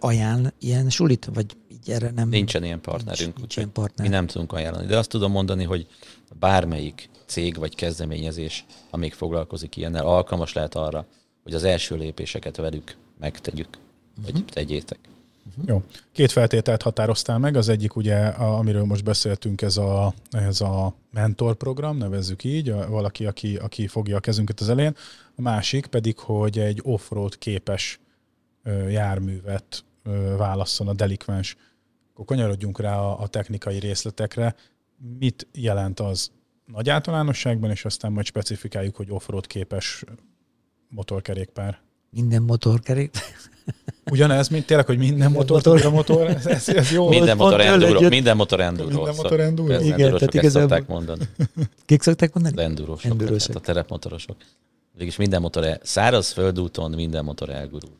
ajánl 0.00 0.52
ilyen 0.60 0.90
sulit, 0.90 1.28
vagy 1.34 1.46
így 1.86 1.94
erre 1.94 2.10
nem... 2.10 2.28
Nincsen 2.28 2.64
ilyen 2.64 2.80
partnerünk, 2.80 3.18
nincs, 3.18 3.38
nincs 3.38 3.56
ilyen 3.56 3.72
partner. 3.72 4.08
mi 4.08 4.14
nem 4.14 4.26
tudunk 4.26 4.52
ajánlani. 4.52 4.86
De 4.86 4.98
azt 4.98 5.08
tudom 5.08 5.30
mondani, 5.30 5.64
hogy 5.64 5.86
bármelyik 6.38 7.08
cég 7.26 7.56
vagy 7.56 7.74
kezdeményezés, 7.74 8.64
amíg 8.90 9.14
foglalkozik 9.14 9.76
ilyennel, 9.76 10.06
alkalmas 10.06 10.52
lehet 10.52 10.74
arra, 10.74 11.06
hogy 11.42 11.54
az 11.54 11.64
első 11.64 11.96
lépéseket 11.96 12.56
velük 12.56 12.96
megtegyük, 13.18 13.68
vagy 14.22 14.32
uh-huh. 14.32 14.48
tegyétek. 14.48 14.98
Uh-huh. 15.48 15.64
Jó. 15.66 15.82
Két 16.12 16.32
feltételt 16.32 16.82
határoztál 16.82 17.38
meg. 17.38 17.56
Az 17.56 17.68
egyik 17.68 17.96
ugye, 17.96 18.26
amiről 18.26 18.84
most 18.84 19.04
beszéltünk, 19.04 19.62
ez 19.62 19.76
a, 19.76 20.14
ez 20.30 20.60
a 20.60 20.94
mentorprogram, 21.12 21.96
nevezzük 21.96 22.44
így, 22.44 22.68
a, 22.68 22.88
valaki, 22.88 23.26
aki, 23.26 23.56
aki 23.56 23.86
fogja 23.86 24.16
a 24.16 24.20
kezünket 24.20 24.60
az 24.60 24.68
elején. 24.68 24.96
A 25.36 25.42
másik 25.42 25.86
pedig, 25.86 26.18
hogy 26.18 26.58
egy 26.58 26.80
off-road 26.82 27.38
képes 27.38 28.00
ö, 28.62 28.88
járművet 28.88 29.84
ö, 30.02 30.34
válasszon 30.36 30.88
a 30.88 30.92
delikvens. 30.92 31.56
Akkor 32.16 32.36
kanyarodjunk 32.36 32.80
rá 32.80 32.98
a, 32.98 33.20
a 33.20 33.26
technikai 33.26 33.78
részletekre. 33.78 34.54
Mit 35.18 35.46
jelent 35.52 36.00
az 36.00 36.30
nagy 36.66 36.88
általánosságban, 36.88 37.70
és 37.70 37.84
aztán 37.84 38.12
majd 38.12 38.26
specifikáljuk, 38.26 38.96
hogy 38.96 39.10
off-road 39.10 39.46
képes 39.46 40.04
motorkerékpár. 40.88 41.80
Minden 42.10 42.42
motorkerék. 42.42 43.10
Ugyanez, 44.10 44.48
mint 44.48 44.66
tényleg, 44.66 44.86
hogy 44.86 44.98
minden 44.98 45.30
motor, 45.30 45.56
motor, 45.56 45.84
a 45.84 45.90
motor, 45.90 46.28
ez, 46.44 46.68
ez, 46.68 46.92
jó. 46.92 47.08
Minden 47.08 47.36
motor 47.36 47.60
enduro, 47.60 48.08
minden 48.08 48.36
motor 48.36 48.60
enduro. 48.60 48.88
Minden 48.88 49.14
motor 49.14 49.40
enduro. 49.40 49.80
Igen, 49.80 49.96
tehát 49.96 50.34
igazából... 50.34 50.68
szokták 50.68 50.86
mondani. 50.86 51.28
Kik 51.86 52.02
szokták 52.02 52.34
mondani? 52.34 52.62
Endurosok, 52.62 53.10
Endurosok. 53.10 53.46
Tehát 53.46 53.56
a 53.56 53.60
terepmotorosok. 53.60 54.36
Végülis 54.92 55.16
minden 55.16 55.40
motor, 55.40 55.64
el, 55.64 55.78
száraz 55.82 56.32
földúton 56.32 56.90
minden 56.90 57.24
motor 57.24 57.50
elgurul. 57.50 57.96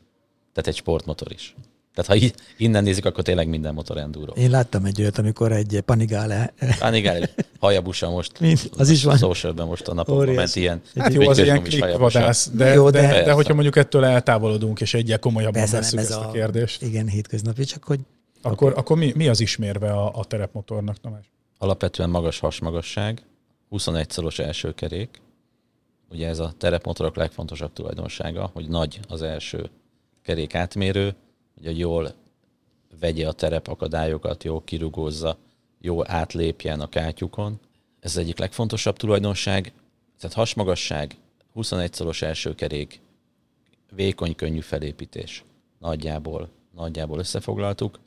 Tehát 0.53 0.67
egy 0.67 0.75
sportmotor 0.75 1.31
is. 1.31 1.55
Tehát 1.97 2.21
ha 2.21 2.29
innen 2.57 2.83
nézzük, 2.83 3.05
akkor 3.05 3.23
tényleg 3.23 3.47
minden 3.47 3.73
motor 3.73 3.97
enduro. 3.97 4.33
Én 4.33 4.49
láttam 4.49 4.85
egy 4.85 5.01
olyat, 5.01 5.17
amikor 5.17 5.51
egy 5.51 5.81
Panigale... 5.85 6.53
Panigale, 6.79 7.29
hajabusa 7.59 8.09
most. 8.09 8.39
Mind, 8.39 8.59
az 8.77 8.89
is 8.89 9.03
van. 9.03 9.17
Socialben 9.17 9.67
most 9.67 9.87
a 9.87 9.93
napokban 9.93 10.33
ment 10.33 10.55
ilyen. 10.55 10.81
Hát 10.95 11.13
jó, 11.13 11.29
az 11.29 11.37
ilyen 11.37 11.63
klikvadász, 11.63 12.49
de, 12.53 12.73
jó, 12.73 12.89
de, 12.89 13.01
de, 13.01 13.23
de, 13.23 13.31
hogyha 13.31 13.53
mondjuk 13.53 13.75
ettől 13.75 14.05
eltávolodunk, 14.05 14.81
és 14.81 14.93
egyel 14.93 15.19
komolyabban 15.19 15.61
Persze 15.61 15.77
veszük 15.77 15.99
ezt 15.99 16.11
a, 16.11 16.27
a 16.27 16.31
kérdést. 16.31 16.81
Igen, 16.81 17.07
hétköznapi, 17.07 17.63
csak 17.63 17.83
hogy... 17.83 17.99
Akkor, 18.41 18.67
okay. 18.67 18.79
akkor 18.79 18.97
mi, 18.97 19.11
mi 19.15 19.27
az 19.27 19.39
ismérve 19.39 19.91
a, 19.91 20.11
a 20.13 20.25
terepmotornak, 20.25 20.99
Tamás? 20.99 21.31
Alapvetően 21.57 22.09
magas 22.09 22.39
hasmagasság, 22.39 23.21
21 23.69 24.09
szoros 24.09 24.39
első 24.39 24.73
kerék. 24.73 25.21
Ugye 26.09 26.27
ez 26.27 26.39
a 26.39 26.53
terepmotorok 26.57 27.15
legfontosabb 27.15 27.73
tulajdonsága, 27.73 28.49
hogy 28.53 28.67
nagy 28.67 28.99
az 29.07 29.21
első 29.21 29.69
kerék 30.23 30.55
átmérő, 30.55 31.15
hogy 31.63 31.79
jól 31.79 32.13
vegye 32.99 33.27
a 33.27 33.31
terepakadályokat, 33.31 34.43
jól 34.43 34.61
kirugózza, 34.63 35.37
jól 35.81 36.05
átlépjen 36.09 36.81
a 36.81 36.89
kátyukon. 36.89 37.59
Ez 37.99 38.11
az 38.11 38.17
egyik 38.17 38.39
legfontosabb 38.39 38.97
tulajdonság. 38.97 39.71
Tehát 40.19 40.35
hasmagasság, 40.35 41.15
21 41.53 41.93
szoros 41.93 42.21
első 42.21 42.55
kerék, 42.55 42.99
vékony, 43.91 44.35
könnyű 44.35 44.59
felépítés. 44.59 45.43
Nagyjából, 45.79 46.49
nagyjából 46.75 47.19
összefoglaltuk. 47.19 47.99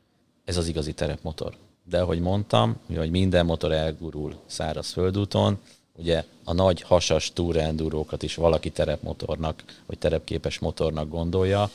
Ez 0.44 0.57
az 0.57 0.68
igazi 0.68 0.92
terepmotor. 0.92 1.57
De 1.84 2.01
ahogy 2.01 2.20
mondtam, 2.20 2.76
hogy 2.96 3.11
minden 3.11 3.46
motor 3.46 3.72
elgurul 3.72 4.34
száraz 4.46 4.92
földúton, 4.92 5.59
ugye 5.92 6.24
a 6.44 6.53
nagy 6.53 6.82
hasas 6.82 7.32
túrendúrókat 7.32 8.22
is 8.22 8.34
valaki 8.34 8.70
terepmotornak, 8.70 9.64
vagy 9.86 9.98
terepképes 9.98 10.59
motornak 10.59 11.09
gondolja, 11.09 11.70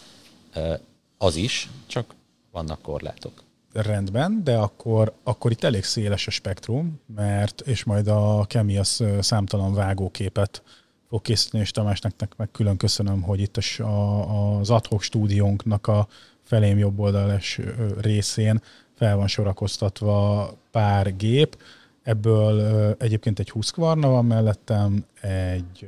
az 1.18 1.36
is, 1.36 1.70
csak 1.88 2.16
vannak 2.52 2.82
korlátok. 2.82 3.44
Rendben, 3.74 4.44
de 4.44 4.58
akkor, 4.58 5.14
akkor 5.24 5.52
itt 5.52 5.64
elég 5.64 5.84
széles 5.84 6.28
a 6.28 6.32
spektrum, 6.32 7.00
mert, 7.16 7.62
és 7.62 7.84
majd 7.84 8.08
a 8.08 8.46
Kemi 8.48 8.78
az 8.78 9.04
számtalan 9.20 9.74
vágóképet 9.74 10.64
fog 11.10 11.22
készíteni, 11.22 11.64
és 11.64 11.72
Tamásnak 11.72 12.14
meg 12.38 12.52
külön 12.52 12.78
köszönöm, 12.78 13.22
hogy 13.22 13.40
itt 13.40 13.58
a, 13.58 14.60
az 14.60 14.70
adhok 14.70 15.02
stúdiónknak 15.02 15.88
a 15.88 16.08
felém 16.44 16.78
jobb 16.78 17.00
oldalas 17.00 17.60
részén 18.02 18.62
fel 18.96 19.16
van 19.16 19.28
sorakoztatva 19.28 20.54
pár 20.72 21.16
gép, 21.16 21.58
Ebből 22.06 22.96
egyébként 23.00 23.40
egy 23.40 23.50
20 23.50 23.70
kvarna 23.70 24.10
van 24.10 24.26
mellettem, 24.26 25.06
egy 25.22 25.88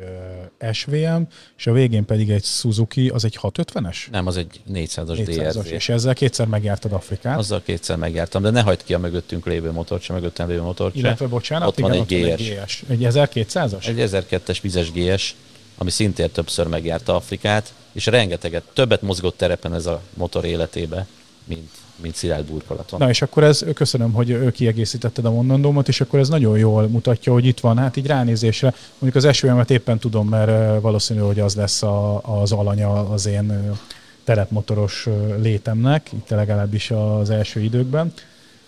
SVM, 0.72 1.22
és 1.58 1.68
a 1.68 1.72
végén 1.72 2.06
pedig 2.06 2.30
egy 2.30 2.44
Suzuki, 2.44 3.10
az 3.10 3.26
egy 3.26 3.40
650-es? 3.42 4.10
Nem, 4.12 4.28
az 4.28 4.38
egy 4.38 4.62
400-as 4.74 5.26
400 5.26 5.72
És 5.72 5.90
ezzel 5.90 6.14
kétszer 6.14 6.48
megjártad 6.48 6.92
Afrikát? 6.92 7.38
Azzal 7.38 7.62
kétszer 7.62 7.98
megjártam, 7.98 8.42
de 8.42 8.50
ne 8.50 8.62
hagyd 8.62 8.84
ki 8.84 8.94
a 8.94 9.00
mögöttünk 9.00 9.46
lévő 9.46 9.72
motort 9.72 10.02
sem, 10.02 10.16
mögöttem 10.16 10.48
lévő 10.48 10.62
motort. 10.62 10.96
Illetve, 10.96 11.28
bocsánat, 11.28 11.68
ott 11.68 11.78
igen, 11.78 11.90
van 11.90 12.00
egy 12.00 12.36
GS. 12.36 12.50
Egy, 12.50 12.60
GS. 12.64 12.84
egy 12.88 13.00
1200-as? 13.02 13.88
Egy 13.88 14.10
1002-es 14.12 14.58
vizes 14.62 14.92
GS, 14.92 15.36
ami 15.78 15.90
szintén 15.90 16.32
többször 16.32 16.68
megjárta 16.68 17.16
Afrikát, 17.16 17.74
és 17.92 18.06
rengeteget, 18.06 18.64
többet 18.74 19.02
mozgott 19.02 19.38
terepen 19.38 19.74
ez 19.74 19.86
a 19.86 20.02
motor 20.14 20.46
életébe, 20.46 21.08
mint 21.44 21.70
mint 22.02 22.16
szilárd 22.16 22.46
burkolaton. 22.46 23.00
Na 23.00 23.10
és 23.10 23.22
akkor 23.22 23.44
ez, 23.44 23.66
köszönöm, 23.74 24.12
hogy 24.12 24.52
kiegészítetted 24.52 25.26
a 25.26 25.32
mondandómat, 25.32 25.88
és 25.88 26.02
akkor 26.02 26.20
ez 26.20 26.30
nagyon 26.30 26.58
jól 26.58 26.88
mutatja, 26.88 27.34
hogy 27.34 27.46
itt 27.46 27.60
van, 27.60 27.78
hát 27.78 27.98
így 27.98 28.06
ránézésre, 28.06 28.74
mondjuk 28.92 29.16
az 29.16 29.30
esőemet 29.30 29.72
éppen 29.72 29.98
tudom, 29.98 30.28
mert 30.28 30.82
valószínű, 30.82 31.20
hogy 31.20 31.40
az 31.40 31.56
lesz 31.56 31.84
a, 31.84 32.22
az 32.42 32.52
alanya 32.52 33.10
az 33.10 33.26
én 33.26 33.78
terepmotoros 34.24 35.08
létemnek, 35.42 36.12
itt 36.14 36.30
legalábbis 36.30 36.92
az 36.92 37.30
első 37.30 37.60
időkben. 37.60 38.14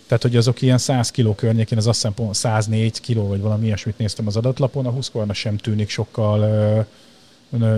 Tehát, 0.08 0.24
hogy 0.24 0.36
azok 0.36 0.62
ilyen 0.62 0.78
100 0.78 1.12
kiló 1.12 1.36
környékén, 1.36 1.78
az 1.78 1.88
azt 1.88 2.08
hiszem 2.08 2.34
104 2.34 3.02
kiló, 3.02 3.28
vagy 3.28 3.42
valami 3.42 3.66
ilyesmit 3.66 3.98
néztem 3.98 4.28
az 4.28 4.36
adatlapon, 4.36 4.86
a 4.86 4.90
20 4.90 5.12
sem 5.32 5.58
tűnik 5.58 5.90
sokkal 5.90 6.86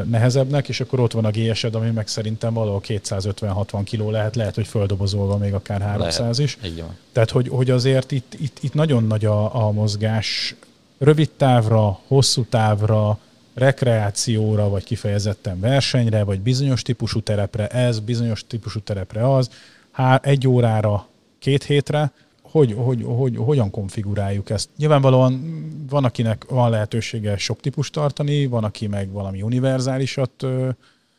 nehezebbnek, 0.09 0.69
és 0.69 0.79
akkor 0.79 0.99
ott 0.99 1.11
van 1.11 1.25
a 1.25 1.31
GS-ed, 1.31 1.75
ami 1.75 1.89
meg 1.89 2.07
szerintem 2.07 2.53
valahol 2.53 2.81
250-60 2.87 3.81
kiló 3.83 4.11
lehet, 4.11 4.35
lehet, 4.35 4.55
hogy 4.55 4.67
földobozolva 4.67 5.37
még 5.37 5.53
akár 5.53 5.81
300 5.81 6.19
lehet. 6.19 6.37
is. 6.37 6.57
Van. 6.79 6.97
Tehát, 7.11 7.29
hogy, 7.29 7.47
hogy 7.47 7.69
azért 7.69 8.11
itt, 8.11 8.33
itt, 8.39 8.57
itt 8.61 8.73
nagyon 8.73 9.03
nagy 9.03 9.25
a, 9.25 9.65
a 9.65 9.71
mozgás 9.71 10.55
rövid 10.97 11.29
távra, 11.37 11.99
hosszú 12.07 12.43
távra, 12.43 13.19
rekreációra, 13.53 14.69
vagy 14.69 14.83
kifejezetten 14.83 15.59
versenyre, 15.59 16.23
vagy 16.23 16.39
bizonyos 16.39 16.81
típusú 16.81 17.21
terepre 17.21 17.67
ez, 17.67 17.99
bizonyos 17.99 18.43
típusú 18.47 18.79
terepre 18.79 19.33
az, 19.33 19.49
há, 19.91 20.19
egy 20.23 20.47
órára, 20.47 21.07
két 21.39 21.63
hétre, 21.63 22.11
hogy, 22.51 22.75
hogy, 22.77 23.03
hogy, 23.05 23.37
hogyan 23.37 23.69
konfiguráljuk 23.69 24.49
ezt. 24.49 24.69
Nyilvánvalóan 24.77 25.59
van, 25.89 26.03
akinek 26.03 26.45
van 26.49 26.69
lehetősége 26.69 27.37
sok 27.37 27.59
típus 27.59 27.89
tartani, 27.89 28.45
van, 28.45 28.63
aki 28.63 28.87
meg 28.87 29.11
valami 29.11 29.41
univerzálisat 29.41 30.43
ö, 30.43 30.69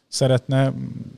szeretne, 0.09 0.73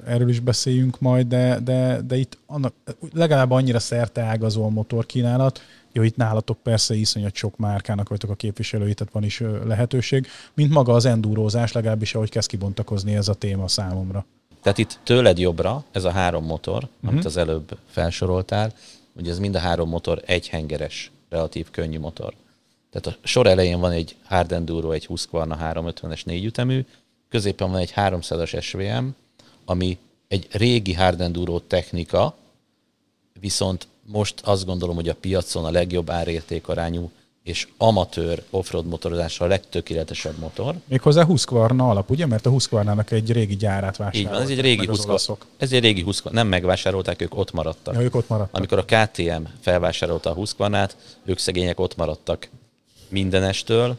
erről 0.07 0.29
is 0.29 0.41
beszéljünk 0.41 1.01
majd, 1.01 1.27
de, 1.27 1.61
de, 1.65 2.01
de 2.07 2.17
itt 2.17 2.39
annak, 2.47 2.75
legalább 3.12 3.51
annyira 3.51 3.79
szerte 3.79 4.23
ágazó 4.23 4.65
a 4.65 4.69
motorkínálat, 4.69 5.61
jó, 5.93 6.03
itt 6.03 6.17
nálatok 6.17 6.59
persze 6.62 6.95
iszonyat 6.95 7.35
sok 7.35 7.57
márkának 7.57 8.09
vagytok 8.09 8.31
a 8.31 8.35
képviselői, 8.35 8.95
tehát 8.95 9.12
van 9.12 9.25
is 9.25 9.43
lehetőség, 9.65 10.27
mint 10.55 10.73
maga 10.73 10.93
az 10.93 11.05
endurózás, 11.05 11.73
legalábbis 11.73 12.15
ahogy 12.15 12.31
kezd 12.31 12.49
kibontakozni 12.49 13.15
ez 13.15 13.29
a 13.29 13.35
téma 13.35 13.69
számomra. 13.69 14.25
Tehát 14.62 14.79
itt 14.79 14.99
tőled 15.03 15.39
jobbra 15.39 15.85
ez 15.93 16.05
a 16.05 16.11
három 16.11 16.45
motor, 16.45 16.75
uh-huh. 16.85 17.11
amit 17.11 17.25
az 17.25 17.37
előbb 17.37 17.79
felsoroltál, 17.91 18.73
Ugye 19.17 19.31
ez 19.31 19.39
mind 19.39 19.55
a 19.55 19.59
három 19.59 19.89
motor 19.89 20.23
egy 20.27 20.49
hengeres, 20.49 21.11
relatív 21.29 21.71
könnyű 21.71 21.99
motor. 21.99 22.35
Tehát 22.91 23.19
a 23.23 23.27
sor 23.27 23.47
elején 23.47 23.81
van 23.81 23.91
egy 23.91 24.17
Hard 24.25 24.53
Enduro, 24.53 24.91
egy 24.91 25.07
Husqvarna 25.07 25.59
350-es 25.61 26.25
négyütemű, 26.25 26.85
középen 27.29 27.71
van 27.71 27.81
egy 27.81 27.93
300-as 27.97 28.62
SVM, 28.62 29.07
ami 29.65 29.99
egy 30.29 30.47
régi 30.51 30.93
Hard 30.93 31.21
Enduro 31.21 31.59
technika, 31.61 32.37
viszont 33.41 33.87
most 34.03 34.41
azt 34.41 34.65
gondolom, 34.65 34.95
hogy 34.95 35.09
a 35.09 35.15
piacon 35.15 35.65
a 35.65 35.71
legjobb 35.71 36.11
árértékarányú 36.11 37.11
és 37.45 37.69
amatőr 37.77 38.43
offroad 38.51 38.87
motorozásra 38.87 39.45
a 39.47 39.49
legtökéletesebb 39.49 40.39
motor. 40.39 40.75
Méghozzá 40.89 41.25
Husqvarna 41.25 41.89
alap, 41.89 42.11
ugye? 42.11 42.27
Mert 42.27 42.47
a 42.47 42.51
Husqvarnának 42.51 43.11
egy 43.11 43.33
régi 43.33 43.57
gyárát 43.57 43.97
vásárolták. 43.97 44.21
Így 44.21 44.29
van, 44.29 44.41
ez 44.41 44.49
egy 44.49 44.61
régi 44.61 44.87
Husqvarna. 44.87 45.45
Ez 45.57 45.73
egy 45.73 45.83
régi 45.83 46.03
Husqvarna. 46.03 46.39
Nem 46.39 46.49
megvásárolták, 46.49 47.23
ők 47.23 47.37
ott 47.37 47.53
maradtak. 47.53 47.95
Ja, 47.95 48.01
ők 48.01 48.15
ott 48.15 48.29
maradtak. 48.29 48.57
Amikor 48.57 48.79
a 48.79 48.85
KTM 48.85 49.43
felvásárolta 49.61 50.31
a 50.31 50.35
Husqvarnát, 50.35 50.97
ők 51.25 51.39
szegények 51.39 51.81
ott 51.81 51.97
maradtak 51.97 52.49
mindenestől, 53.09 53.97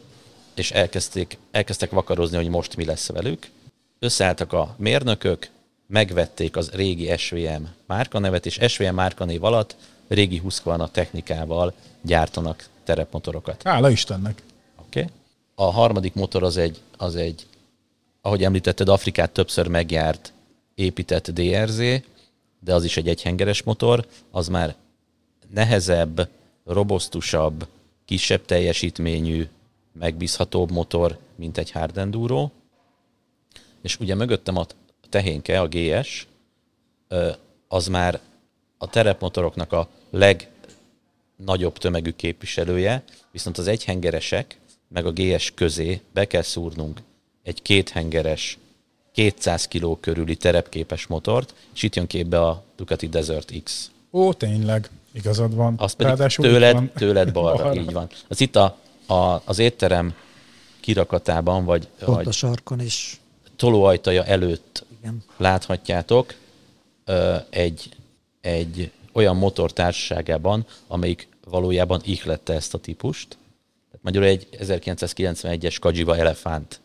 és 0.54 0.70
elkezdték, 0.70 1.38
elkezdtek 1.50 1.90
vakarozni, 1.90 2.36
hogy 2.36 2.48
most 2.48 2.76
mi 2.76 2.84
lesz 2.84 3.08
velük. 3.08 3.50
Összeálltak 3.98 4.52
a 4.52 4.74
mérnökök, 4.78 5.48
megvették 5.86 6.56
az 6.56 6.70
régi 6.70 7.16
SVM 7.16 7.62
márkanevet, 7.86 8.46
és 8.46 8.58
SVM 8.68 8.94
márkanév 8.94 9.44
alatt 9.44 9.76
régi 10.08 10.38
Husqvarna 10.38 10.88
technikával 10.88 11.72
gyártanak 12.02 12.68
terepmotorokat. 12.86 13.62
Hála 13.62 13.90
Istennek! 13.90 14.42
Oké. 14.86 15.00
Okay. 15.00 15.12
A 15.54 15.64
harmadik 15.64 16.14
motor 16.14 16.42
az 16.42 16.56
egy, 16.56 16.80
az 16.96 17.16
egy, 17.16 17.46
ahogy 18.20 18.44
említetted, 18.44 18.88
Afrikát 18.88 19.30
többször 19.30 19.66
megjárt, 19.66 20.32
épített 20.74 21.30
DRZ, 21.30 21.78
de 22.60 22.74
az 22.74 22.84
is 22.84 22.96
egy 22.96 23.08
egyhengeres 23.08 23.62
motor, 23.62 24.06
az 24.30 24.48
már 24.48 24.74
nehezebb, 25.50 26.28
robosztusabb, 26.64 27.66
kisebb 28.04 28.44
teljesítményű, 28.44 29.48
megbízhatóbb 29.92 30.70
motor, 30.70 31.18
mint 31.34 31.58
egy 31.58 31.70
hard 31.70 31.98
enduro. 31.98 32.50
És 33.82 34.00
ugye 34.00 34.14
mögöttem 34.14 34.56
a 34.56 34.66
tehénke, 35.08 35.60
a 35.60 35.68
GS, 35.68 36.26
az 37.68 37.86
már 37.86 38.20
a 38.78 38.86
terepmotoroknak 38.86 39.72
a 39.72 39.88
legnagyobb 41.38 41.78
tömegű 41.78 42.10
képviselője, 42.10 43.02
viszont 43.30 43.58
az 43.58 43.66
egyhengeresek 43.66 44.58
meg 44.88 45.06
a 45.06 45.12
GS 45.12 45.52
közé 45.54 46.00
be 46.12 46.24
kell 46.26 46.42
szúrnunk 46.42 47.00
egy 47.42 47.62
kéthengeres, 47.62 48.58
200 49.12 49.68
kg 49.68 50.00
körüli 50.00 50.36
terepképes 50.36 51.06
motort, 51.06 51.54
és 51.74 51.82
itt 51.82 51.94
jön 51.94 52.06
képbe 52.06 52.40
a 52.40 52.64
Ducati 52.76 53.08
Desert 53.08 53.52
X. 53.62 53.90
Ó, 54.12 54.32
tényleg, 54.32 54.90
igazad 55.12 55.54
van. 55.54 55.74
Az 55.76 55.92
pedig 55.92 56.12
Ráadásul 56.12 56.44
tőled, 56.44 56.72
van. 56.72 56.90
tőled 56.94 57.32
balra, 57.32 57.62
balra, 57.62 57.80
így 57.80 57.92
van. 57.92 58.08
Az 58.28 58.40
itt 58.40 58.56
a, 58.56 58.78
a, 59.06 59.42
az 59.44 59.58
étterem 59.58 60.14
kirakatában, 60.80 61.64
vagy, 61.64 61.88
Pont 61.98 62.16
vagy 62.16 62.28
a 62.28 62.32
sarkon 62.32 62.80
is. 62.80 63.20
tolóajtaja 63.56 64.24
előtt 64.24 64.84
Igen. 65.00 65.24
láthatjátok 65.36 66.34
egy, 67.50 67.88
egy 68.40 68.90
olyan 69.16 69.36
motor 69.36 69.72
társaságában, 69.72 70.66
amelyik 70.86 71.28
valójában 71.44 72.00
ihlette 72.04 72.52
ezt 72.52 72.74
a 72.74 72.78
típust. 72.78 73.28
Tehát 73.90 74.02
magyarul 74.02 74.28
egy 74.28 74.48
1991-es 74.52 75.76
Kajiva 75.80 76.16
Elefánt 76.16 76.80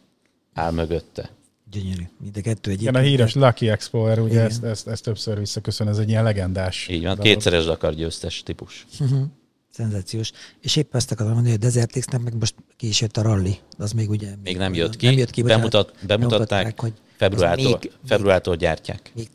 áll 0.54 0.72
mögötte. 0.72 1.30
Gyönyörű. 1.72 2.04
Mind 2.20 2.38
a 2.38 2.42
kettő 2.42 2.72
egy. 2.72 2.82
Igen, 2.82 2.96
a 2.96 3.00
híres 3.00 3.34
Lucky 3.34 3.70
Explorer, 3.70 4.20
ugye 4.20 4.42
ezt, 4.42 4.64
ezt, 4.64 4.88
ezt, 4.88 5.04
többször 5.04 5.40
visszaköszön, 5.40 5.88
ez 5.88 5.98
egy 5.98 6.10
ilyen 6.10 6.24
legendás. 6.24 6.88
Így 6.88 7.04
van, 7.04 7.18
kétszeres 7.18 7.66
Dakar 7.66 7.94
győztes 7.94 8.44
típus. 8.44 8.86
Uh-huh. 9.00 9.22
Szenzációs. 9.70 10.32
És 10.60 10.76
épp 10.76 10.96
ezt 10.96 11.12
akarom 11.12 11.34
mondani, 11.34 11.56
hogy 11.56 11.64
a 11.64 11.68
Desert 11.68 12.22
meg 12.24 12.38
most 12.40 12.56
ki 12.78 12.88
is 12.88 13.02
jött 13.02 13.18
a 13.18 13.22
rally, 13.22 13.58
az 13.78 13.92
még 13.92 14.10
ugye... 14.10 14.30
Még 14.44 14.58
nem 14.58 14.74
jött 14.74 14.96
ki, 14.96 15.06
nem 15.06 15.18
jött 15.18 15.30
ki 15.30 15.42
Bemutat, 15.42 15.94
bemutatták, 16.08 16.80
hogy 16.80 16.94
februártól, 17.18 17.80
még, 17.82 17.92
februártól 18.06 18.56
gyártják. 18.56 19.12
Még 19.16 19.32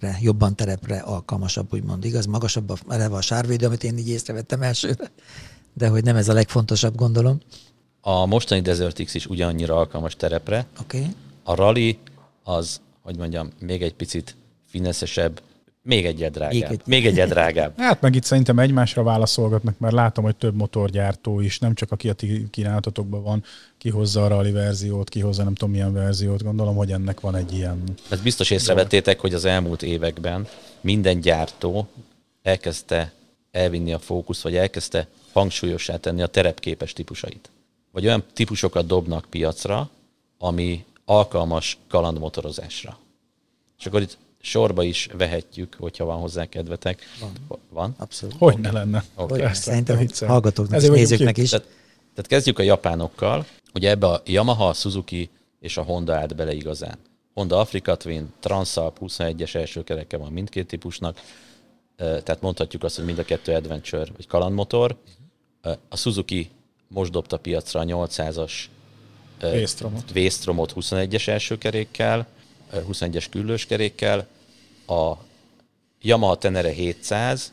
terepre, 0.00 0.18
jobban 0.22 0.56
terepre 0.56 0.98
alkalmasabb, 0.98 1.72
úgymond, 1.72 2.04
igaz? 2.04 2.26
Magasabb 2.26 2.70
a, 2.70 2.76
eleve 2.88 3.16
a 3.16 3.20
sárvédő, 3.20 3.66
amit 3.66 3.84
én 3.84 3.98
így 3.98 4.08
észrevettem 4.08 4.62
elsőre, 4.62 5.10
de 5.72 5.88
hogy 5.88 6.04
nem 6.04 6.16
ez 6.16 6.28
a 6.28 6.32
legfontosabb, 6.32 6.94
gondolom. 6.94 7.40
A 8.00 8.26
mostani 8.26 8.60
Desert 8.60 9.04
X 9.04 9.14
is 9.14 9.26
ugyanannyira 9.26 9.76
alkalmas 9.76 10.16
terepre. 10.16 10.66
Okay. 10.80 11.06
A 11.42 11.54
rally 11.54 11.98
az, 12.44 12.80
hogy 13.02 13.16
mondjam, 13.16 13.50
még 13.60 13.82
egy 13.82 13.94
picit 13.94 14.36
fineszesebb, 14.66 15.42
még 15.82 16.06
egyet 16.06 16.32
drágább. 16.32 16.52
Még, 16.52 16.62
egy... 16.62 16.80
még 16.86 17.06
egyet 17.06 17.28
drágább. 17.28 17.78
hát 17.78 18.00
meg 18.00 18.14
itt 18.14 18.24
szerintem 18.24 18.58
egymásra 18.58 19.02
válaszolgatnak, 19.02 19.78
mert 19.78 19.94
látom, 19.94 20.24
hogy 20.24 20.36
több 20.36 20.54
motorgyártó 20.54 21.40
is, 21.40 21.58
nem 21.58 21.74
csak 21.74 21.92
aki 21.92 22.08
a 22.08 22.12
ti 22.12 22.46
kínálatotokban 22.50 23.22
van, 23.22 23.44
kihozza 23.78 24.24
a 24.24 24.28
rally 24.28 24.52
verziót, 24.52 25.08
kihozza 25.08 25.42
nem 25.42 25.54
tudom 25.54 25.74
milyen 25.74 25.92
verziót, 25.92 26.42
gondolom, 26.42 26.76
hogy 26.76 26.92
ennek 26.92 27.20
van 27.20 27.36
egy 27.36 27.52
ilyen... 27.52 27.82
Ezt 28.08 28.22
biztos 28.22 28.50
észrevettétek, 28.50 29.20
hogy 29.20 29.34
az 29.34 29.44
elmúlt 29.44 29.82
években 29.82 30.46
minden 30.80 31.20
gyártó 31.20 31.88
elkezdte 32.42 33.12
elvinni 33.50 33.92
a 33.92 33.98
fókusz, 33.98 34.42
vagy 34.42 34.56
elkezdte 34.56 35.06
hangsúlyossá 35.32 35.96
tenni 35.96 36.22
a 36.22 36.26
terepképes 36.26 36.92
típusait. 36.92 37.50
Vagy 37.92 38.06
olyan 38.06 38.24
típusokat 38.32 38.86
dobnak 38.86 39.26
piacra, 39.30 39.90
ami 40.38 40.84
alkalmas 41.04 41.78
kalandmotorozásra. 41.88 42.98
És 43.78 43.86
akkor 43.86 44.00
itt 44.00 44.18
sorba 44.40 44.82
is 44.82 45.08
vehetjük, 45.16 45.76
hogyha 45.78 46.04
van 46.04 46.18
hozzá 46.18 46.46
kedvetek. 46.46 47.02
Van. 47.20 47.58
Van? 47.68 47.94
Abszolút. 47.98 48.34
Hogy 48.38 48.58
ne 48.58 48.70
lenne. 48.70 49.04
Okay. 49.14 49.40
Hogy, 49.40 49.54
szerintem 49.54 50.06
hallgatóknak 50.26 50.82
és 50.82 50.88
nézőknek 50.88 51.36
is. 51.36 51.50
Tehát, 51.50 51.66
tehát 52.14 52.26
kezdjük 52.30 52.58
a 52.58 52.62
japánokkal. 52.62 53.46
Ugye 53.74 53.90
ebbe 53.90 54.06
a 54.06 54.22
Yamaha, 54.24 54.68
a 54.68 54.72
Suzuki 54.72 55.30
és 55.60 55.76
a 55.76 55.82
Honda 55.82 56.14
állt 56.14 56.36
bele 56.36 56.54
igazán. 56.54 56.98
Honda 57.34 57.58
Africa 57.58 57.96
Twin, 57.96 58.32
Transalp 58.40 58.98
21-es 59.00 59.54
első 59.54 59.84
kereke 59.84 60.16
van 60.16 60.32
mindkét 60.32 60.66
típusnak, 60.66 61.20
tehát 61.96 62.40
mondhatjuk 62.40 62.82
azt, 62.84 62.96
hogy 62.96 63.04
mind 63.04 63.18
a 63.18 63.24
kettő 63.24 63.52
adventure 63.52 64.10
vagy 64.16 64.26
kalandmotor. 64.26 64.96
A 65.88 65.96
Suzuki 65.96 66.50
most 66.88 67.10
dobta 67.10 67.36
piacra 67.36 67.80
a 67.80 67.84
800-as 67.84 68.52
Véstromot 70.12 70.72
21-es 70.76 71.28
első 71.28 71.58
kerékkel, 71.58 72.26
21-es 72.72 73.26
küllős 73.30 73.66
kerékkel, 73.66 74.26
a 74.86 75.12
Yamaha 76.00 76.38
Tenere 76.38 76.70
700, 76.70 77.52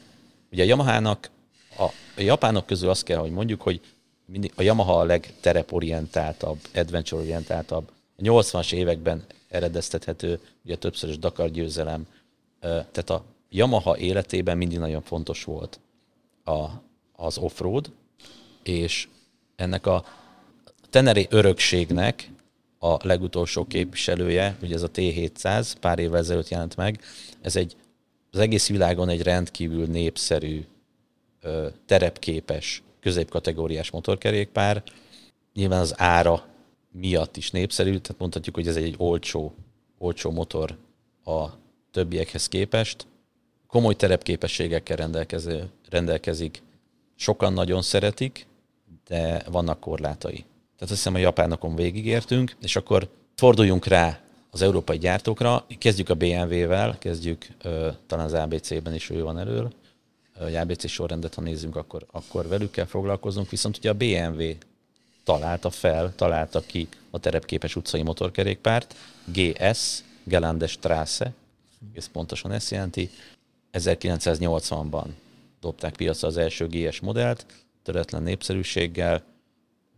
ugye 0.52 0.64
a 0.64 0.66
Yamahának, 0.66 1.30
a, 1.78 1.84
a 2.18 2.22
japánok 2.22 2.66
közül 2.66 2.90
azt 2.90 3.04
kell, 3.04 3.18
hogy 3.18 3.32
mondjuk, 3.32 3.62
hogy 3.62 3.82
mindig, 4.26 4.52
a 4.56 4.62
Yamaha 4.62 5.00
a 5.00 5.04
legtereporientáltabb, 5.04 6.60
adventure-orientáltabb. 6.76 7.92
A 8.18 8.22
80-as 8.22 8.74
években 8.74 9.26
eredeztethető, 9.50 10.40
ugye 10.66 10.76
többszörös 10.76 11.20
Dakar 11.20 11.50
győzelem, 11.50 12.08
tehát 12.60 13.10
a 13.10 13.24
Yamaha 13.50 13.98
életében 13.98 14.58
mindig 14.58 14.78
nagyon 14.78 15.02
fontos 15.02 15.44
volt 15.44 15.80
a, 16.44 16.66
az 17.16 17.38
offroad, 17.38 17.92
és 18.64 19.08
ennek 19.56 19.86
a 19.86 20.06
Tenere 20.90 21.26
örökségnek 21.30 22.30
a 22.80 23.08
legutolsó 23.08 23.66
képviselője, 23.66 24.58
ugye 24.62 24.76
ez 24.76 24.84
a 24.84 24.92
T700, 24.92 25.74
pár 25.80 26.00
évvel 26.00 26.20
ezelőtt 26.20 26.50
jelent 26.50 26.76
meg, 26.76 27.02
ez 27.42 27.56
egy 27.56 27.76
az 28.32 28.40
egész 28.40 28.68
világon 28.70 29.10
egy 29.10 29.22
rendkívül 29.22 29.86
népszerű, 29.86 30.66
terepképes, 31.86 32.84
középkategóriás 33.00 33.92
motorkerékpár. 33.92 34.84
Nyilván 35.54 35.80
az 35.80 35.94
ára 35.98 36.46
miatt 36.92 37.38
is 37.38 37.52
népszerű, 37.52 37.90
tehát 37.90 38.20
mondhatjuk, 38.22 38.56
hogy 38.56 38.68
ez 38.68 38.76
egy, 38.76 38.96
olcsó, 38.98 39.54
olcsó 39.98 40.32
motor 40.32 40.78
a 41.24 41.46
többiekhez 41.92 42.48
képest. 42.48 43.08
Komoly 43.68 43.96
terepképességekkel 43.96 45.12
rendelkezik. 45.90 46.62
Sokan 47.16 47.54
nagyon 47.54 47.82
szeretik, 47.82 48.48
de 49.08 49.44
vannak 49.50 49.80
korlátai. 49.80 50.46
Tehát 50.78 50.94
azt 50.94 51.04
hiszem 51.04 51.16
a 51.16 51.18
japánokon 51.18 51.76
végigértünk, 51.76 52.56
és 52.62 52.76
akkor 52.76 53.10
forduljunk 53.36 53.86
rá 53.86 54.20
az 54.52 54.62
európai 54.62 54.98
gyártókra. 54.98 55.66
Kezdjük 55.78 56.10
a 56.10 56.16
BMW-vel, 56.16 56.98
kezdjük 56.98 57.48
talán 58.08 58.26
az 58.26 58.34
ABC-ben 58.34 58.94
is 58.94 59.10
ő 59.10 59.24
van 59.24 59.40
elől. 59.40 59.74
Egy 60.40 60.56
ABC 60.56 60.90
sorrendet, 60.90 61.34
ha 61.34 61.42
nézzünk, 61.42 61.76
akkor, 61.76 62.06
akkor 62.12 62.48
velük 62.48 62.72
kell 62.72 62.86
foglalkozunk. 62.86 63.50
Viszont 63.50 63.78
ugye 63.78 63.90
a 63.90 63.94
BMW 63.94 64.44
találta 65.24 65.70
fel, 65.70 66.14
találta 66.16 66.60
ki 66.60 66.88
a 67.10 67.20
terepképes 67.20 67.76
utcai 67.76 68.02
motorkerékpárt, 68.02 68.96
GS, 69.26 70.04
Gelande 70.24 70.68
Strasse, 70.68 71.34
ez 71.96 72.08
pontosan 72.12 72.52
ezt 72.52 72.72
jelenti. 72.72 73.10
1980-ban 73.74 75.06
dobták 75.62 75.96
piacra 75.96 76.28
az 76.28 76.38
első 76.38 76.68
GS 76.68 77.00
modellt, 77.00 77.46
töretlen 77.84 78.24
népszerűséggel, 78.24 79.24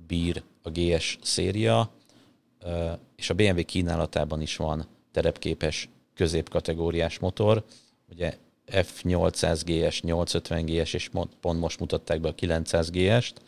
bír 0.07 0.43
a 0.69 0.95
GS 0.95 1.17
széria, 1.21 1.91
és 3.15 3.29
a 3.29 3.33
BMW 3.33 3.65
kínálatában 3.65 4.41
is 4.41 4.55
van 4.55 4.87
terepképes 5.11 5.89
középkategóriás 6.15 7.19
motor, 7.19 7.63
ugye 8.11 8.37
F800 8.71 9.61
GS, 9.65 10.01
850 10.01 10.65
GS, 10.65 10.93
és 10.93 11.09
pont 11.41 11.59
most 11.59 11.79
mutatták 11.79 12.21
be 12.21 12.27
a 12.27 12.35
900 12.35 12.89
GS-t, 12.89 13.41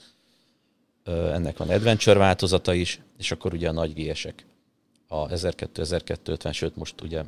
ennek 1.05 1.57
van 1.57 1.69
adventure 1.69 2.19
változata 2.19 2.73
is, 2.73 3.01
és 3.17 3.31
akkor 3.31 3.53
ugye 3.53 3.69
a 3.69 3.71
nagy 3.71 3.93
GS-ek, 3.93 4.45
a 5.07 5.27
1200-1250, 5.27 6.53
sőt 6.53 6.75
most 6.75 7.01
ugye 7.01 7.23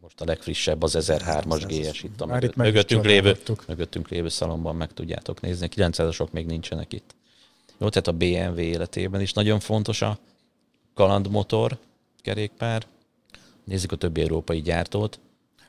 most 0.00 0.20
a 0.20 0.24
legfrissebb 0.24 0.82
az 0.82 0.96
1003-as 1.00 1.64
GS 1.68 2.02
itt, 2.02 2.20
a 2.20 2.40
mögöttünk 2.56 3.04
lévő, 3.04 3.36
mögöttünk 3.68 4.08
lévő 4.08 4.28
szalomban 4.28 4.76
meg 4.76 4.92
tudjátok 4.92 5.40
nézni. 5.40 5.68
900-asok 5.76 6.30
még 6.30 6.46
nincsenek 6.46 6.92
itt. 6.92 7.14
Jó, 7.82 7.88
tehát 7.88 8.06
a 8.06 8.12
BMW 8.12 8.58
életében 8.60 9.20
is 9.20 9.32
nagyon 9.32 9.60
fontos 9.60 10.02
a 10.02 10.18
kalandmotor 10.94 11.78
kerékpár. 12.20 12.86
Nézzük 13.64 13.92
a 13.92 13.96
többi 13.96 14.20
európai 14.20 14.60
gyártót. 14.60 15.20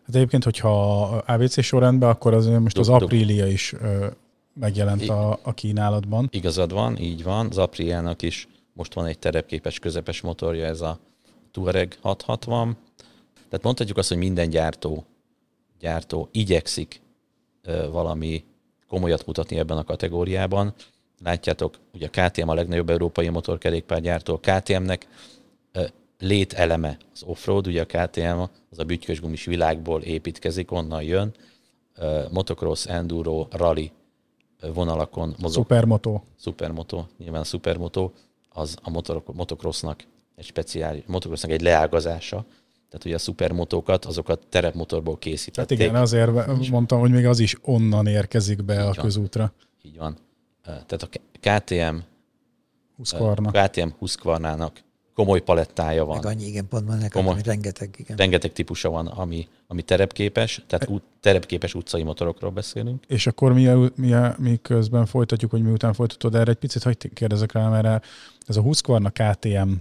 Hát 0.06 0.16
egyébként, 0.16 0.44
hogyha 0.44 1.06
ABC 1.06 1.64
sorrendben, 1.64 2.10
akkor 2.10 2.34
az 2.34 2.46
most 2.46 2.78
az 2.78 2.90
Aprilia 2.90 3.48
is 3.48 3.74
ö, 3.74 4.08
megjelent 4.54 5.10
a, 5.10 5.40
a 5.42 5.54
kínálatban. 5.54 6.30
Igazad 6.32 6.74
van, 6.74 6.98
így 6.98 7.24
van. 7.24 7.48
Az 7.50 7.58
Apriliának 7.58 8.22
is 8.22 8.48
most 8.74 8.94
van 8.94 9.06
egy 9.06 9.20
terepképes 9.20 9.80
közepes 9.80 10.22
motorja, 10.22 10.66
ez 10.66 10.82
a 10.82 11.00
Touareg 11.52 11.98
660. 12.02 12.78
Tehát 13.36 13.64
mondhatjuk 13.64 13.98
azt, 13.98 14.10
hogy 14.10 14.18
minden 14.18 14.50
gyártó, 14.50 15.06
gyártó 15.80 16.30
igyekszik 16.32 17.02
ö, 17.62 17.90
valami 17.90 18.44
komolyat 18.88 19.26
mutatni 19.26 19.58
ebben 19.58 19.78
a 19.78 19.84
kategóriában. 19.84 20.74
Látjátok, 21.24 21.80
ugye 21.94 22.10
a 22.12 22.30
KTM 22.30 22.48
a 22.48 22.54
legnagyobb 22.54 22.90
európai 22.90 23.30
motorkerékpárgyártó. 23.30 24.34
A 24.34 24.40
KTM-nek 24.40 25.08
lételeme 26.20 26.98
az 27.14 27.24
offroad, 27.24 27.68
ugye 27.68 27.82
a 27.82 27.86
KTM 27.86 28.40
az 28.70 28.80
a 28.80 28.84
bütyközgumis 28.84 29.46
világból 29.46 30.02
építkezik, 30.02 30.72
onnan 30.72 31.04
jön. 31.04 31.34
Motocross, 32.32 32.86
enduro, 32.86 33.48
rally 33.52 33.92
vonalakon 34.74 35.36
mozog. 35.40 35.64
Supermoto. 35.64 36.22
Supermoto, 36.40 37.06
nyilván 37.18 37.42
a 37.42 37.44
supermoto 37.44 38.12
az 38.50 38.78
a 38.82 38.90
motor, 38.90 39.24
motocrossnak 39.34 40.04
egy 40.36 40.46
speciális, 40.46 41.04
motocrossnak 41.08 41.52
egy 41.52 41.62
leágazása. 41.62 42.46
Tehát 42.90 43.06
ugye 43.06 43.16
a 43.16 43.18
supermotókat, 43.18 44.06
azokat 44.06 44.48
terepmotorból 44.50 45.18
készítették. 45.18 45.78
Tehát 45.78 45.92
igen, 45.92 46.02
azért 46.02 46.70
mondtam, 46.70 47.00
hogy 47.00 47.12
még 47.12 47.26
az 47.26 47.40
is 47.40 47.56
onnan 47.62 48.08
érkezik 48.08 48.64
be 48.64 48.74
Így 48.74 48.80
a 48.80 48.84
van. 48.84 48.94
közútra. 48.94 49.54
Így 49.82 49.98
van. 49.98 50.18
Tehát 50.64 50.92
a 51.04 51.08
KTM 51.40 51.96
Husqvarna. 52.96 53.52
KTM 53.52 53.88
Husqvarnának 54.00 54.84
komoly 55.14 55.42
palettája 55.42 56.06
van. 56.06 56.16
Meg 56.16 56.26
annyi, 56.26 56.46
igen, 56.46 56.68
pont 56.68 56.88
van 56.88 56.98
nekem, 56.98 57.24
komoly, 57.24 57.42
rengeteg, 57.44 57.96
igen. 57.98 58.18
Rengeteg 58.18 58.52
típusa 58.52 58.90
van, 58.90 59.08
ami, 59.08 59.48
ami 59.68 59.82
terepképes, 59.82 60.64
tehát 60.68 60.90
út, 60.90 61.04
terepképes 61.20 61.74
utcai 61.74 62.04
motorokról 62.04 62.52
beszélünk. 62.52 63.04
És 63.08 63.28
akkor 63.28 63.54
mi, 63.54 63.92
mi, 63.96 64.14
mi 64.38 64.60
közben 64.62 65.06
folytatjuk, 65.06 65.52
hogy 65.52 65.62
miután 65.62 65.94
folytatod 65.94 66.36
erre 66.36 66.52
egy 66.52 66.58
picit, 66.58 66.84
hogy 66.84 67.14
kérdezek 67.14 67.52
rá, 67.52 67.70
mert 67.70 68.06
ez 68.48 68.58
a 68.58 68.62
Husqvarna 68.62 69.10
KTM 69.10 69.72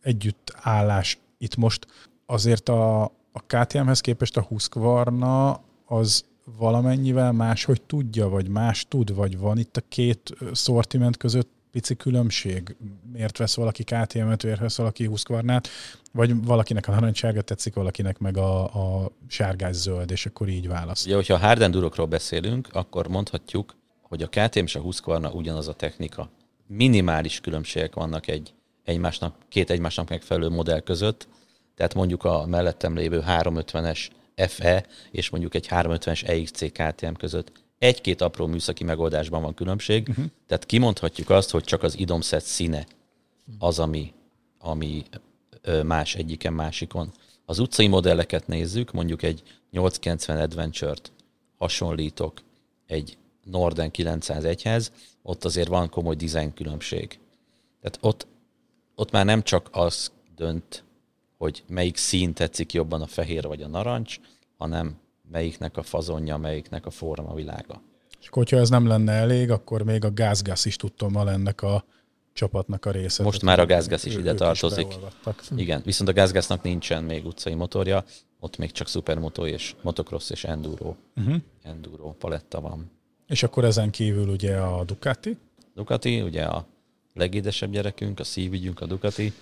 együttállás 0.00 1.18
itt 1.38 1.56
most 1.56 1.86
azért 2.26 2.68
a, 2.68 3.02
a 3.32 3.40
KTM-hez 3.46 4.00
képest 4.00 4.36
a 4.36 4.42
Husqvarna 4.42 5.60
az 5.84 6.24
valamennyivel 6.56 7.32
máshogy 7.32 7.82
tudja, 7.82 8.28
vagy 8.28 8.48
más 8.48 8.86
tud, 8.88 9.14
vagy 9.14 9.38
van 9.38 9.58
itt 9.58 9.76
a 9.76 9.82
két 9.88 10.34
szortiment 10.52 11.16
között 11.16 11.48
pici 11.70 11.96
különbség? 11.96 12.76
Miért 13.12 13.38
vesz 13.38 13.56
valaki 13.56 13.84
KTM-et, 13.84 14.42
miért 14.42 14.60
vesz 14.60 14.76
valaki 14.76 15.04
Husqvarnát? 15.04 15.68
Vagy 16.12 16.44
valakinek 16.44 16.88
a 16.88 16.92
narancssárga 16.92 17.42
tetszik, 17.42 17.74
valakinek 17.74 18.18
meg 18.18 18.36
a, 18.36 18.62
a 18.64 19.10
sárgás-zöld, 19.26 20.10
és 20.10 20.26
akkor 20.26 20.48
így 20.48 20.68
választ. 20.68 21.06
Ugye, 21.06 21.14
hogyha 21.14 21.34
a 21.34 21.38
hard 21.38 22.08
beszélünk, 22.08 22.68
akkor 22.72 23.08
mondhatjuk, 23.08 23.76
hogy 24.02 24.22
a 24.22 24.28
KTM 24.28 24.64
és 24.64 24.74
a 24.74 24.80
Husqvarna 24.80 25.30
ugyanaz 25.30 25.68
a 25.68 25.72
technika. 25.72 26.30
Minimális 26.66 27.40
különbségek 27.40 27.94
vannak 27.94 28.26
egy 28.26 28.54
egymásnak, 28.84 29.34
két 29.48 29.70
egymásnak 29.70 30.08
megfelelő 30.08 30.48
modell 30.48 30.80
között, 30.80 31.28
tehát 31.74 31.94
mondjuk 31.94 32.24
a 32.24 32.46
mellettem 32.46 32.96
lévő 32.96 33.24
350-es 33.26 34.08
FE 34.46 34.86
és 35.10 35.30
mondjuk 35.30 35.54
egy 35.54 35.66
350-es 35.70 36.28
EXC 36.28 36.72
KTM 36.72 37.12
között 37.12 37.52
egy-két 37.78 38.20
apró 38.20 38.46
műszaki 38.46 38.84
megoldásban 38.84 39.42
van 39.42 39.54
különbség, 39.54 40.08
uh-huh. 40.08 40.24
tehát 40.46 40.66
kimondhatjuk 40.66 41.30
azt, 41.30 41.50
hogy 41.50 41.64
csak 41.64 41.82
az 41.82 41.98
idomszet 41.98 42.44
színe 42.44 42.86
az, 43.58 43.78
ami, 43.78 44.12
ami 44.58 45.04
más 45.84 46.14
egyiken 46.14 46.52
másikon. 46.52 47.12
Az 47.44 47.58
utcai 47.58 47.86
modelleket 47.86 48.46
nézzük, 48.46 48.92
mondjuk 48.92 49.22
egy 49.22 49.42
890 49.70 50.40
Adventure-t 50.40 51.12
hasonlítok 51.56 52.40
egy 52.86 53.18
Norden 53.44 53.90
901-hez, 53.92 54.88
ott 55.22 55.44
azért 55.44 55.68
van 55.68 55.88
komoly 55.88 56.14
design 56.14 56.54
különbség. 56.54 57.18
Tehát 57.80 57.98
ott, 58.00 58.26
ott 58.94 59.10
már 59.10 59.24
nem 59.24 59.42
csak 59.42 59.68
az 59.72 60.12
dönt, 60.36 60.84
hogy 61.38 61.64
melyik 61.68 61.96
szín 61.96 62.32
tetszik 62.32 62.72
jobban 62.72 63.02
a 63.02 63.06
fehér 63.06 63.46
vagy 63.46 63.62
a 63.62 63.68
narancs, 63.68 64.18
hanem 64.56 64.96
melyiknek 65.30 65.76
a 65.76 65.82
fazonja, 65.82 66.36
melyiknek 66.36 66.86
a 66.86 66.90
forma 66.90 67.34
világa. 67.34 67.82
És 68.20 68.26
akkor, 68.26 68.42
hogyha 68.42 68.56
ez 68.58 68.68
nem 68.68 68.86
lenne 68.86 69.12
elég, 69.12 69.50
akkor 69.50 69.82
még 69.82 70.04
a 70.04 70.12
gázgáz 70.12 70.66
is 70.66 70.76
tudtam 70.76 71.16
a 71.16 71.28
ennek 71.30 71.62
a 71.62 71.84
csapatnak 72.32 72.84
a 72.84 72.90
része. 72.90 73.22
Most 73.22 73.42
már 73.42 73.60
a 73.60 73.66
gázgáz 73.66 74.04
is 74.04 74.14
ide 74.14 74.34
tartozik. 74.34 74.86
Is 75.26 75.48
Igen, 75.56 75.82
viszont 75.84 76.08
a 76.08 76.12
gázgáznak 76.12 76.62
nincsen 76.62 77.04
még 77.04 77.26
utcai 77.26 77.54
motorja, 77.54 78.04
ott 78.40 78.56
még 78.56 78.72
csak 78.72 78.88
supermoto 78.88 79.46
és 79.46 79.74
motocross 79.82 80.30
és 80.30 80.44
enduro, 80.44 80.94
uh-huh. 81.16 81.36
enduro 81.62 82.12
paletta 82.12 82.60
van. 82.60 82.90
És 83.26 83.42
akkor 83.42 83.64
ezen 83.64 83.90
kívül 83.90 84.28
ugye 84.28 84.56
a 84.56 84.84
Ducati? 84.84 85.36
Ducati, 85.74 86.20
ugye 86.20 86.44
a 86.44 86.66
legédesebb 87.14 87.70
gyerekünk, 87.70 88.20
a 88.20 88.24
szívügyünk 88.24 88.80
a 88.80 88.86
Ducati. 88.86 89.32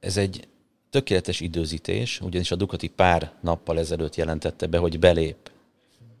Ez 0.00 0.16
egy 0.16 0.48
tökéletes 0.90 1.40
időzítés, 1.40 2.20
ugyanis 2.20 2.50
a 2.50 2.56
Ducati 2.56 2.88
pár 2.88 3.32
nappal 3.40 3.78
ezelőtt 3.78 4.14
jelentette 4.14 4.66
be, 4.66 4.78
hogy 4.78 4.98
belép 4.98 5.50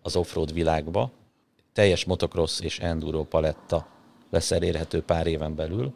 az 0.02 0.16
offroad 0.16 0.52
világba. 0.52 1.10
Teljes 1.72 2.04
motocross 2.04 2.60
és 2.60 2.78
enduro 2.78 3.24
paletta 3.24 3.88
lesz 4.30 4.50
elérhető 4.50 5.02
pár 5.02 5.26
éven 5.26 5.54
belül, 5.54 5.92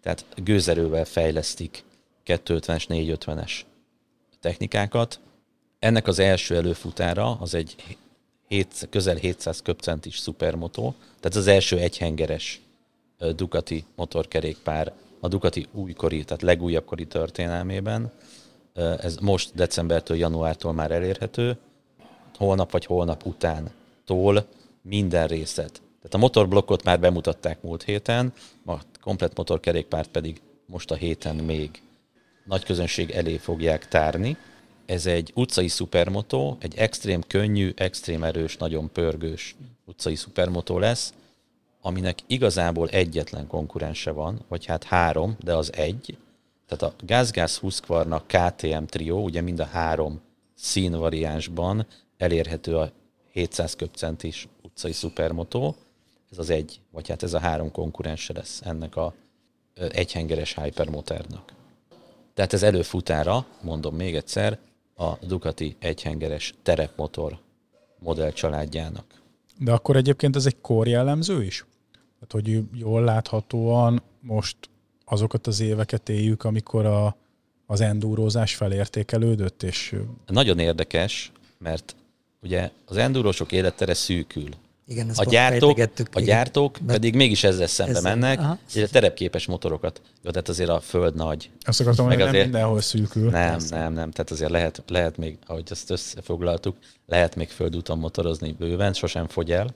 tehát 0.00 0.24
gőzerővel 0.36 1.04
fejlesztik 1.04 1.84
250-es, 2.26 2.84
450-es 2.88 3.60
technikákat. 4.40 5.20
Ennek 5.78 6.06
az 6.06 6.18
első 6.18 6.56
előfutára 6.56 7.36
az 7.40 7.54
egy 7.54 7.74
7, 8.48 8.86
közel 8.90 9.16
700 9.16 9.62
köpcentis 9.62 10.18
szupermotó, 10.18 10.94
tehát 11.20 11.36
az 11.36 11.46
első 11.46 11.78
egyhengeres 11.78 12.60
Ducati 13.34 13.84
motorkerékpár 13.96 14.92
a 15.24 15.28
Ducati 15.28 15.66
újkori, 15.72 16.24
tehát 16.24 16.42
legújabb 16.42 16.84
kori 16.84 17.06
történelmében. 17.06 18.10
Ez 18.74 19.16
most 19.16 19.54
decembertől, 19.54 20.16
januártól 20.16 20.72
már 20.72 20.90
elérhető. 20.90 21.56
Holnap 22.36 22.70
vagy 22.70 22.84
holnap 22.84 23.26
után 23.26 23.70
tól 24.04 24.46
minden 24.82 25.26
részet. 25.26 25.72
Tehát 25.72 26.14
a 26.14 26.18
motorblokkot 26.18 26.84
már 26.84 27.00
bemutatták 27.00 27.62
múlt 27.62 27.82
héten, 27.82 28.32
a 28.66 28.74
komplet 29.00 29.36
motorkerékpárt 29.36 30.08
pedig 30.10 30.40
most 30.66 30.90
a 30.90 30.94
héten 30.94 31.36
még 31.36 31.82
nagy 32.44 32.64
közönség 32.64 33.10
elé 33.10 33.36
fogják 33.36 33.88
tárni. 33.88 34.36
Ez 34.86 35.06
egy 35.06 35.32
utcai 35.34 35.68
szupermotó, 35.68 36.56
egy 36.60 36.74
extrém 36.76 37.22
könnyű, 37.26 37.72
extrém 37.76 38.22
erős, 38.24 38.56
nagyon 38.56 38.90
pörgős 38.92 39.56
utcai 39.84 40.14
szupermotó 40.14 40.78
lesz, 40.78 41.12
aminek 41.82 42.18
igazából 42.26 42.88
egyetlen 42.88 43.46
konkurense 43.46 44.10
van, 44.10 44.40
vagy 44.48 44.64
hát 44.64 44.84
három, 44.84 45.36
de 45.40 45.54
az 45.54 45.72
egy. 45.74 46.18
Tehát 46.66 46.94
a 46.94 47.04
GázGáz 47.06 47.56
Husqvarna 47.56 48.22
KTM 48.26 48.84
Trio, 48.84 49.16
ugye 49.16 49.40
mind 49.40 49.60
a 49.60 49.64
három 49.64 50.20
színvariánsban 50.54 51.86
elérhető 52.16 52.76
a 52.76 52.90
700 53.32 53.76
köpcentis 53.76 54.48
utcai 54.62 54.92
szupermotó. 54.92 55.76
Ez 56.30 56.38
az 56.38 56.50
egy, 56.50 56.80
vagy 56.90 57.08
hát 57.08 57.22
ez 57.22 57.34
a 57.34 57.38
három 57.38 57.72
konkurense 57.72 58.32
lesz 58.32 58.60
ennek 58.64 58.96
a 58.96 59.14
egyhengeres 59.74 60.54
hypermotornak. 60.54 61.52
Tehát 62.34 62.52
ez 62.52 62.62
előfutára, 62.62 63.46
mondom 63.62 63.94
még 63.94 64.14
egyszer, 64.14 64.58
a 64.96 65.16
Ducati 65.26 65.76
egyhengeres 65.78 66.54
terepmotor 66.62 67.38
modell 67.98 68.30
családjának. 68.30 69.04
De 69.58 69.72
akkor 69.72 69.96
egyébként 69.96 70.36
ez 70.36 70.46
egy 70.46 70.60
kor 70.60 70.88
jellemző 70.88 71.44
is? 71.44 71.64
Tehát, 72.26 72.46
hogy 72.46 72.62
jól 72.80 73.04
láthatóan 73.04 74.02
most 74.20 74.56
azokat 75.04 75.46
az 75.46 75.60
éveket 75.60 76.08
éljük, 76.08 76.44
amikor 76.44 76.86
a, 76.86 77.16
az 77.66 77.80
endúrózás 77.80 78.54
felértékelődött, 78.54 79.62
és... 79.62 79.96
Nagyon 80.26 80.58
érdekes, 80.58 81.32
mert 81.58 81.96
ugye 82.42 82.70
az 82.86 82.96
endúrósok 82.96 83.52
élettere 83.52 83.94
szűkül. 83.94 84.48
Igen, 84.86 85.10
a 85.14 85.24
gyártók, 85.24 85.78
a 86.12 86.20
gyártók 86.20 86.76
igen. 86.76 86.86
pedig 86.86 87.14
mégis 87.14 87.44
ezzel 87.44 87.66
szembe 87.66 87.96
ezzel, 87.96 88.16
mennek, 88.16 88.38
aha. 88.38 88.58
ugye 88.74 88.86
terepképes 88.86 89.46
motorokat. 89.46 90.00
Jó, 90.22 90.30
tehát 90.30 90.48
azért 90.48 90.68
a 90.68 90.80
föld 90.80 91.14
nagy. 91.14 91.50
Azt 91.60 91.80
akartam, 91.80 92.06
hogy 92.06 92.16
nem 92.16 92.30
mindenhol 92.30 92.80
szűkül. 92.80 93.30
Nem, 93.30 93.50
Persze. 93.50 93.78
nem, 93.78 93.92
nem. 93.92 94.10
Tehát 94.10 94.30
azért 94.30 94.50
lehet, 94.50 94.82
lehet 94.86 95.16
még, 95.16 95.38
ahogy 95.46 95.66
ezt 95.70 95.90
összefoglaltuk, 95.90 96.76
lehet 97.06 97.36
még 97.36 97.48
földúton 97.48 97.98
motorozni 97.98 98.52
bőven, 98.52 98.92
sosem 98.92 99.26
fogy 99.28 99.50
el. 99.52 99.74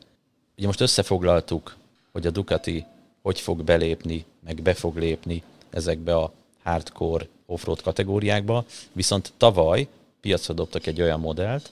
Ugye 0.57 0.67
most 0.67 0.81
összefoglaltuk 0.81 1.77
hogy 2.17 2.27
a 2.27 2.31
Ducati 2.31 2.85
hogy 3.23 3.41
fog 3.41 3.63
belépni, 3.63 4.25
meg 4.45 4.63
be 4.63 4.75
fog 4.75 4.97
lépni 4.97 5.43
ezekbe 5.71 6.17
a 6.17 6.33
hardcore 6.63 7.29
offroad 7.47 7.83
kategóriákba, 7.83 8.65
viszont 8.93 9.33
tavaly 9.37 9.89
piacra 10.21 10.55
dobtak 10.55 10.87
egy 10.87 11.01
olyan 11.01 11.21
modellt, 11.21 11.71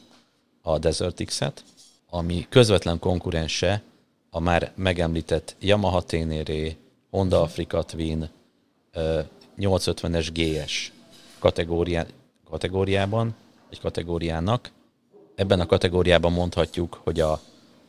a 0.62 0.78
Desert 0.78 1.24
X-et, 1.24 1.64
ami 2.10 2.46
közvetlen 2.48 2.98
konkurense 2.98 3.82
a 4.30 4.40
már 4.40 4.72
megemlített 4.74 5.56
Yamaha 5.60 6.02
Ténéré, 6.02 6.76
Honda 7.10 7.40
Africa 7.40 7.82
Twin 7.82 8.28
850-es 9.58 10.28
GS 10.32 10.92
kategóriá, 11.38 12.06
kategóriában, 12.50 13.34
egy 13.70 13.80
kategóriának. 13.80 14.70
Ebben 15.34 15.60
a 15.60 15.66
kategóriában 15.66 16.32
mondhatjuk, 16.32 17.00
hogy 17.04 17.20
a 17.20 17.40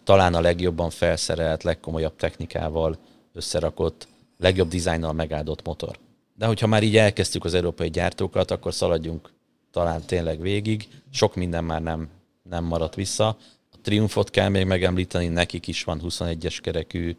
talán 0.05 0.33
a 0.33 0.41
legjobban 0.41 0.89
felszerelt, 0.89 1.63
legkomolyabb 1.63 2.15
technikával 2.15 2.97
összerakott, 3.33 4.07
legjobb 4.37 4.67
dizájnnal 4.67 5.13
megáldott 5.13 5.65
motor. 5.65 5.97
De 6.37 6.45
hogyha 6.45 6.67
már 6.67 6.83
így 6.83 6.97
elkezdtük 6.97 7.45
az 7.45 7.53
európai 7.53 7.89
gyártókat, 7.89 8.51
akkor 8.51 8.73
szaladjunk 8.73 9.29
talán 9.71 10.01
tényleg 10.01 10.41
végig. 10.41 10.87
Sok 11.11 11.35
minden 11.35 11.63
már 11.63 11.81
nem, 11.81 12.09
nem 12.43 12.63
maradt 12.63 12.95
vissza. 12.95 13.27
A 13.71 13.77
Triumfot 13.81 14.29
kell 14.29 14.49
még 14.49 14.65
megemlíteni, 14.65 15.27
nekik 15.27 15.67
is 15.67 15.83
van 15.83 16.01
21-es 16.03 16.57
kerekű 16.61 17.15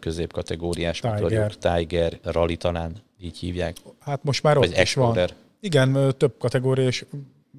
középkategóriás 0.00 1.00
Tiger. 1.00 1.20
motorjuk. 1.20 1.58
Tiger, 1.58 2.18
Rally 2.22 2.56
talán 2.56 2.96
így 3.20 3.38
hívják. 3.38 3.76
Hát 4.00 4.24
most 4.24 4.42
már 4.42 4.58
ott 4.58 4.78
is 4.78 4.94
van. 4.94 5.18
Igen, 5.60 6.14
több 6.16 6.34
kategória, 6.38 6.86
és 6.86 7.04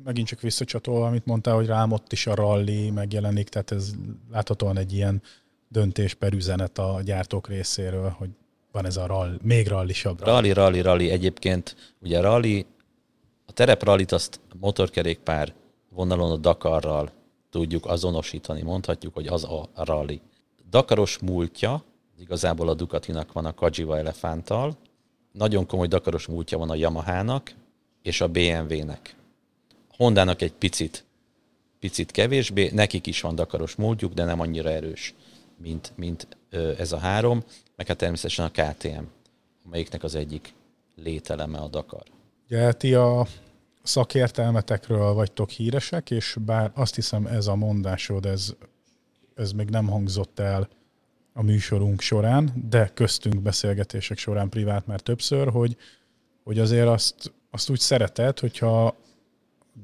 megint 0.07 0.27
csak 0.27 0.41
visszacsatolva, 0.41 1.07
amit 1.07 1.25
mondtál, 1.25 1.55
hogy 1.55 1.65
rám 1.65 1.91
ott 1.91 2.11
is 2.11 2.27
a 2.27 2.35
rally 2.35 2.89
megjelenik, 2.89 3.49
tehát 3.49 3.71
ez 3.71 3.91
láthatóan 4.31 4.77
egy 4.77 4.93
ilyen 4.93 5.21
döntés 5.67 6.13
per 6.13 6.33
üzenet 6.33 6.77
a 6.77 7.01
gyártók 7.03 7.47
részéről, 7.47 8.09
hogy 8.09 8.29
van 8.71 8.85
ez 8.85 8.97
a 8.97 9.05
rally, 9.05 9.37
még 9.41 9.67
rallisabb. 9.67 10.19
Rally, 10.23 10.53
rally, 10.53 10.81
rally. 10.81 11.09
Egyébként 11.09 11.75
ugye 12.01 12.21
rally, 12.21 12.65
a 13.45 13.51
tereprallit 13.51 14.11
azt 14.11 14.39
motorkerékpár 14.59 15.53
vonalon 15.89 16.31
a 16.31 16.37
Dakarral 16.37 17.11
tudjuk 17.49 17.85
azonosítani, 17.85 18.61
mondhatjuk, 18.61 19.13
hogy 19.13 19.27
az 19.27 19.43
a 19.43 19.69
rally. 19.75 20.21
Dakaros 20.69 21.17
múltja, 21.19 21.83
igazából 22.17 22.69
a 22.69 22.73
Ducatinak 22.73 23.31
van 23.31 23.45
a 23.45 23.53
Kajiva 23.53 23.97
Elefánttal, 23.97 24.77
nagyon 25.31 25.65
komoly 25.65 25.87
Dakaros 25.87 26.27
múltja 26.27 26.57
van 26.57 26.69
a 26.69 26.75
Yamahának 26.75 27.53
és 28.01 28.21
a 28.21 28.27
BMW-nek. 28.27 29.16
Hondának 29.97 30.41
egy 30.41 30.53
picit, 30.53 31.05
picit 31.79 32.11
kevésbé, 32.11 32.69
nekik 32.73 33.07
is 33.07 33.21
van 33.21 33.35
Dakaros 33.35 33.75
múltjuk, 33.75 34.13
de 34.13 34.23
nem 34.23 34.39
annyira 34.39 34.69
erős, 34.69 35.13
mint, 35.57 35.93
mint 35.95 36.27
ez 36.77 36.91
a 36.91 36.97
három, 36.97 37.43
meg 37.75 37.87
hát 37.87 37.97
természetesen 37.97 38.45
a 38.45 38.49
KTM, 38.49 39.03
amelyiknek 39.65 40.03
az 40.03 40.15
egyik 40.15 40.53
lételeme 40.95 41.57
a 41.57 41.67
Dakar. 41.67 42.03
Ugye 42.45 42.71
ti 42.71 42.93
a 42.93 43.27
szakértelmetekről 43.83 45.13
vagytok 45.13 45.49
híresek, 45.49 46.11
és 46.11 46.37
bár 46.45 46.71
azt 46.73 46.95
hiszem 46.95 47.25
ez 47.25 47.47
a 47.47 47.55
mondásod, 47.55 48.25
ez, 48.25 48.53
ez 49.35 49.51
még 49.51 49.69
nem 49.69 49.87
hangzott 49.87 50.39
el 50.39 50.69
a 51.33 51.43
műsorunk 51.43 52.01
során, 52.01 52.67
de 52.69 52.91
köztünk 52.93 53.41
beszélgetések 53.41 54.17
során 54.17 54.49
privát 54.49 54.87
már 54.87 54.99
többször, 54.99 55.49
hogy, 55.49 55.77
hogy 56.43 56.59
azért 56.59 56.87
azt, 56.87 57.33
azt 57.51 57.69
úgy 57.69 57.79
szereted, 57.79 58.39
hogyha 58.39 58.95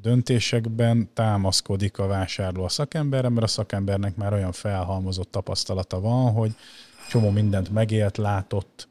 döntésekben 0.01 1.09
támaszkodik 1.13 1.97
a 1.97 2.07
vásárló 2.07 2.63
a 2.63 2.69
szakemberre, 2.69 3.29
mert 3.29 3.45
a 3.45 3.47
szakembernek 3.47 4.15
már 4.15 4.33
olyan 4.33 4.51
felhalmozott 4.51 5.31
tapasztalata 5.31 5.99
van, 5.99 6.31
hogy 6.31 6.55
csomó 7.09 7.29
mindent 7.29 7.69
megélt, 7.69 8.17
látott, 8.17 8.87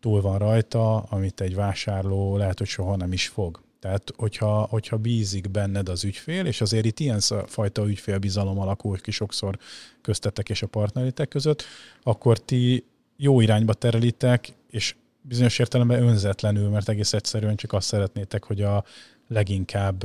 túl 0.00 0.20
van 0.20 0.38
rajta, 0.38 0.96
amit 0.96 1.40
egy 1.40 1.54
vásárló 1.54 2.36
lehet, 2.36 2.58
hogy 2.58 2.66
soha 2.66 2.96
nem 2.96 3.12
is 3.12 3.28
fog. 3.28 3.60
Tehát, 3.80 4.12
hogyha, 4.16 4.66
hogyha 4.70 4.96
bízik 4.96 5.50
benned 5.50 5.88
az 5.88 6.04
ügyfél, 6.04 6.46
és 6.46 6.60
azért 6.60 6.84
itt 6.84 7.00
ilyen 7.00 7.20
fajta 7.46 7.86
ügyfélbizalom 7.86 8.58
alakul 8.58 9.00
ki 9.00 9.10
sokszor 9.10 9.58
köztetek 10.00 10.48
és 10.48 10.62
a 10.62 10.66
partneritek 10.66 11.28
között, 11.28 11.62
akkor 12.02 12.38
ti 12.38 12.84
jó 13.16 13.40
irányba 13.40 13.74
terelitek, 13.74 14.52
és 14.70 14.94
bizonyos 15.20 15.58
értelemben 15.58 16.02
önzetlenül, 16.02 16.68
mert 16.68 16.88
egész 16.88 17.12
egyszerűen 17.12 17.56
csak 17.56 17.72
azt 17.72 17.86
szeretnétek, 17.86 18.44
hogy 18.44 18.62
a 18.62 18.84
leginkább 19.32 20.04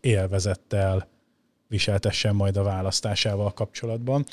élvezettel 0.00 1.08
viseltessen 1.68 2.34
majd 2.34 2.56
a 2.56 2.62
választásával 2.62 3.52
kapcsolatban. 3.52 4.26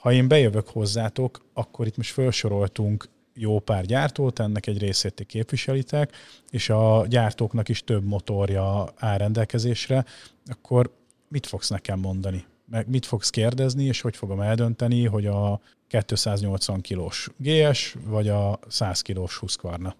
Ha 0.00 0.12
én 0.12 0.28
bejövök 0.28 0.68
hozzátok, 0.68 1.44
akkor 1.52 1.86
itt 1.86 1.96
most 1.96 2.12
felsoroltunk 2.12 3.08
jó 3.34 3.58
pár 3.58 3.84
gyártót, 3.84 4.38
ennek 4.38 4.66
egy 4.66 4.78
részét 4.78 5.14
ti 5.14 5.24
képviselitek, 5.24 6.16
és 6.50 6.68
a 6.68 7.06
gyártóknak 7.08 7.68
is 7.68 7.84
több 7.84 8.04
motorja 8.04 8.92
áll 8.96 9.18
rendelkezésre, 9.18 10.04
akkor 10.44 10.94
mit 11.28 11.46
fogsz 11.46 11.68
nekem 11.68 11.98
mondani? 11.98 12.44
Meg 12.66 12.88
mit 12.88 13.06
fogsz 13.06 13.30
kérdezni, 13.30 13.84
és 13.84 14.00
hogy 14.00 14.16
fogom 14.16 14.40
eldönteni, 14.40 15.06
hogy 15.06 15.26
a 15.26 15.60
280 16.06 16.80
kilós 16.80 17.30
GS, 17.36 17.96
vagy 18.04 18.28
a 18.28 18.58
100 18.68 19.00
kilós 19.02 19.36
Husqvarna? 19.36 19.94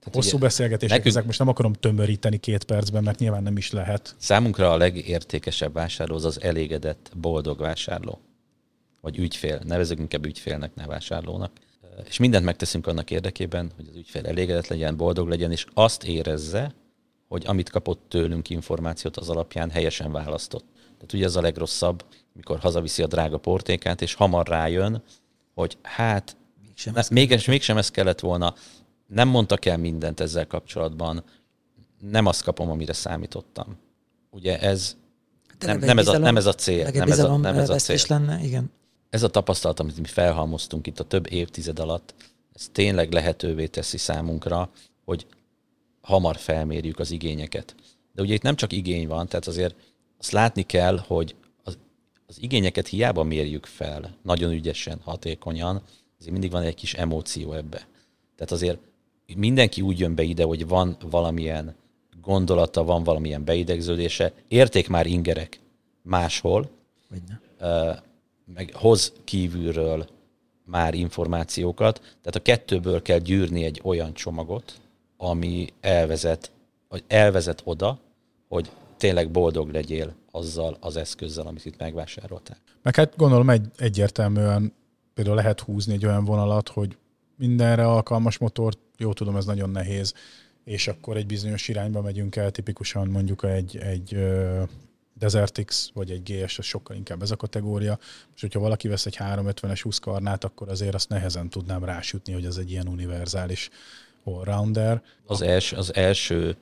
Tehát 0.00 0.14
Hosszú 0.14 0.36
ugye, 0.36 0.38
beszélgetések 0.38 0.96
nekünk, 0.96 1.14
ezek, 1.14 1.24
most 1.24 1.38
nem 1.38 1.48
akarom 1.48 1.72
tömöríteni 1.72 2.38
két 2.38 2.64
percben, 2.64 3.02
mert 3.02 3.18
nyilván 3.18 3.42
nem 3.42 3.56
is 3.56 3.70
lehet. 3.70 4.14
Számunkra 4.18 4.72
a 4.72 4.76
legértékesebb 4.76 5.72
vásárló 5.72 6.14
az 6.14 6.24
az 6.24 6.42
elégedett, 6.42 7.10
boldog 7.16 7.58
vásárló. 7.58 8.20
Vagy 9.00 9.18
ügyfél, 9.18 9.60
nevezünk 9.64 10.00
inkább 10.00 10.26
ügyfélnek, 10.26 10.74
ne 10.74 10.86
vásárlónak 10.86 11.50
és 12.08 12.18
mindent 12.18 12.44
megteszünk 12.44 12.86
annak 12.86 13.10
érdekében, 13.10 13.72
hogy 13.76 13.86
az 13.90 13.96
ügyfél 13.96 14.26
elégedett 14.26 14.66
legyen, 14.66 14.96
boldog 14.96 15.28
legyen, 15.28 15.52
és 15.52 15.66
azt 15.74 16.04
érezze, 16.04 16.74
hogy 17.28 17.44
amit 17.46 17.70
kapott 17.70 18.02
tőlünk 18.08 18.50
információt 18.50 19.16
az 19.16 19.28
alapján 19.28 19.70
helyesen 19.70 20.12
választott. 20.12 20.64
Tehát 20.74 21.12
ugye 21.12 21.24
ez 21.24 21.36
a 21.36 21.40
legrosszabb, 21.40 22.04
mikor 22.32 22.58
hazaviszi 22.58 23.02
a 23.02 23.06
drága 23.06 23.38
portékát, 23.38 24.02
és 24.02 24.14
hamar 24.14 24.46
rájön, 24.46 25.02
hogy 25.54 25.78
hát 25.82 26.36
mégsem, 26.62 26.94
ne, 26.94 27.02
mégsem, 27.10 27.40
mégsem 27.46 27.76
ez 27.76 27.90
kellett 27.90 28.20
volna, 28.20 28.54
nem 29.12 29.28
mondtak 29.28 29.64
el 29.64 29.76
mindent 29.76 30.20
ezzel 30.20 30.46
kapcsolatban, 30.46 31.24
nem 32.00 32.26
azt 32.26 32.42
kapom, 32.42 32.70
amire 32.70 32.92
számítottam. 32.92 33.76
Ugye 34.30 34.60
ez 34.60 34.96
nem, 35.58 35.78
nem, 35.78 35.98
ez 35.98 36.08
a, 36.08 36.18
nem 36.18 36.36
ez 36.36 36.46
a 36.46 36.54
cél. 36.54 36.90
Nem 36.90 37.10
ez 37.10 37.18
a, 37.18 37.36
nem 37.36 37.58
ez 37.58 37.70
a 37.70 37.76
cél. 37.76 37.98
lenne, 38.08 38.40
igen 38.42 38.70
ez 39.10 39.22
a 39.22 39.28
tapasztalat, 39.28 39.80
amit 39.80 40.00
mi 40.00 40.06
felhalmoztunk 40.06 40.86
itt 40.86 41.00
a 41.00 41.04
több 41.04 41.32
évtized 41.32 41.78
alatt, 41.78 42.14
ez 42.52 42.68
tényleg 42.72 43.12
lehetővé 43.12 43.66
teszi 43.66 43.96
számunkra, 43.96 44.70
hogy 45.04 45.26
hamar 46.00 46.36
felmérjük 46.36 46.98
az 46.98 47.10
igényeket. 47.10 47.74
De 48.14 48.22
ugye 48.22 48.34
itt 48.34 48.42
nem 48.42 48.56
csak 48.56 48.72
igény 48.72 49.08
van, 49.08 49.28
tehát 49.28 49.46
azért 49.46 49.74
azt 50.18 50.30
látni 50.30 50.62
kell, 50.62 50.98
hogy 51.06 51.34
az, 51.62 51.78
az 52.26 52.36
igényeket 52.40 52.88
hiába 52.88 53.22
mérjük 53.22 53.66
fel, 53.66 54.16
nagyon 54.22 54.52
ügyesen, 54.52 55.00
hatékonyan, 55.04 55.82
azért 56.18 56.32
mindig 56.32 56.50
van 56.50 56.62
egy 56.62 56.74
kis 56.74 56.94
emóció 56.94 57.52
ebbe. 57.52 57.86
Tehát 58.36 58.52
azért 58.52 58.78
mindenki 59.36 59.80
úgy 59.80 59.98
jön 59.98 60.14
be 60.14 60.22
ide, 60.22 60.44
hogy 60.44 60.68
van 60.68 60.96
valamilyen 61.10 61.74
gondolata, 62.22 62.84
van 62.84 63.04
valamilyen 63.04 63.44
beidegződése, 63.44 64.32
érték 64.48 64.88
már 64.88 65.06
ingerek 65.06 65.60
máshol, 66.02 66.70
meg 68.54 68.70
hoz 68.74 69.12
kívülről 69.24 70.06
már 70.64 70.94
információkat, 70.94 71.98
tehát 71.98 72.34
a 72.34 72.42
kettőből 72.42 73.02
kell 73.02 73.18
gyűrni 73.18 73.64
egy 73.64 73.80
olyan 73.84 74.14
csomagot, 74.14 74.80
ami 75.16 75.66
elvezet, 75.80 76.50
vagy 76.88 77.04
elvezet 77.06 77.62
oda, 77.64 77.98
hogy 78.48 78.70
tényleg 78.96 79.30
boldog 79.30 79.70
legyél 79.70 80.14
azzal 80.30 80.76
az 80.80 80.96
eszközzel, 80.96 81.46
amit 81.46 81.64
itt 81.64 81.78
megvásároltál. 81.78 82.56
Meg 82.82 82.94
hát 82.94 83.16
gondolom 83.16 83.50
egy, 83.50 83.66
egyértelműen 83.76 84.72
például 85.14 85.36
lehet 85.36 85.60
húzni 85.60 85.92
egy 85.92 86.06
olyan 86.06 86.24
vonalat, 86.24 86.68
hogy 86.68 86.96
mindenre 87.36 87.86
alkalmas 87.86 88.38
motort, 88.38 88.78
jó 89.00 89.12
tudom, 89.12 89.36
ez 89.36 89.44
nagyon 89.44 89.70
nehéz, 89.70 90.14
és 90.64 90.88
akkor 90.88 91.16
egy 91.16 91.26
bizonyos 91.26 91.68
irányba 91.68 92.02
megyünk 92.02 92.36
el, 92.36 92.50
tipikusan 92.50 93.08
mondjuk 93.08 93.44
egy, 93.44 93.76
egy 93.76 94.16
Desert 95.14 95.64
X 95.64 95.90
vagy 95.94 96.10
egy 96.10 96.22
GS, 96.22 96.58
az 96.58 96.64
sokkal 96.64 96.96
inkább 96.96 97.22
ez 97.22 97.30
a 97.30 97.36
kategória. 97.36 97.98
És 98.34 98.40
hogyha 98.40 98.60
valaki 98.60 98.88
vesz 98.88 99.06
egy 99.06 99.16
350-es 99.18 99.80
20 99.82 99.98
karnát, 99.98 100.44
akkor 100.44 100.68
azért 100.68 100.94
azt 100.94 101.08
nehezen 101.08 101.48
tudnám 101.48 101.84
rásütni, 101.84 102.32
hogy 102.32 102.44
ez 102.44 102.56
egy 102.56 102.70
ilyen 102.70 102.88
univerzális 102.88 103.70
allrounder. 104.24 105.02
Az, 105.26 105.42
els, 105.42 105.72
az 105.72 105.94
első 105.94 106.56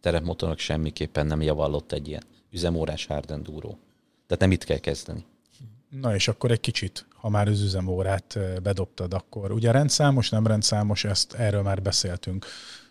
terepmotornak 0.00 0.58
semmiképpen 0.58 1.26
nem 1.26 1.42
javallott 1.42 1.92
egy 1.92 2.08
ilyen 2.08 2.22
üzemórás 2.52 3.06
hard 3.06 3.30
enduro. 3.30 3.68
Tehát 4.26 4.42
nem 4.42 4.50
itt 4.50 4.64
kell 4.64 4.78
kezdeni. 4.78 5.24
Na 5.88 6.14
és 6.14 6.28
akkor 6.28 6.50
egy 6.50 6.60
kicsit, 6.60 7.06
ha 7.14 7.28
már 7.28 7.48
az 7.48 7.60
üzemórát 7.60 8.38
bedobtad, 8.62 9.14
akkor 9.14 9.52
ugye 9.52 9.70
rendszámos, 9.70 10.28
nem 10.28 10.46
rendszámos, 10.46 11.04
ezt 11.04 11.32
erről 11.32 11.62
már 11.62 11.82
beszéltünk. 11.82 12.46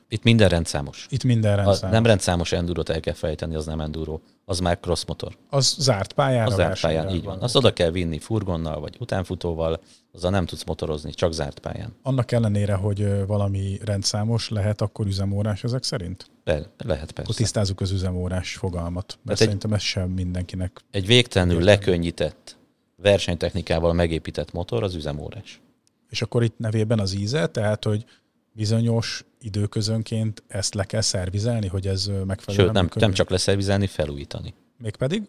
Itt 0.09 0.23
minden 0.23 0.49
rendszámos. 0.49 1.05
Itt 1.09 1.23
minden 1.23 1.55
rendszámos. 1.55 1.81
A 1.83 1.89
nem 1.89 2.05
rendszámos 2.05 2.51
endurot 2.51 2.89
el 2.89 2.99
kell 2.99 3.13
fejteni, 3.13 3.55
az 3.55 3.65
nem 3.65 3.79
enduro. 3.79 4.19
Az 4.45 4.59
már 4.59 4.79
cross 4.79 5.03
motor. 5.07 5.37
Az 5.49 5.75
zárt 5.79 6.13
pályán. 6.13 6.47
Az 6.47 6.55
zárt 6.55 6.81
pályán, 6.81 7.09
így 7.09 7.23
van. 7.23 7.41
Azt 7.41 7.55
oda 7.55 7.73
kell 7.73 7.91
vinni 7.91 8.19
furgonnal, 8.19 8.79
vagy 8.79 8.95
utánfutóval, 8.99 9.81
azzal 10.13 10.31
nem 10.31 10.45
tudsz 10.45 10.63
motorozni, 10.63 11.13
csak 11.13 11.33
zárt 11.33 11.59
pályán. 11.59 11.95
Annak 12.01 12.31
ellenére, 12.31 12.73
hogy 12.73 13.25
valami 13.25 13.79
rendszámos, 13.85 14.49
lehet 14.49 14.81
akkor 14.81 15.07
üzemórás 15.07 15.63
ezek 15.63 15.83
szerint? 15.83 16.29
Le, 16.43 16.53
lehet 16.77 17.11
persze. 17.11 17.21
Akkor 17.21 17.35
tisztázzuk 17.35 17.81
az 17.81 17.91
üzemórás 17.91 18.55
fogalmat, 18.55 19.17
mert 19.23 19.39
hát 19.39 19.47
szerintem 19.47 19.73
ez 19.73 19.81
sem 19.81 20.09
mindenkinek. 20.09 20.81
Egy 20.91 21.05
végtelenül 21.05 21.61
lekönnyített 21.61 22.56
versenytechnikával 23.01 23.93
megépített 23.93 24.51
motor 24.51 24.83
az 24.83 24.95
üzemórás. 24.95 25.61
És 26.09 26.21
akkor 26.21 26.43
itt 26.43 26.57
nevében 26.57 26.99
az 26.99 27.13
íze, 27.13 27.47
tehát 27.47 27.83
hogy 27.83 28.05
bizonyos 28.51 29.25
időközönként 29.41 30.43
ezt 30.47 30.73
le 30.73 30.83
kell 30.83 31.01
szervizelni, 31.01 31.67
hogy 31.67 31.87
ez 31.87 32.09
megfelelő. 32.25 32.63
Sőt, 32.63 32.73
nem, 32.73 32.89
nem 32.93 33.13
csak 33.13 33.29
leszervizelni, 33.29 33.87
felújítani. 33.87 34.53
Mégpedig? 34.77 35.23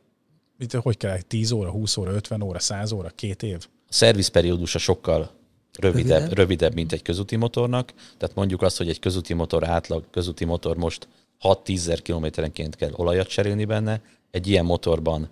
Itt 0.58 0.72
hogy 0.72 0.96
kell? 0.96 1.20
10 1.20 1.50
óra, 1.50 1.70
20 1.70 1.96
óra, 1.96 2.10
50 2.10 2.42
óra, 2.42 2.58
100 2.58 2.92
óra, 2.92 3.08
két 3.14 3.42
év? 3.42 3.66
A 3.88 3.92
szervizperiódusa 3.92 4.78
sokkal 4.78 5.30
rövidebb, 5.78 6.08
rövidebb, 6.08 6.36
rövidebb, 6.36 6.74
mint 6.74 6.92
egy 6.92 7.02
közúti 7.02 7.36
motornak. 7.36 7.92
Tehát 8.16 8.34
mondjuk 8.34 8.62
azt, 8.62 8.76
hogy 8.76 8.88
egy 8.88 8.98
közúti 8.98 9.34
motor 9.34 9.68
átlag, 9.68 10.04
közúti 10.10 10.44
motor 10.44 10.76
most 10.76 11.08
6-10 11.42 11.74
ezer 11.74 12.02
kilométerenként 12.02 12.76
kell 12.76 12.92
olajat 12.92 13.28
cserélni 13.28 13.64
benne, 13.64 14.00
egy 14.30 14.46
ilyen 14.46 14.64
motorban 14.64 15.28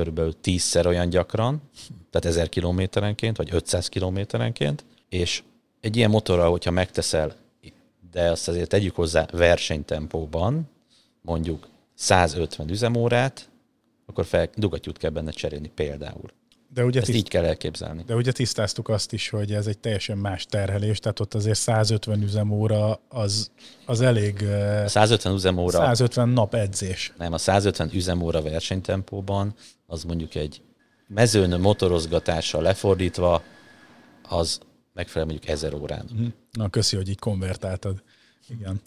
körülbelül 0.00 0.34
10-szer 0.42 0.86
olyan 0.86 1.08
gyakran, 1.08 1.62
tehát 2.10 2.36
1000 2.36 2.48
kilométerenként, 2.48 3.36
vagy 3.36 3.48
500 3.52 3.88
kilométerenként, 3.88 4.84
és 5.08 5.42
egy 5.80 5.96
ilyen 5.96 6.10
motorral, 6.10 6.50
hogyha 6.50 6.70
megteszel, 6.70 7.36
de 8.12 8.30
azt 8.30 8.48
azért 8.48 8.68
tegyük 8.68 8.94
hozzá 8.94 9.26
versenytempóban, 9.32 10.68
mondjuk 11.22 11.68
150 11.94 12.68
üzemórát, 12.68 13.48
akkor 14.06 14.24
fel, 14.24 14.50
dugattyút 14.54 14.98
kell 14.98 15.10
benne 15.10 15.30
cserélni 15.30 15.70
például. 15.74 16.30
De 16.72 16.84
ugye 16.84 16.98
Ezt 16.98 17.06
tiszt... 17.06 17.18
így 17.18 17.28
kell 17.28 17.44
elképzelni. 17.44 18.02
De 18.06 18.14
ugye 18.14 18.32
tisztáztuk 18.32 18.88
azt 18.88 19.12
is, 19.12 19.28
hogy 19.28 19.52
ez 19.52 19.66
egy 19.66 19.78
teljesen 19.78 20.18
más 20.18 20.44
terhelés, 20.44 20.98
tehát 20.98 21.20
ott 21.20 21.34
azért 21.34 21.58
150 21.58 22.22
üzemóra 22.22 23.00
az, 23.08 23.50
az 23.86 24.00
elég... 24.00 24.42
A 24.84 24.88
150 24.88 25.34
üzemóra... 25.34 25.78
150 25.78 26.28
nap 26.28 26.54
edzés. 26.54 27.12
Nem, 27.18 27.32
a 27.32 27.38
150 27.38 27.90
üzemóra 27.92 28.42
versenytempóban 28.42 29.54
az 29.86 30.04
mondjuk 30.04 30.34
egy 30.34 30.62
mezőn 31.06 31.60
motorozgatással 31.60 32.62
lefordítva, 32.62 33.42
az 34.28 34.60
megfelel 34.94 35.28
mondjuk 35.28 35.50
1000 35.50 35.74
órán. 35.74 36.08
Mhm. 36.12 36.26
Na, 36.52 36.68
köszi, 36.68 36.96
hogy 36.96 37.08
így 37.08 37.18
konvertáltad. 37.18 38.02
Igen. 38.48 38.80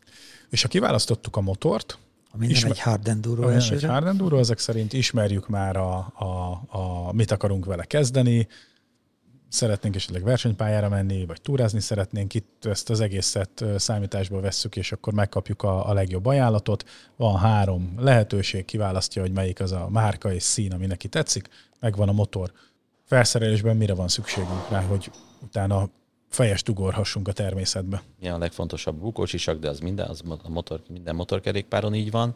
És 0.50 0.62
ha 0.62 0.68
kiválasztottuk 0.68 1.36
a 1.36 1.42
motort, 1.42 1.98
ami 2.34 2.48
nem 2.48 2.72
egy 2.72 2.80
hard 2.80 3.08
enduro 3.08 3.50
Egy 3.50 3.84
hard 3.84 4.08
enduro, 4.08 4.38
ezek 4.38 4.58
szerint 4.58 4.94
ismerjük 4.94 5.48
már 5.48 5.76
a, 5.76 5.96
a, 6.14 6.62
a, 6.68 7.14
mit 7.14 7.32
akarunk 7.32 7.66
vele 7.66 7.84
kezdeni, 7.84 8.48
szeretnénk 9.50 9.96
esetleg 9.96 10.24
versenypályára 10.24 10.90
menni, 10.90 11.26
vagy 11.26 11.42
túrázni 11.42 11.80
szeretnénk, 11.80 12.34
itt 12.34 12.66
ezt 12.66 12.90
az 12.90 13.00
egészet 13.00 13.66
számításba 13.78 14.40
vesszük, 14.40 14.76
és 14.76 14.92
akkor 14.92 15.14
megkapjuk 15.14 15.62
a, 15.64 15.90
a 15.90 15.94
legjobb 15.94 16.26
ajánlatot. 16.26 16.90
Van 17.16 17.38
három 17.38 17.94
lehetőség, 17.98 18.66
kiválasztja, 18.66 19.22
hogy 19.22 19.32
melyik 19.32 19.60
az 19.60 19.72
a 19.72 19.88
márka 19.90 20.34
és 20.34 20.44
szín, 20.44 20.72
ami 20.74 20.86
neki 20.86 21.08
tetszik, 21.08 21.50
megvan 21.80 22.10
a 22.10 22.12
motor. 22.12 22.52
Felszerelésben 23.06 23.78
mire 23.78 23.94
van 23.94 24.08
szükségünk 24.08 24.70
rá, 24.70 24.82
hogy 24.82 25.12
utána 25.42 25.90
fejest 26.34 26.70
ugorhassunk 26.70 27.28
a 27.28 27.32
természetbe. 27.32 28.04
Igen, 28.20 28.34
a 28.34 28.38
legfontosabb 28.38 28.96
bukócsisak, 28.96 29.60
de 29.60 29.70
az 29.70 29.80
minden, 29.80 30.08
az 30.08 30.22
a 30.44 30.50
motor, 30.50 30.82
minden 30.90 31.16
motorkerékpáron 31.16 31.94
így 31.94 32.12
van. 32.12 32.36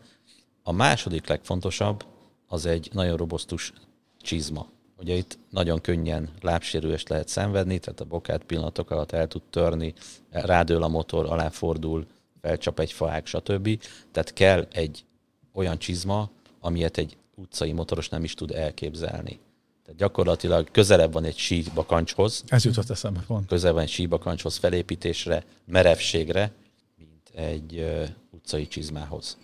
A 0.63 0.71
második 0.71 1.27
legfontosabb 1.27 2.05
az 2.47 2.65
egy 2.65 2.89
nagyon 2.93 3.17
robosztus 3.17 3.73
csizma. 4.21 4.67
Ugye 4.99 5.13
itt 5.13 5.37
nagyon 5.49 5.81
könnyen 5.81 6.29
lábsérülést 6.41 7.09
lehet 7.09 7.27
szenvedni, 7.27 7.79
tehát 7.79 7.99
a 7.99 8.05
bokát 8.05 8.43
pillanatok 8.43 8.91
alatt 8.91 9.11
el 9.11 9.27
tud 9.27 9.41
törni, 9.49 9.93
rádől 10.29 10.83
a 10.83 10.87
motor, 10.87 11.25
alá 11.25 11.49
fordul, 11.49 12.05
felcsap 12.41 12.79
egy 12.79 12.91
faák, 12.91 13.25
stb. 13.25 13.83
Tehát 14.11 14.33
kell 14.33 14.67
egy 14.71 15.05
olyan 15.53 15.77
csizma, 15.77 16.29
amilyet 16.59 16.97
egy 16.97 17.17
utcai 17.35 17.71
motoros 17.71 18.09
nem 18.09 18.23
is 18.23 18.33
tud 18.33 18.51
elképzelni. 18.51 19.39
Tehát 19.87 20.01
gyakorlatilag 20.01 20.71
közelebb 20.71 21.13
van 21.13 21.23
egy 21.23 21.37
síbakancshoz. 21.37 22.43
Ez 22.47 22.65
jutott 22.65 22.89
eszembe 22.89 23.23
pont. 23.27 23.47
Közelebb 23.47 23.73
van 23.73 23.83
egy 23.83 23.89
síbakancshoz 23.89 24.57
felépítésre, 24.57 25.43
merevségre, 25.65 26.51
mint 26.97 27.29
egy 27.33 27.73
uh, 27.73 28.07
utcai 28.29 28.67
csizmához. 28.67 29.37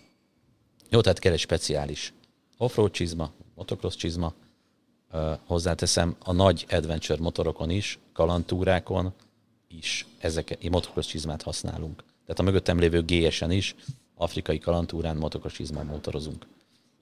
Jó, 0.90 1.00
tehát 1.00 1.18
kell 1.18 1.32
egy 1.32 1.38
speciális 1.38 2.12
offroad 2.56 2.90
csizma, 2.90 3.32
motocross 3.54 3.94
csizma. 3.96 4.32
Uh, 5.12 5.38
hozzáteszem, 5.46 6.16
a 6.18 6.32
nagy 6.32 6.66
adventure 6.70 7.22
motorokon 7.22 7.70
is, 7.70 7.98
kalantúrákon 8.12 9.12
is 9.68 10.06
ezek, 10.18 10.70
motocross 10.70 11.06
csizmát 11.06 11.42
használunk. 11.42 12.04
Tehát 12.22 12.38
a 12.38 12.42
mögöttem 12.42 12.78
lévő 12.78 13.02
GS-en 13.02 13.50
is 13.50 13.74
afrikai 14.14 14.58
kalantúrán 14.58 15.16
motocross 15.16 15.54
csizmán 15.54 15.86
motorozunk. 15.86 16.46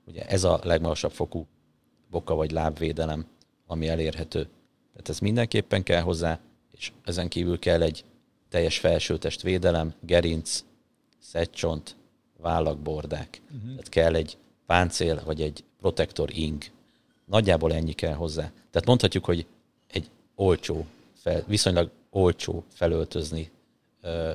Ugye 0.05 0.27
ez 0.27 0.45
a 0.45 0.61
legmagasabb 0.63 1.13
fokú 1.13 1.47
boka 2.11 2.35
vagy 2.35 2.51
lábvédelem, 2.51 3.27
ami 3.73 3.89
elérhető. 3.89 4.49
Tehát 4.93 5.09
ez 5.09 5.19
mindenképpen 5.19 5.83
kell 5.83 6.01
hozzá, 6.01 6.41
és 6.71 6.93
ezen 7.05 7.29
kívül 7.29 7.59
kell 7.59 7.83
egy 7.83 8.05
teljes 8.49 8.79
felsőtest 8.79 9.43
védelem, 9.43 9.95
gerinc, 10.01 10.65
szedcsont, 11.19 11.97
vállakbordák. 12.39 13.41
Uh-huh. 13.45 13.71
Tehát 13.71 13.89
kell 13.89 14.15
egy 14.15 14.37
páncél 14.67 15.23
vagy 15.25 15.43
egy 15.43 15.65
protektor 15.81 16.31
ing. 16.37 16.63
Nagyjából 17.25 17.73
ennyi 17.73 17.93
kell 17.93 18.15
hozzá. 18.15 18.53
Tehát 18.71 18.87
mondhatjuk, 18.87 19.25
hogy 19.25 19.47
egy 19.87 20.11
olcsó, 20.35 20.87
fel, 21.15 21.45
viszonylag 21.47 21.91
olcsó 22.11 22.65
felöltözni 22.69 23.51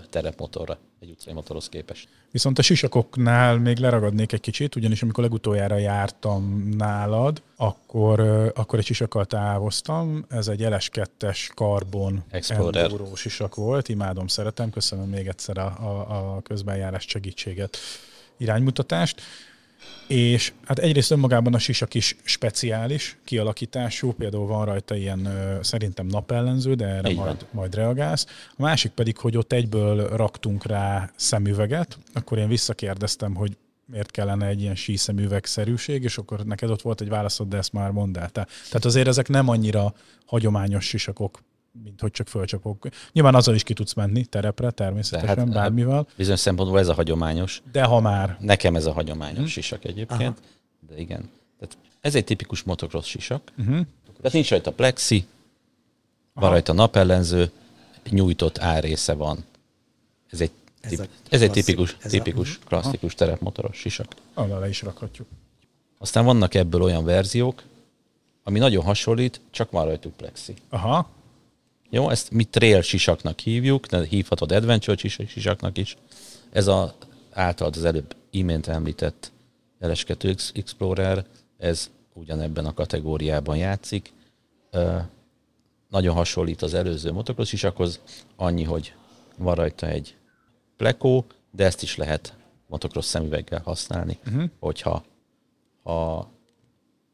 terepmotorra 0.10 0.78
egy 1.00 1.10
utcai 1.10 1.34
motorhoz 1.34 1.70
képest. 1.70 2.08
Viszont 2.32 2.60
a 2.60 2.62
sisakoknál 2.62 3.58
még 3.58 3.78
leragadnék 3.78 4.32
egy 4.32 4.40
kicsit, 4.40 4.76
ugyanis 4.76 5.02
amikor 5.02 5.24
legutoljára 5.24 5.78
jártam 5.78 6.70
nálad, 6.78 7.42
akkor, 7.56 8.20
akkor 8.56 8.80
egy 8.80 8.86
sisakkal 8.86 9.26
távoztam. 9.26 10.26
Ez 10.30 10.48
egy 10.48 10.62
LS2-es 10.64 11.50
karbon 11.54 12.24
Explorer. 12.30 12.92
sisak 13.16 13.56
volt. 13.56 13.90
Imádom, 13.90 14.28
szeretem. 14.28 14.70
Köszönöm 14.70 15.10
még 15.10 15.28
egyszer 15.28 15.58
a, 15.58 15.66
a, 15.66 16.36
a 16.36 16.42
közbenjárás 16.42 17.06
segítséget, 17.08 17.78
iránymutatást. 18.38 19.22
És 20.08 20.54
hát 20.66 20.80
egyrészt 20.80 21.12
önmagában 21.12 21.54
a 21.54 21.60
sisak 21.60 21.94
is 21.94 22.16
speciális 22.24 23.18
kialakítású, 23.24 24.14
például 24.14 24.48
van 24.48 24.66
rajta 24.66 24.96
ilyen 24.96 25.30
szerintem 25.62 26.06
napellenző, 26.06 26.74
de 26.74 26.86
erre 26.86 27.14
majd, 27.14 27.46
majd 27.52 27.76
reagálsz. 27.76 28.26
A 28.58 28.62
másik 28.62 28.92
pedig, 28.92 29.18
hogy 29.18 29.38
ott 29.38 29.54
egyből 29.54 30.08
raktunk 30.08 30.66
rá 30.66 31.12
szemüveget, 31.16 31.98
akkor 32.14 32.38
én 32.38 32.48
visszakérdeztem, 32.48 33.36
hogy 33.36 33.58
miért 33.86 34.12
kellene 34.12 34.46
egy 34.48 34.62
ilyen 34.62 34.76
síszemüvegszerűség, 34.76 36.04
és 36.04 36.18
akkor 36.18 36.46
neked 36.46 36.70
ott 36.70 36.82
volt 36.82 37.02
egy 37.02 37.10
válaszod, 37.10 37.48
de 37.48 37.58
ezt 37.58 37.74
már 37.74 37.92
mondd 37.92 38.18
el. 38.18 38.30
Tehát 38.30 38.86
azért 38.86 39.08
ezek 39.08 39.28
nem 39.28 39.48
annyira 39.50 39.94
hagyományos 40.26 40.86
sisakok, 40.86 41.40
mint 41.84 42.02
hogy 42.02 42.12
csak 42.12 42.28
fölcsapok. 42.28 42.88
Nyilván 43.12 43.36
azzal 43.36 43.56
is 43.56 43.64
ki 43.64 43.74
tudsz 43.74 43.94
menni 43.94 44.26
terepre, 44.26 44.72
természetesen, 44.72 45.38
hát, 45.38 45.50
bármival. 45.50 46.08
Bizonyos 46.16 46.40
szempontból 46.40 46.80
ez 46.80 46.88
a 46.88 46.94
hagyományos. 46.94 47.62
De 47.72 47.84
ha 47.84 48.00
már. 48.00 48.38
Nekem 48.40 48.76
ez 48.76 48.86
a 48.86 48.92
hagyományos 48.92 49.38
hmm. 49.38 49.48
sisak 49.48 49.86
egyébként, 49.86 50.22
Aha. 50.22 50.88
de 50.88 51.00
igen. 51.00 51.30
Tehát 51.60 51.78
ez 52.02 52.16
egy 52.16 52.24
tipikus 52.24 52.64
motocross 52.64 53.08
sisak. 53.08 53.52
Uh-huh. 53.58 53.86
Tehát 54.18 54.34
nincs 54.34 54.50
rajta 54.50 54.72
plexi, 54.72 55.26
Aha. 56.34 56.46
van 56.46 56.50
rajta 56.50 56.74
napellenző, 56.74 57.52
nyújtott 58.10 58.58
árésze 58.60 59.14
van. 59.14 59.46
Ez 60.30 60.42
egy, 60.42 60.52
ez, 60.80 61.00
a 61.00 61.06
ez 61.30 61.42
egy 61.42 61.52
tipikus, 61.52 61.98
ez 62.02 62.12
tipikus 62.12 62.60
a... 62.64 62.68
klasszikus 62.68 63.14
Aha. 63.14 63.26
terepmotoros 63.26 63.78
sisak. 63.78 64.16
Arra 64.34 64.60
le 64.60 64.70
is 64.70 64.82
rakhatjuk. 64.82 65.28
Aztán 65.98 66.26
vannak 66.26 66.54
ebből 66.54 66.82
olyan 66.82 67.06
verziók, 67.06 67.64
ami 68.44 68.60
nagyon 68.60 68.84
hasonlít, 68.84 69.42
csak 69.52 69.72
van 69.72 69.86
rajtuk 69.86 70.14
plexi. 70.14 70.54
Aha. 70.70 71.10
Jó, 71.90 72.10
ezt 72.10 72.32
mi 72.32 72.44
trail 72.44 72.82
sisaknak 72.82 73.40
hívjuk, 73.40 73.86
de 73.86 74.06
hívhatod 74.06 74.52
adventure 74.52 74.98
sisaknak 75.28 75.78
is. 75.78 75.96
Ez 76.52 76.68
a 76.68 76.96
általad 77.32 77.76
az 77.76 77.86
előbb 77.86 78.16
imént 78.30 78.68
említett 78.68 79.32
LS2 79.82 80.50
Explorer, 80.54 81.26
ez 81.58 81.90
ugyanebben 82.14 82.66
a 82.66 82.74
kategóriában 82.74 83.58
játszik. 83.58 84.14
Nagyon 85.90 86.16
hasonlít 86.16 86.62
az 86.62 86.74
előző 86.74 87.12
motocross 87.12 87.48
sisakhoz, 87.48 88.02
annyi, 88.36 88.64
hogy 88.64 88.94
van 89.38 89.56
rajta 89.56 89.88
egy 89.88 90.16
plekó, 90.78 91.26
de 91.52 91.66
ezt 91.66 91.82
is 91.82 91.96
lehet 91.96 92.36
motocross 92.68 93.06
szemüveggel 93.06 93.62
használni, 93.64 94.20
uh-huh. 94.26 94.50
hogyha 94.60 95.04
ha 95.84 96.32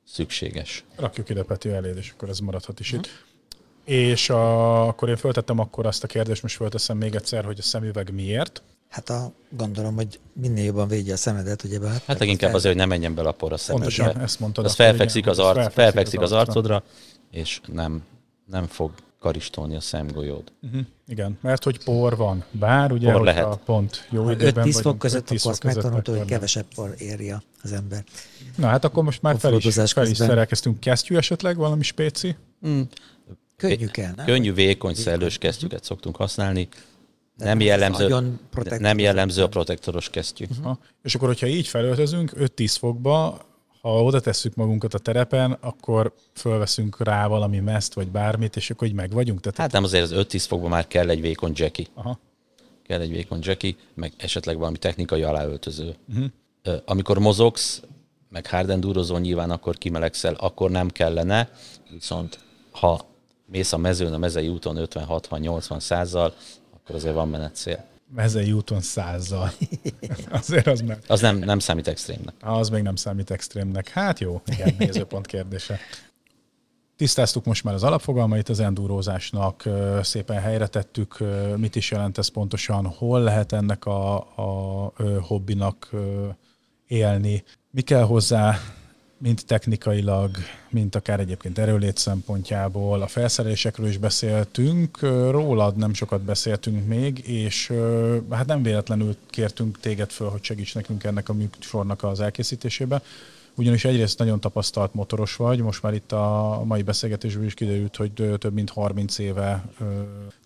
szükséges. 0.06 0.84
Rakjuk 0.96 1.30
ide 1.30 1.44
Peti 1.44 1.70
eléd, 1.70 1.98
és 1.98 2.12
akkor 2.12 2.30
ez 2.30 2.40
maradhat 2.40 2.80
is 2.80 2.92
uh-huh. 2.92 3.06
itt. 3.06 3.33
És 3.86 4.30
a, 4.30 4.88
akkor 4.88 5.10
én 5.10 5.18
föltettem 5.18 5.60
akkor 5.60 5.86
azt 5.86 6.04
a 6.04 6.08
kérdést, 6.08 6.42
most 6.42 6.56
fölteszem 6.56 6.98
még 6.98 7.16
egyszer, 7.16 7.46
hogy 7.46 7.58
a 7.60 7.62
szemüveg 7.62 8.14
miért? 8.14 8.62
Hát 8.90 9.10
a, 9.10 9.32
gondolom, 9.50 9.96
hogy 9.96 10.20
minél 10.34 10.64
jobban 10.64 10.88
védje 10.88 11.14
a 11.14 11.18
szemedet, 11.18 11.64
ugye 11.64 11.80
bár. 11.80 12.02
Hát 12.06 12.20
leginkább 12.20 12.50
fel... 12.50 12.58
azért, 12.58 12.74
hogy 12.74 12.84
ne 12.84 12.90
menjen 12.90 13.16
bele 13.16 13.30
a 13.30 13.32
por 13.32 13.54
a 13.54 13.58
szemedbe. 13.58 13.96
Pontosan, 13.96 14.22
ezt 14.22 14.40
mondtad. 14.40 14.66
Az 14.66 14.76
felfekszik 14.76 15.28
az, 15.28 15.40
arc, 15.40 15.54
felfekszik, 15.56 15.84
felfekszik 15.84 16.20
az, 16.20 16.32
az 16.32 16.38
arcodra, 16.38 16.84
és 17.32 17.62
nem, 17.66 18.04
nem 18.46 18.68
fog 18.68 18.92
karistolni 19.20 19.76
a 19.76 19.80
szemgolyód. 19.80 20.52
Uh-huh. 20.62 20.82
Igen, 21.08 21.38
mert 21.42 21.64
hogy 21.64 21.84
por 21.84 22.18
van. 22.18 22.44
Bár 22.52 22.92
ugye, 22.92 23.12
por 23.12 23.22
lehet. 23.22 23.46
A 23.46 23.60
pont 23.66 24.08
jó 24.10 24.24
ha 24.24 24.32
időben 24.32 24.68
5-10 24.68 24.80
fok 24.82 24.98
között, 24.98 25.30
akkor 25.32 25.52
azt 25.52 25.64
megtanulta, 25.64 26.18
hogy 26.18 26.26
kevesebb 26.26 26.66
por 26.76 26.96
érje 26.98 27.44
az 27.62 27.72
ember. 27.72 28.04
Na 28.56 28.68
hát 28.68 28.86
akkor 28.86 29.04
most 29.04 29.22
már 29.22 29.40
fel 29.40 29.54
is, 29.54 29.92
fel 29.92 30.08
is 30.08 30.18
szerelkeztünk. 30.18 30.80
Kesztyű 30.80 31.16
esetleg 31.16 31.58
valami 31.58 31.84
spéci? 31.84 32.36
Mm 32.68 32.82
könnyű 33.68 33.86
kell, 33.86 34.14
nem? 34.16 34.26
Könnyű, 34.26 34.54
vékony, 34.54 34.94
szellős 34.94 35.38
kesztyűket 35.38 35.84
szoktunk 35.84 36.16
használni. 36.16 36.68
De 37.38 37.46
nem, 37.46 37.60
jellemző, 37.60 38.38
nem 38.78 39.00
jellemző 39.00 39.44
a 39.44 39.48
protektoros 39.48 40.10
kesztyű. 40.10 40.46
Uh-huh. 40.50 40.78
És 41.04 41.16
akkor, 41.16 41.28
hogyha 41.28 41.48
így 41.48 41.68
felöltözünk 41.68 42.32
5-10 42.36 42.76
fokba, 42.80 43.42
ha 43.82 44.04
oda 44.04 44.20
tesszük 44.20 44.56
magunkat 44.56 44.94
a 44.94 44.98
terepen, 44.98 45.52
akkor 45.52 46.14
fölveszünk 46.34 47.04
rá 47.04 47.28
valami 47.28 47.60
meszt, 47.60 47.94
vagy 47.94 48.08
bármit, 48.08 48.56
és 48.56 48.70
akkor 48.70 48.88
így 48.88 48.94
meg 48.94 49.12
vagyunk. 49.12 49.40
Tehát 49.40 49.58
hát 49.58 49.72
nem 49.72 49.84
azért 49.84 50.04
az 50.04 50.26
5-10 50.30 50.44
fokban 50.48 50.70
már 50.70 50.88
kell 50.88 51.10
egy 51.10 51.22
vékony 51.22 51.52
jacky. 51.56 51.88
Aha. 51.94 52.20
Kell 52.84 53.02
egy 53.02 53.12
vékony 53.12 53.40
jacky, 53.42 53.76
meg 53.94 54.14
esetleg 54.18 54.58
valami 54.58 54.78
technikai 54.78 55.24
aláöltöző. 55.24 55.96
Uh-huh. 56.10 56.82
Amikor 56.86 57.20
mozogsz, 57.20 57.82
meg 58.30 58.48
hard 58.48 58.70
endurozol 58.70 59.20
nyilván 59.20 59.52
akkor 59.52 59.78
kimelegszel, 59.78 60.34
akkor 60.34 60.72
nem 60.72 60.90
kellene, 60.90 61.50
viszont 61.92 62.40
ha 62.72 63.06
mész 63.46 63.74
a 63.74 63.78
mezőn, 63.78 64.14
a 64.14 64.18
mezei 64.18 64.48
úton 64.48 64.88
50-60-80 64.90 65.80
százzal, 65.80 66.34
akkor 66.74 66.96
azért 66.96 67.14
van 67.14 67.30
menet 67.30 67.56
szél. 67.56 67.86
Mezei 68.16 68.52
úton 68.52 68.82
százzal. 68.82 69.52
azért 70.30 70.68
az 70.68 70.82
nem. 70.82 70.98
Az 71.08 71.22
nem, 71.22 71.38
nem 71.38 71.60
számít 71.60 71.88
extrémnek. 71.88 72.36
Az 72.42 72.70
még 72.70 72.84
nem 72.84 72.96
számít 72.96 73.32
extrémnek. 73.32 73.90
Hát 73.90 74.20
jó, 74.20 74.42
igen, 74.46 74.76
nézőpont 74.78 75.26
kérdése. 75.26 75.80
Tisztáztuk 76.96 77.46
most 77.46 77.64
már 77.64 77.74
az 77.74 77.84
alapfogalmait 77.84 78.50
az 78.50 78.60
endurózásnak, 78.60 79.64
szépen 80.02 80.40
helyre 80.42 80.68
tettük, 80.68 81.18
mit 81.58 81.76
is 81.76 81.92
jelent 81.92 82.18
ez 82.18 82.28
pontosan, 82.28 82.86
hol 82.86 83.22
lehet 83.22 83.52
ennek 83.52 83.86
a, 83.86 84.16
a 84.16 84.92
hobbinak 85.22 85.90
élni, 86.88 87.44
mi 87.72 87.82
kell 87.82 88.04
hozzá, 88.04 88.60
mint 89.24 89.46
technikailag, 89.46 90.38
mint 90.70 90.96
akár 90.96 91.20
egyébként 91.20 91.58
erőlét 91.58 91.98
szempontjából. 91.98 93.02
A 93.02 93.08
felszerelésekről 93.08 93.88
is 93.88 93.98
beszéltünk, 93.98 95.00
rólad 95.30 95.76
nem 95.76 95.94
sokat 95.94 96.22
beszéltünk 96.22 96.88
még, 96.88 97.28
és 97.28 97.74
hát 98.30 98.46
nem 98.46 98.64
véletlenül 98.64 99.16
kértünk 99.30 99.80
téged 99.80 100.10
föl, 100.10 100.30
hogy 100.30 100.44
segíts 100.44 100.76
nekünk 100.76 101.04
ennek 101.04 101.30
a 101.30 101.34
műsornak 101.34 102.04
az 102.04 102.20
elkészítésébe. 102.20 103.02
Ugyanis 103.56 103.86
egyrészt 103.86 104.20
nagyon 104.20 104.40
tapasztalt 104.40 104.94
motoros 104.94 105.36
vagy, 105.36 105.60
most 105.60 105.82
már 105.84 105.94
itt 105.94 106.12
a 106.12 106.62
mai 106.66 106.82
beszélgetésből 106.82 107.46
is 107.46 107.54
kiderült, 107.54 107.96
hogy 107.96 108.12
több 108.12 108.54
mint 108.54 108.70
30 108.70 109.18
éve 109.18 109.66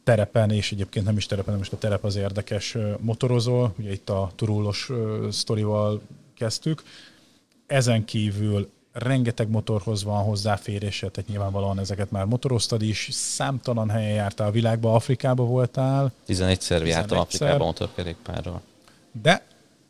terepen, 0.03 0.51
és 0.51 0.71
egyébként 0.71 1.05
nem 1.05 1.17
is 1.17 1.25
terepen, 1.25 1.57
most 1.57 1.73
a 1.73 1.78
terep 1.78 2.03
az 2.03 2.15
érdekes 2.15 2.78
motorozol. 2.99 3.73
Ugye 3.80 3.91
itt 3.91 4.09
a 4.09 4.32
turullos 4.36 4.89
sztorival 5.32 6.01
kezdtük, 6.38 6.84
ezen 7.68 8.05
kívül 8.05 8.70
rengeteg 8.91 9.49
motorhoz 9.49 10.03
van 10.03 10.24
hozzáférése, 10.24 11.09
tehát 11.09 11.30
nyilvánvalóan 11.30 11.80
ezeket 11.80 12.11
már 12.11 12.26
motoroztad 12.26 12.82
is, 12.82 13.07
számtalan 13.11 13.89
helyen 13.89 14.13
jártál 14.13 14.47
a 14.47 14.51
világba, 14.51 14.93
Afrikába 14.93 15.43
voltál. 15.43 16.11
11-szer 16.28 16.86
jártam 16.86 17.18
Afrikába 17.18 17.65
motorkerékpárral. 17.65 18.61
De 19.22 19.45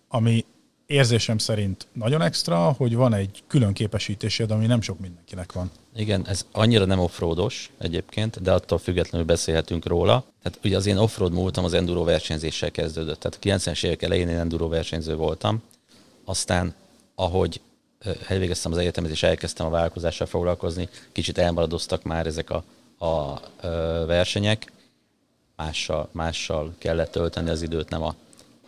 ami 0.08 0.46
érzésem 0.86 1.38
szerint 1.38 1.88
nagyon 1.94 2.22
extra, 2.22 2.72
hogy 2.72 2.96
van 2.96 3.14
egy 3.14 3.44
külön 3.48 3.74
képesítésed, 3.74 4.52
ami 4.52 4.66
nem 4.66 4.82
sok 4.82 5.00
mindenkinek 5.00 5.52
van. 5.52 5.72
Igen, 5.96 6.28
ez 6.28 6.46
annyira 6.52 6.86
nem 6.86 7.00
offroados 7.00 7.72
egyébként, 7.78 8.42
de 8.42 8.52
attól 8.52 8.78
függetlenül 8.78 9.28
beszélhetünk 9.28 9.86
róla. 9.86 10.26
Tehát 10.44 10.60
ugye 10.64 10.78
az 10.78 10.86
én 10.86 10.98
offroad 10.98 11.34
múltam 11.34 11.64
az 11.64 11.74
enduro 11.74 12.04
versenyzéssel 12.04 12.72
kezdődött. 12.72 13.20
Tehát 13.20 13.62
a 13.62 13.70
90-es 13.70 13.86
évek 13.86 14.02
elején 14.02 14.28
én 14.28 14.38
enduro 14.38 14.68
versenyző 14.68 15.16
voltam. 15.16 15.62
Aztán, 16.26 16.74
ahogy 17.16 17.62
elvégeztem 18.28 18.72
az 18.72 18.78
egyetemet, 18.78 19.12
és 19.12 19.24
elkezdtem 19.24 19.66
a 19.66 19.70
vállalkozással 19.70 20.28
foglalkozni, 20.28 20.90
kicsit 21.12 21.38
elmaradoztak 21.38 22.04
már 22.04 22.26
ezek 22.26 22.50
a, 22.50 22.64
a 23.06 23.42
versenyek, 24.06 24.72
mással, 25.56 26.10
mással 26.12 26.74
kellett 26.78 27.12
tölteni 27.12 27.50
az 27.50 27.62
időt, 27.62 27.90
nem, 27.90 28.04
a, 28.04 28.16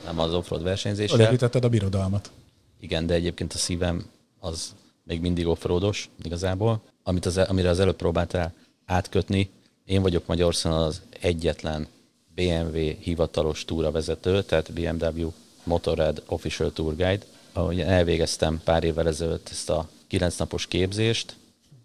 nem 0.06 0.20
az 0.20 0.34
offroad 0.34 0.64
versenyzéssel. 0.64 1.20
Elépítetted 1.20 1.64
a 1.64 1.70
birodalmat. 1.70 2.32
Igen, 2.80 3.06
de 3.06 3.14
egyébként 3.14 3.54
a 3.54 3.58
szívem 3.58 4.06
az 4.40 4.76
még 5.04 5.22
mindig 5.22 5.48
offroados 5.48 6.10
igazából. 6.24 6.82
Amit 7.04 7.26
az, 7.26 7.38
amire 7.38 7.70
az 7.70 7.80
előbb 7.80 7.96
próbáltál 7.96 8.54
átkötni, 8.86 9.50
én 9.86 10.02
vagyok 10.02 10.26
Magyarországon 10.26 10.80
az 10.80 11.02
egyetlen 11.20 11.88
BMW 12.36 12.78
hivatalos 13.00 13.66
túravezető, 13.66 14.44
tehát 14.44 14.72
BMW 14.74 15.32
Motorrad 15.64 16.24
Official 16.26 16.72
Tour 16.72 16.96
Guide, 16.96 17.26
ahogy 17.60 17.80
elvégeztem 17.80 18.62
pár 18.64 18.84
évvel 18.84 19.08
ezelőtt 19.08 19.50
ezt 19.50 19.70
a 19.70 19.90
kilenc 20.08 20.38
napos 20.38 20.68
képzést 20.68 21.36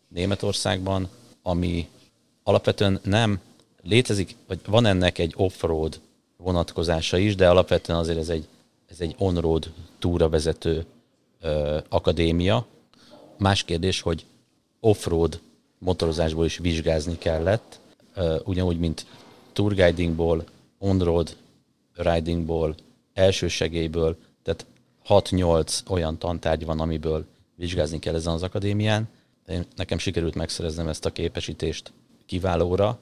Németországban, 0.09 1.09
ami 1.43 1.89
alapvetően 2.43 3.01
nem 3.03 3.41
létezik, 3.83 4.37
vagy 4.47 4.59
van 4.67 4.87
ennek 4.87 5.19
egy 5.19 5.35
off-road 5.37 6.01
vonatkozása 6.37 7.17
is, 7.19 7.35
de 7.35 7.49
alapvetően 7.49 7.99
azért 7.99 8.19
ez 8.19 8.29
egy, 8.29 8.47
ez 8.87 9.01
egy 9.01 9.15
on-road 9.19 9.73
túravezető 9.99 10.85
ö, 11.41 11.79
akadémia. 11.89 12.67
Más 13.39 13.65
kérdés, 13.65 14.01
hogy 14.01 14.25
off-road 14.81 15.41
motorozásból 15.79 16.45
is 16.45 16.59
vizsgázni 16.59 17.19
kellett, 17.19 17.79
ö, 18.15 18.37
ugyanúgy, 18.45 18.79
mint 18.79 19.07
tourguidingból, 19.53 20.45
on-road 20.79 21.37
ridingból, 21.95 22.75
elsősegélyből, 23.15 24.17
tehát 24.43 24.67
6-8 25.09 25.91
olyan 25.91 26.19
tantárgy 26.19 26.65
van, 26.65 26.81
amiből 26.81 27.27
vizsgázni 27.57 27.99
kell 27.99 28.15
ezen 28.15 28.33
az 28.33 28.43
akadémián. 28.43 29.09
Én, 29.47 29.67
nekem 29.77 29.99
sikerült 29.99 30.35
megszereznem 30.35 30.89
ezt 30.89 31.05
a 31.05 31.11
képesítést 31.11 31.93
kiválóra, 32.27 32.99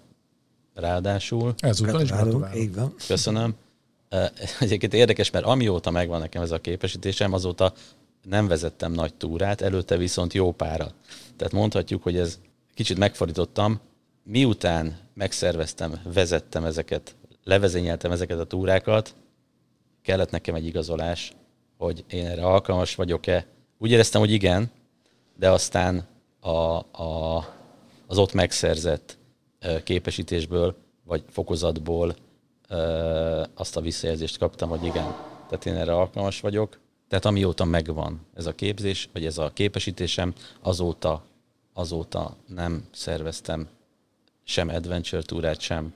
ráadásul. 0.75 1.55
Ezúttal 1.59 2.01
is 2.01 2.11
gratulálok. 2.11 2.97
Köszönöm. 3.07 3.55
Egyébként 4.61 4.95
érdekes, 4.95 5.31
mert 5.31 5.45
amióta 5.45 5.91
megvan 5.91 6.21
nekem 6.21 6.43
ez 6.43 6.51
a 6.51 6.61
képesítésem, 6.61 7.33
azóta 7.33 7.73
nem 8.23 8.47
vezettem 8.47 8.93
nagy 8.93 9.15
túrát, 9.15 9.61
előtte 9.61 9.97
viszont 9.97 10.33
jó 10.33 10.53
pára. 10.53 10.93
Tehát 11.37 11.53
mondhatjuk, 11.53 12.03
hogy 12.03 12.17
ez 12.17 12.39
kicsit 12.75 12.99
megfordítottam. 12.99 13.81
Miután 14.25 14.99
megszerveztem, 15.15 16.01
vezettem 16.13 16.65
ezeket, 16.65 17.15
levezényeltem 17.45 18.11
ezeket 18.11 18.39
a 18.39 18.45
túrákat, 18.45 19.15
kellett 20.03 20.31
nekem 20.31 20.55
egy 20.55 20.67
igazolás, 20.67 21.33
hogy 21.83 22.05
én 22.09 22.27
erre 22.27 22.45
alkalmas 22.45 22.95
vagyok-e. 22.95 23.47
Úgy 23.79 23.91
éreztem, 23.91 24.21
hogy 24.21 24.31
igen, 24.31 24.71
de 25.37 25.51
aztán 25.51 26.07
a, 26.41 26.49
a, 27.03 27.37
az 28.07 28.19
ott 28.19 28.33
megszerzett 28.33 29.19
képesítésből, 29.85 30.77
vagy 31.05 31.25
fokozatból 31.29 32.15
azt 33.55 33.77
a 33.77 33.81
visszajelzést 33.81 34.39
kaptam, 34.39 34.69
hogy 34.69 34.85
igen, 34.85 35.15
tehát 35.49 35.67
én 35.67 35.75
erre 35.75 35.95
alkalmas 35.95 36.41
vagyok. 36.41 36.79
Tehát 37.09 37.25
amióta 37.25 37.65
megvan 37.65 38.21
ez 38.35 38.47
a 38.47 38.55
képzés, 38.55 39.09
vagy 39.13 39.27
ez 39.27 39.39
a 39.39 39.51
képesítésem, 39.53 40.35
azóta, 40.61 41.23
azóta 41.73 42.37
nem 42.47 42.85
szerveztem 42.93 43.69
sem 44.45 44.69
adventure 44.69 45.23
túrát, 45.23 45.61
sem 45.61 45.95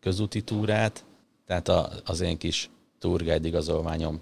közúti 0.00 0.42
túrát, 0.42 1.04
tehát 1.46 1.68
az 2.04 2.20
én 2.20 2.38
kis 2.38 2.70
tourguide 2.98 3.48
igazolványom 3.48 4.20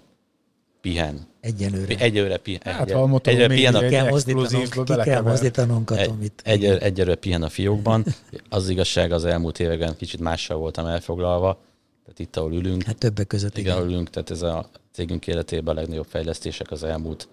pihen. 0.87 1.27
Egyenőre. 1.39 1.95
Egyőre 1.95 2.37
pihen. 2.37 2.61
Hát, 2.63 2.91
ha 2.91 3.01
a 3.01 3.19
egyőre 3.23 3.47
pihen 3.47 3.75
a, 3.75 3.79
kell 3.79 4.09
mozdítanunk, 4.09 4.85
ki 4.85 4.93
kell 5.03 5.21
mozdítanunk 5.21 5.91
egy, 5.91 6.31
egy, 6.43 6.65
egyőre 6.65 7.15
pihen 7.15 7.43
a 7.43 7.49
fiókban. 7.49 8.05
Az 8.49 8.69
igazság 8.69 9.11
az 9.11 9.25
elmúlt 9.25 9.59
években 9.59 9.95
kicsit 9.97 10.19
mással 10.19 10.57
voltam 10.57 10.85
elfoglalva. 10.85 11.59
Tehát 12.03 12.19
itt, 12.19 12.35
ahol 12.35 12.53
ülünk. 12.53 12.83
Hát 12.83 12.97
többek 12.97 13.27
között 13.27 13.57
igen. 13.57 13.75
igen. 13.75 13.89
ülünk, 13.89 14.09
tehát 14.09 14.29
ez 14.29 14.41
a 14.41 14.69
cégünk 14.91 15.27
életében 15.27 15.75
a 15.75 15.79
legnagyobb 15.79 16.05
fejlesztések 16.09 16.71
az 16.71 16.83
elmúlt 16.83 17.27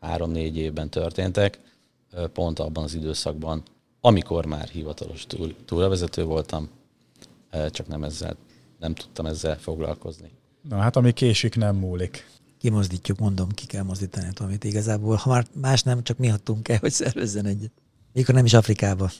három-négy 0.00 0.56
évben 0.56 0.90
történtek. 0.90 1.58
Pont 2.32 2.58
abban 2.58 2.84
az 2.84 2.94
időszakban, 2.94 3.62
amikor 4.00 4.46
már 4.46 4.68
hivatalos 4.68 5.26
túl, 5.26 5.54
túlvezető 5.64 6.24
voltam, 6.24 6.68
csak 7.70 7.86
nem 7.86 8.04
ezzel, 8.04 8.36
nem 8.78 8.94
tudtam 8.94 9.26
ezzel 9.26 9.58
foglalkozni. 9.58 10.30
Na 10.68 10.76
hát, 10.76 10.96
ami 10.96 11.12
késik, 11.12 11.56
nem 11.56 11.76
múlik 11.76 12.24
kimozdítjuk, 12.60 13.18
mondom, 13.18 13.48
ki 13.48 13.66
kell 13.66 13.82
mozdítani 13.82 14.28
amit 14.38 14.64
igazából. 14.64 15.16
Ha 15.16 15.30
már 15.30 15.46
más 15.54 15.82
nem, 15.82 16.02
csak 16.02 16.18
mi 16.18 16.30
adtunk 16.30 16.68
el, 16.68 16.78
hogy 16.78 16.92
szervezzen 16.92 17.46
egyet. 17.46 17.70
Mikor 18.12 18.34
nem 18.34 18.44
is 18.44 18.54
Afrikába, 18.54 19.10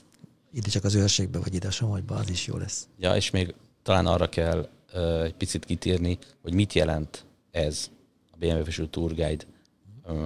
ide 0.52 0.68
csak 0.68 0.84
az 0.84 0.94
őrségbe, 0.94 1.38
vagy 1.38 1.54
ide 1.54 1.66
a 1.66 1.70
Somogyba, 1.70 2.14
az 2.14 2.30
is 2.30 2.46
jó 2.46 2.56
lesz. 2.56 2.88
Ja, 2.98 3.16
és 3.16 3.30
még 3.30 3.54
talán 3.82 4.06
arra 4.06 4.28
kell 4.28 4.68
uh, 4.94 5.22
egy 5.22 5.34
picit 5.34 5.64
kitérni, 5.64 6.18
hogy 6.42 6.54
mit 6.54 6.72
jelent 6.72 7.24
ez 7.50 7.90
a 8.30 8.36
BMW 8.38 8.60
Official 8.60 8.90
Tour 8.90 9.14
Guide 9.14 9.44
uh, 10.06 10.16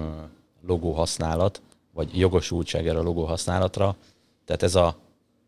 logó 0.61 0.91
használat, 0.91 1.61
vagy 1.93 2.17
jogosultság 2.17 2.87
erre 2.87 2.99
a 2.99 3.03
logó 3.03 3.25
használatra. 3.25 3.95
Tehát 4.45 4.63
ez 4.63 4.75
a 4.75 4.97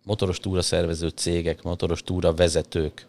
motoros 0.04 0.40
túra 0.40 0.62
szervező 0.62 1.08
cégek, 1.08 1.64
motoros 1.64 2.04
túra 2.04 2.34
vezetők 2.34 3.06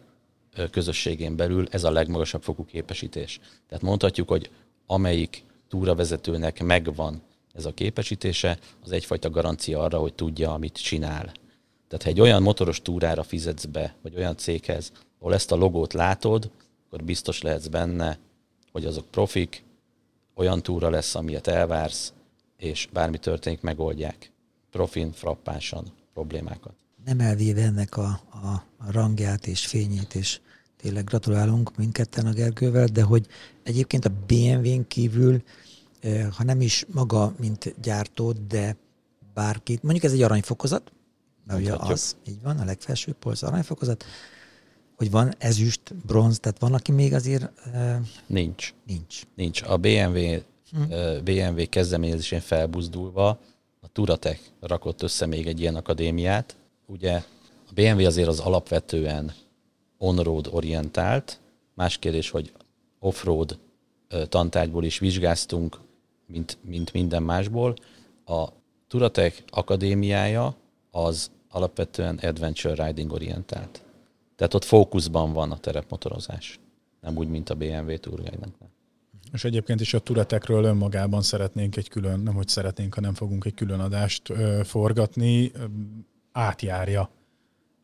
közösségén 0.71 1.35
belül 1.35 1.67
ez 1.71 1.83
a 1.83 1.91
legmagasabb 1.91 2.43
fokú 2.43 2.65
képesítés. 2.65 3.39
Tehát 3.67 3.83
mondhatjuk, 3.83 4.27
hogy 4.27 4.49
amelyik 4.85 5.43
túravezetőnek 5.67 6.63
megvan 6.63 7.21
ez 7.53 7.65
a 7.65 7.73
képesítése, 7.73 8.59
az 8.83 8.91
egyfajta 8.91 9.29
garancia 9.29 9.79
arra, 9.79 9.97
hogy 9.97 10.13
tudja, 10.13 10.53
amit 10.53 10.81
csinál. 10.81 11.31
Tehát 11.87 12.03
ha 12.03 12.09
egy 12.09 12.21
olyan 12.21 12.41
motoros 12.41 12.81
túrára 12.81 13.23
fizetsz 13.23 13.65
be, 13.65 13.95
vagy 14.01 14.15
olyan 14.15 14.37
céghez, 14.37 14.91
ahol 15.19 15.33
ezt 15.33 15.51
a 15.51 15.55
logót 15.55 15.93
látod, 15.93 16.51
akkor 16.85 17.03
biztos 17.03 17.41
lehetsz 17.41 17.67
benne, 17.67 18.19
hogy 18.71 18.85
azok 18.85 19.05
profik, 19.11 19.63
olyan 20.35 20.61
túra 20.61 20.89
lesz, 20.89 21.15
amilyet 21.15 21.47
elvársz, 21.47 22.13
és 22.57 22.87
bármi 22.93 23.17
történik, 23.17 23.61
megoldják. 23.61 24.31
Profin, 24.71 25.11
frappásan 25.11 25.85
problémákat. 26.13 26.73
Nem 27.05 27.19
elvéve 27.19 27.61
ennek 27.61 27.97
a, 27.97 28.21
a, 28.29 28.47
a 28.77 28.91
rangját 28.91 29.47
és 29.47 29.65
fényét, 29.65 30.15
és 30.15 30.39
tényleg 30.77 31.03
gratulálunk 31.03 31.77
mindketten 31.77 32.25
a 32.25 32.33
Gergővel, 32.33 32.85
de 32.85 33.03
hogy 33.03 33.27
egyébként 33.63 34.05
a 34.05 34.11
BMW-n 34.27 34.87
kívül, 34.87 35.43
eh, 35.99 36.27
ha 36.31 36.43
nem 36.43 36.61
is 36.61 36.85
maga, 36.93 37.33
mint 37.39 37.75
gyártó, 37.81 38.31
de 38.31 38.75
bárkit, 39.33 39.83
mondjuk 39.83 40.03
ez 40.03 40.11
egy 40.11 40.21
aranyfokozat, 40.21 40.91
mert 41.45 41.59
ugye 41.59 41.73
az, 41.73 42.15
így 42.27 42.41
van, 42.41 42.57
a 42.57 42.65
legfelső 42.65 43.13
polc 43.19 43.41
aranyfokozat, 43.41 44.05
hogy 44.95 45.11
van 45.11 45.33
ezüst, 45.37 45.95
bronz, 46.05 46.39
tehát 46.39 46.59
van, 46.59 46.73
aki 46.73 46.91
még 46.91 47.13
azért... 47.13 47.51
Uh, 47.73 47.95
nincs. 48.27 48.73
Nincs. 48.85 49.21
Nincs. 49.35 49.61
A 49.61 49.77
BMW, 49.77 50.17
hm. 50.71 50.81
uh, 50.89 51.21
BMW 51.21 51.69
kezdeményezésén 51.69 52.39
felbuzdulva 52.39 53.39
a 53.81 53.87
Turatech 53.91 54.39
rakott 54.59 55.01
össze 55.01 55.25
még 55.25 55.47
egy 55.47 55.59
ilyen 55.59 55.75
akadémiát. 55.75 56.58
Ugye 56.89 57.13
a 57.67 57.71
BMW 57.73 58.05
azért 58.05 58.27
az 58.27 58.39
alapvetően 58.39 59.33
on-road 59.97 60.47
orientált. 60.51 61.39
Más 61.73 61.97
kérdés, 61.97 62.29
hogy 62.29 62.51
off-road 62.99 63.59
tantárgyból 64.29 64.83
is 64.83 64.99
vizsgáztunk, 64.99 65.79
mint, 66.25 66.57
mint 66.61 66.93
minden 66.93 67.23
másból. 67.23 67.75
A 68.25 68.47
Turatech 68.87 69.43
akadémiája 69.49 70.55
az 70.91 71.31
alapvetően 71.49 72.17
adventure 72.17 72.85
riding 72.85 73.11
orientált. 73.11 73.83
Tehát 74.35 74.53
ott 74.53 74.63
fókuszban 74.63 75.33
van 75.33 75.51
a 75.51 75.57
terepmotorozás. 75.59 76.59
Nem 77.01 77.17
úgy, 77.17 77.27
mint 77.27 77.49
a 77.49 77.55
BMW 77.55 77.97
tourguide 77.97 78.47
És 79.33 79.43
egyébként 79.43 79.81
is 79.81 79.93
a 79.93 79.99
Turetekről 79.99 80.63
önmagában 80.63 81.21
szeretnénk 81.21 81.75
egy 81.75 81.89
külön, 81.89 82.19
nem 82.19 82.33
hogy 82.33 82.47
szeretnénk, 82.47 82.93
hanem 82.93 83.13
fogunk 83.13 83.45
egy 83.45 83.53
külön 83.53 83.79
adást 83.79 84.29
ö, 84.29 84.61
forgatni, 84.63 85.51
átjárja 86.31 87.09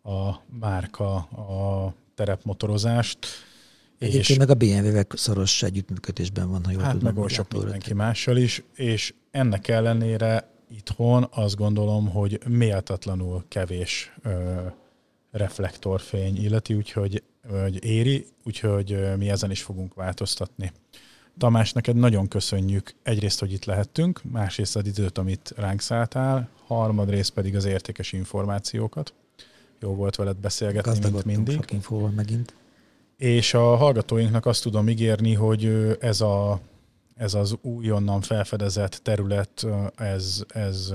a 0.03 0.35
márka 0.59 1.15
a 1.15 1.93
terepmotorozást. 2.15 3.27
Egyébként 3.97 4.29
és 4.29 4.37
meg 4.37 4.49
a 4.49 4.53
BMW-vel 4.53 5.05
szoros 5.09 5.63
együttműködésben 5.63 6.49
van, 6.49 6.65
ha 6.65 6.71
jól 6.71 6.81
hát 6.81 6.97
tudom. 6.97 7.13
meg 7.15 7.29
sok 7.29 7.53
mindenki 7.53 7.93
mással 7.93 8.37
is, 8.37 8.63
és 8.73 9.13
ennek 9.31 9.67
ellenére 9.67 10.49
itthon 10.69 11.27
azt 11.31 11.55
gondolom, 11.55 12.09
hogy 12.09 12.39
méltatlanul 12.47 13.43
kevés 13.47 14.13
ö, 14.23 14.61
reflektorfény 15.31 16.43
illeti, 16.43 16.73
úgyhogy 16.73 17.23
hogy 17.49 17.85
éri, 17.85 18.25
úgyhogy 18.43 19.17
mi 19.17 19.29
ezen 19.29 19.51
is 19.51 19.61
fogunk 19.61 19.93
változtatni. 19.93 20.71
Tamás, 21.37 21.73
neked 21.73 21.95
nagyon 21.95 22.27
köszönjük 22.27 22.93
egyrészt, 23.03 23.39
hogy 23.39 23.51
itt 23.51 23.65
lehettünk, 23.65 24.21
másrészt 24.23 24.75
az 24.75 24.87
időt, 24.87 25.17
amit 25.17 25.53
ránk 25.55 25.81
szálltál, 25.81 26.49
harmadrészt 26.67 27.31
pedig 27.31 27.55
az 27.55 27.65
értékes 27.65 28.11
információkat. 28.11 29.13
Jó 29.79 29.95
volt 29.95 30.15
veled 30.15 30.37
beszélgetni, 30.37 30.99
mint 31.11 31.25
mindig. 31.25 31.55
Sok 31.55 31.71
infóval 31.71 32.09
megint. 32.09 32.53
És 33.17 33.53
a 33.53 33.75
hallgatóinknak 33.75 34.45
azt 34.45 34.63
tudom 34.63 34.89
ígérni, 34.89 35.33
hogy 35.33 35.95
ez, 35.99 36.21
a, 36.21 36.59
ez 37.15 37.33
az 37.33 37.55
újonnan 37.61 38.21
felfedezett 38.21 38.99
terület, 39.03 39.65
ez, 39.95 40.43
ez 40.47 40.93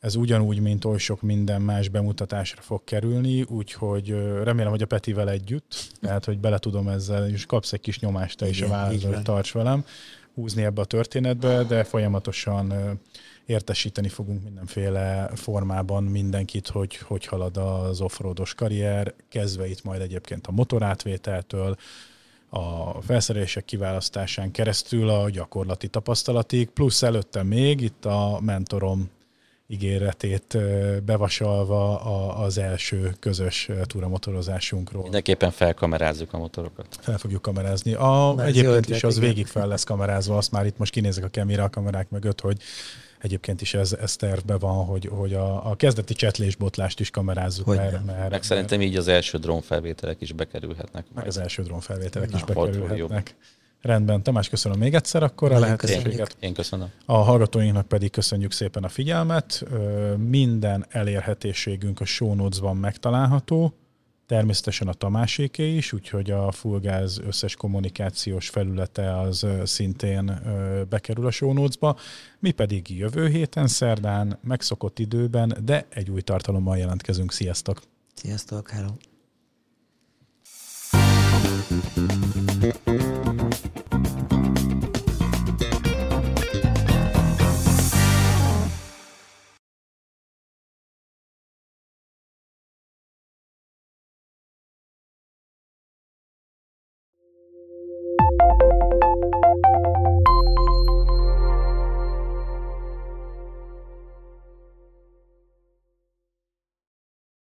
ez 0.00 0.14
ugyanúgy, 0.14 0.60
mint 0.60 0.84
oly 0.84 0.98
sok 0.98 1.22
minden 1.22 1.62
más 1.62 1.88
bemutatásra 1.88 2.62
fog 2.62 2.84
kerülni, 2.84 3.42
úgyhogy 3.42 4.08
remélem, 4.42 4.70
hogy 4.70 4.82
a 4.82 4.86
Petivel 4.86 5.30
együtt, 5.30 5.92
tehát, 6.00 6.24
hogy 6.24 6.38
bele 6.38 6.58
tudom 6.58 6.88
ezzel, 6.88 7.28
és 7.28 7.46
kapsz 7.46 7.72
egy 7.72 7.80
kis 7.80 7.98
nyomást 7.98 8.38
te 8.38 8.48
is 8.48 8.60
a 8.60 8.68
válasz, 8.68 9.04
hogy 9.04 9.22
tarts 9.22 9.52
velem, 9.52 9.84
húzni 10.34 10.62
ebbe 10.62 10.80
a 10.80 10.84
történetbe, 10.84 11.62
de 11.62 11.84
folyamatosan 11.84 12.98
értesíteni 13.46 14.08
fogunk 14.08 14.44
mindenféle 14.44 15.30
formában 15.34 16.04
mindenkit, 16.04 16.68
hogy 16.68 16.96
hogy 16.96 17.26
halad 17.26 17.56
az 17.56 18.00
offroados 18.00 18.54
karrier, 18.54 19.14
kezdve 19.28 19.68
itt 19.68 19.84
majd 19.84 20.00
egyébként 20.00 20.46
a 20.46 20.52
motorátvételtől, 20.52 21.76
a 22.48 23.00
felszerelések 23.02 23.64
kiválasztásán 23.64 24.50
keresztül 24.50 25.08
a 25.08 25.30
gyakorlati 25.30 25.88
tapasztalatig, 25.88 26.68
plusz 26.68 27.02
előtte 27.02 27.42
még 27.42 27.80
itt 27.80 28.04
a 28.04 28.40
mentorom 28.42 29.10
ígéretét 29.70 30.58
bevasalva 31.04 32.00
az 32.34 32.58
első 32.58 33.14
közös 33.20 33.68
túramotorozásunkról. 33.82 35.02
Mindenképpen 35.02 35.50
felkamerázzuk 35.50 36.32
a 36.32 36.38
motorokat. 36.38 36.86
Fel 37.00 37.18
fogjuk 37.18 37.42
kamerázni. 37.42 37.92
A, 37.92 38.34
egyébként 38.38 38.88
is 38.88 39.04
az 39.04 39.18
végig 39.18 39.46
fel 39.46 39.68
lesz 39.68 39.84
kamerázva, 39.84 40.36
azt 40.36 40.52
már 40.52 40.66
itt 40.66 40.78
most 40.78 40.92
kinézek 40.92 41.24
a 41.24 41.28
kemira 41.28 41.64
a 41.64 41.70
kamerák 41.70 42.10
mögött, 42.10 42.40
hogy 42.40 42.56
egyébként 43.20 43.60
is 43.60 43.74
ez, 43.74 43.92
ez 43.92 44.16
tervben 44.16 44.58
van, 44.58 44.84
hogy, 44.84 45.08
hogy 45.12 45.34
a, 45.34 45.70
a 45.70 45.74
kezdeti 45.74 46.14
csetlésbotlást 46.14 47.00
is 47.00 47.10
kamerázzuk. 47.10 47.66
Hogy 47.66 47.76
mert, 47.76 48.06
mert, 48.06 48.30
meg 48.30 48.42
szerintem 48.42 48.80
így 48.80 48.96
az 48.96 49.08
első 49.08 49.38
drónfelvételek 49.38 50.20
is 50.20 50.32
bekerülhetnek. 50.32 51.04
Meg 51.04 51.14
majd. 51.14 51.26
az 51.26 51.38
első 51.38 51.62
drónfelvételek 51.62 52.30
Na, 52.30 52.36
is 52.36 52.44
bekerülhetnek. 52.44 53.34
Rendben, 53.82 54.22
Tamás, 54.22 54.48
köszönöm 54.48 54.78
még 54.78 54.94
egyszer 54.94 55.22
akkor 55.22 55.52
a 55.52 55.58
lehetőséget. 55.58 56.36
Én 56.40 56.54
köszönöm. 56.54 56.90
A 57.06 57.16
hallgatóinknak 57.16 57.88
pedig 57.88 58.10
köszönjük 58.10 58.52
szépen 58.52 58.84
a 58.84 58.88
figyelmet. 58.88 59.64
Minden 60.16 60.86
elérhetőségünk 60.88 62.00
a 62.00 62.04
show 62.04 62.34
notes-ban 62.34 62.76
megtalálható, 62.76 63.74
természetesen 64.26 64.88
a 64.88 64.92
Tamáséké 64.92 65.76
is, 65.76 65.92
úgyhogy 65.92 66.30
a 66.30 66.50
Fullgáz 66.50 67.18
összes 67.18 67.56
kommunikációs 67.56 68.48
felülete 68.48 69.18
az 69.20 69.46
szintén 69.64 70.40
bekerül 70.88 71.26
a 71.26 71.30
show 71.30 71.52
notes-ba. 71.52 71.96
Mi 72.38 72.50
pedig 72.50 72.98
jövő 72.98 73.28
héten 73.28 73.66
szerdán, 73.66 74.38
megszokott 74.42 74.98
időben, 74.98 75.56
de 75.64 75.86
egy 75.88 76.10
új 76.10 76.20
tartalommal 76.20 76.76
jelentkezünk. 76.76 77.32
Sziasztok! 77.32 77.82
Sziasztok, 78.14 78.70
hello! 78.70 78.90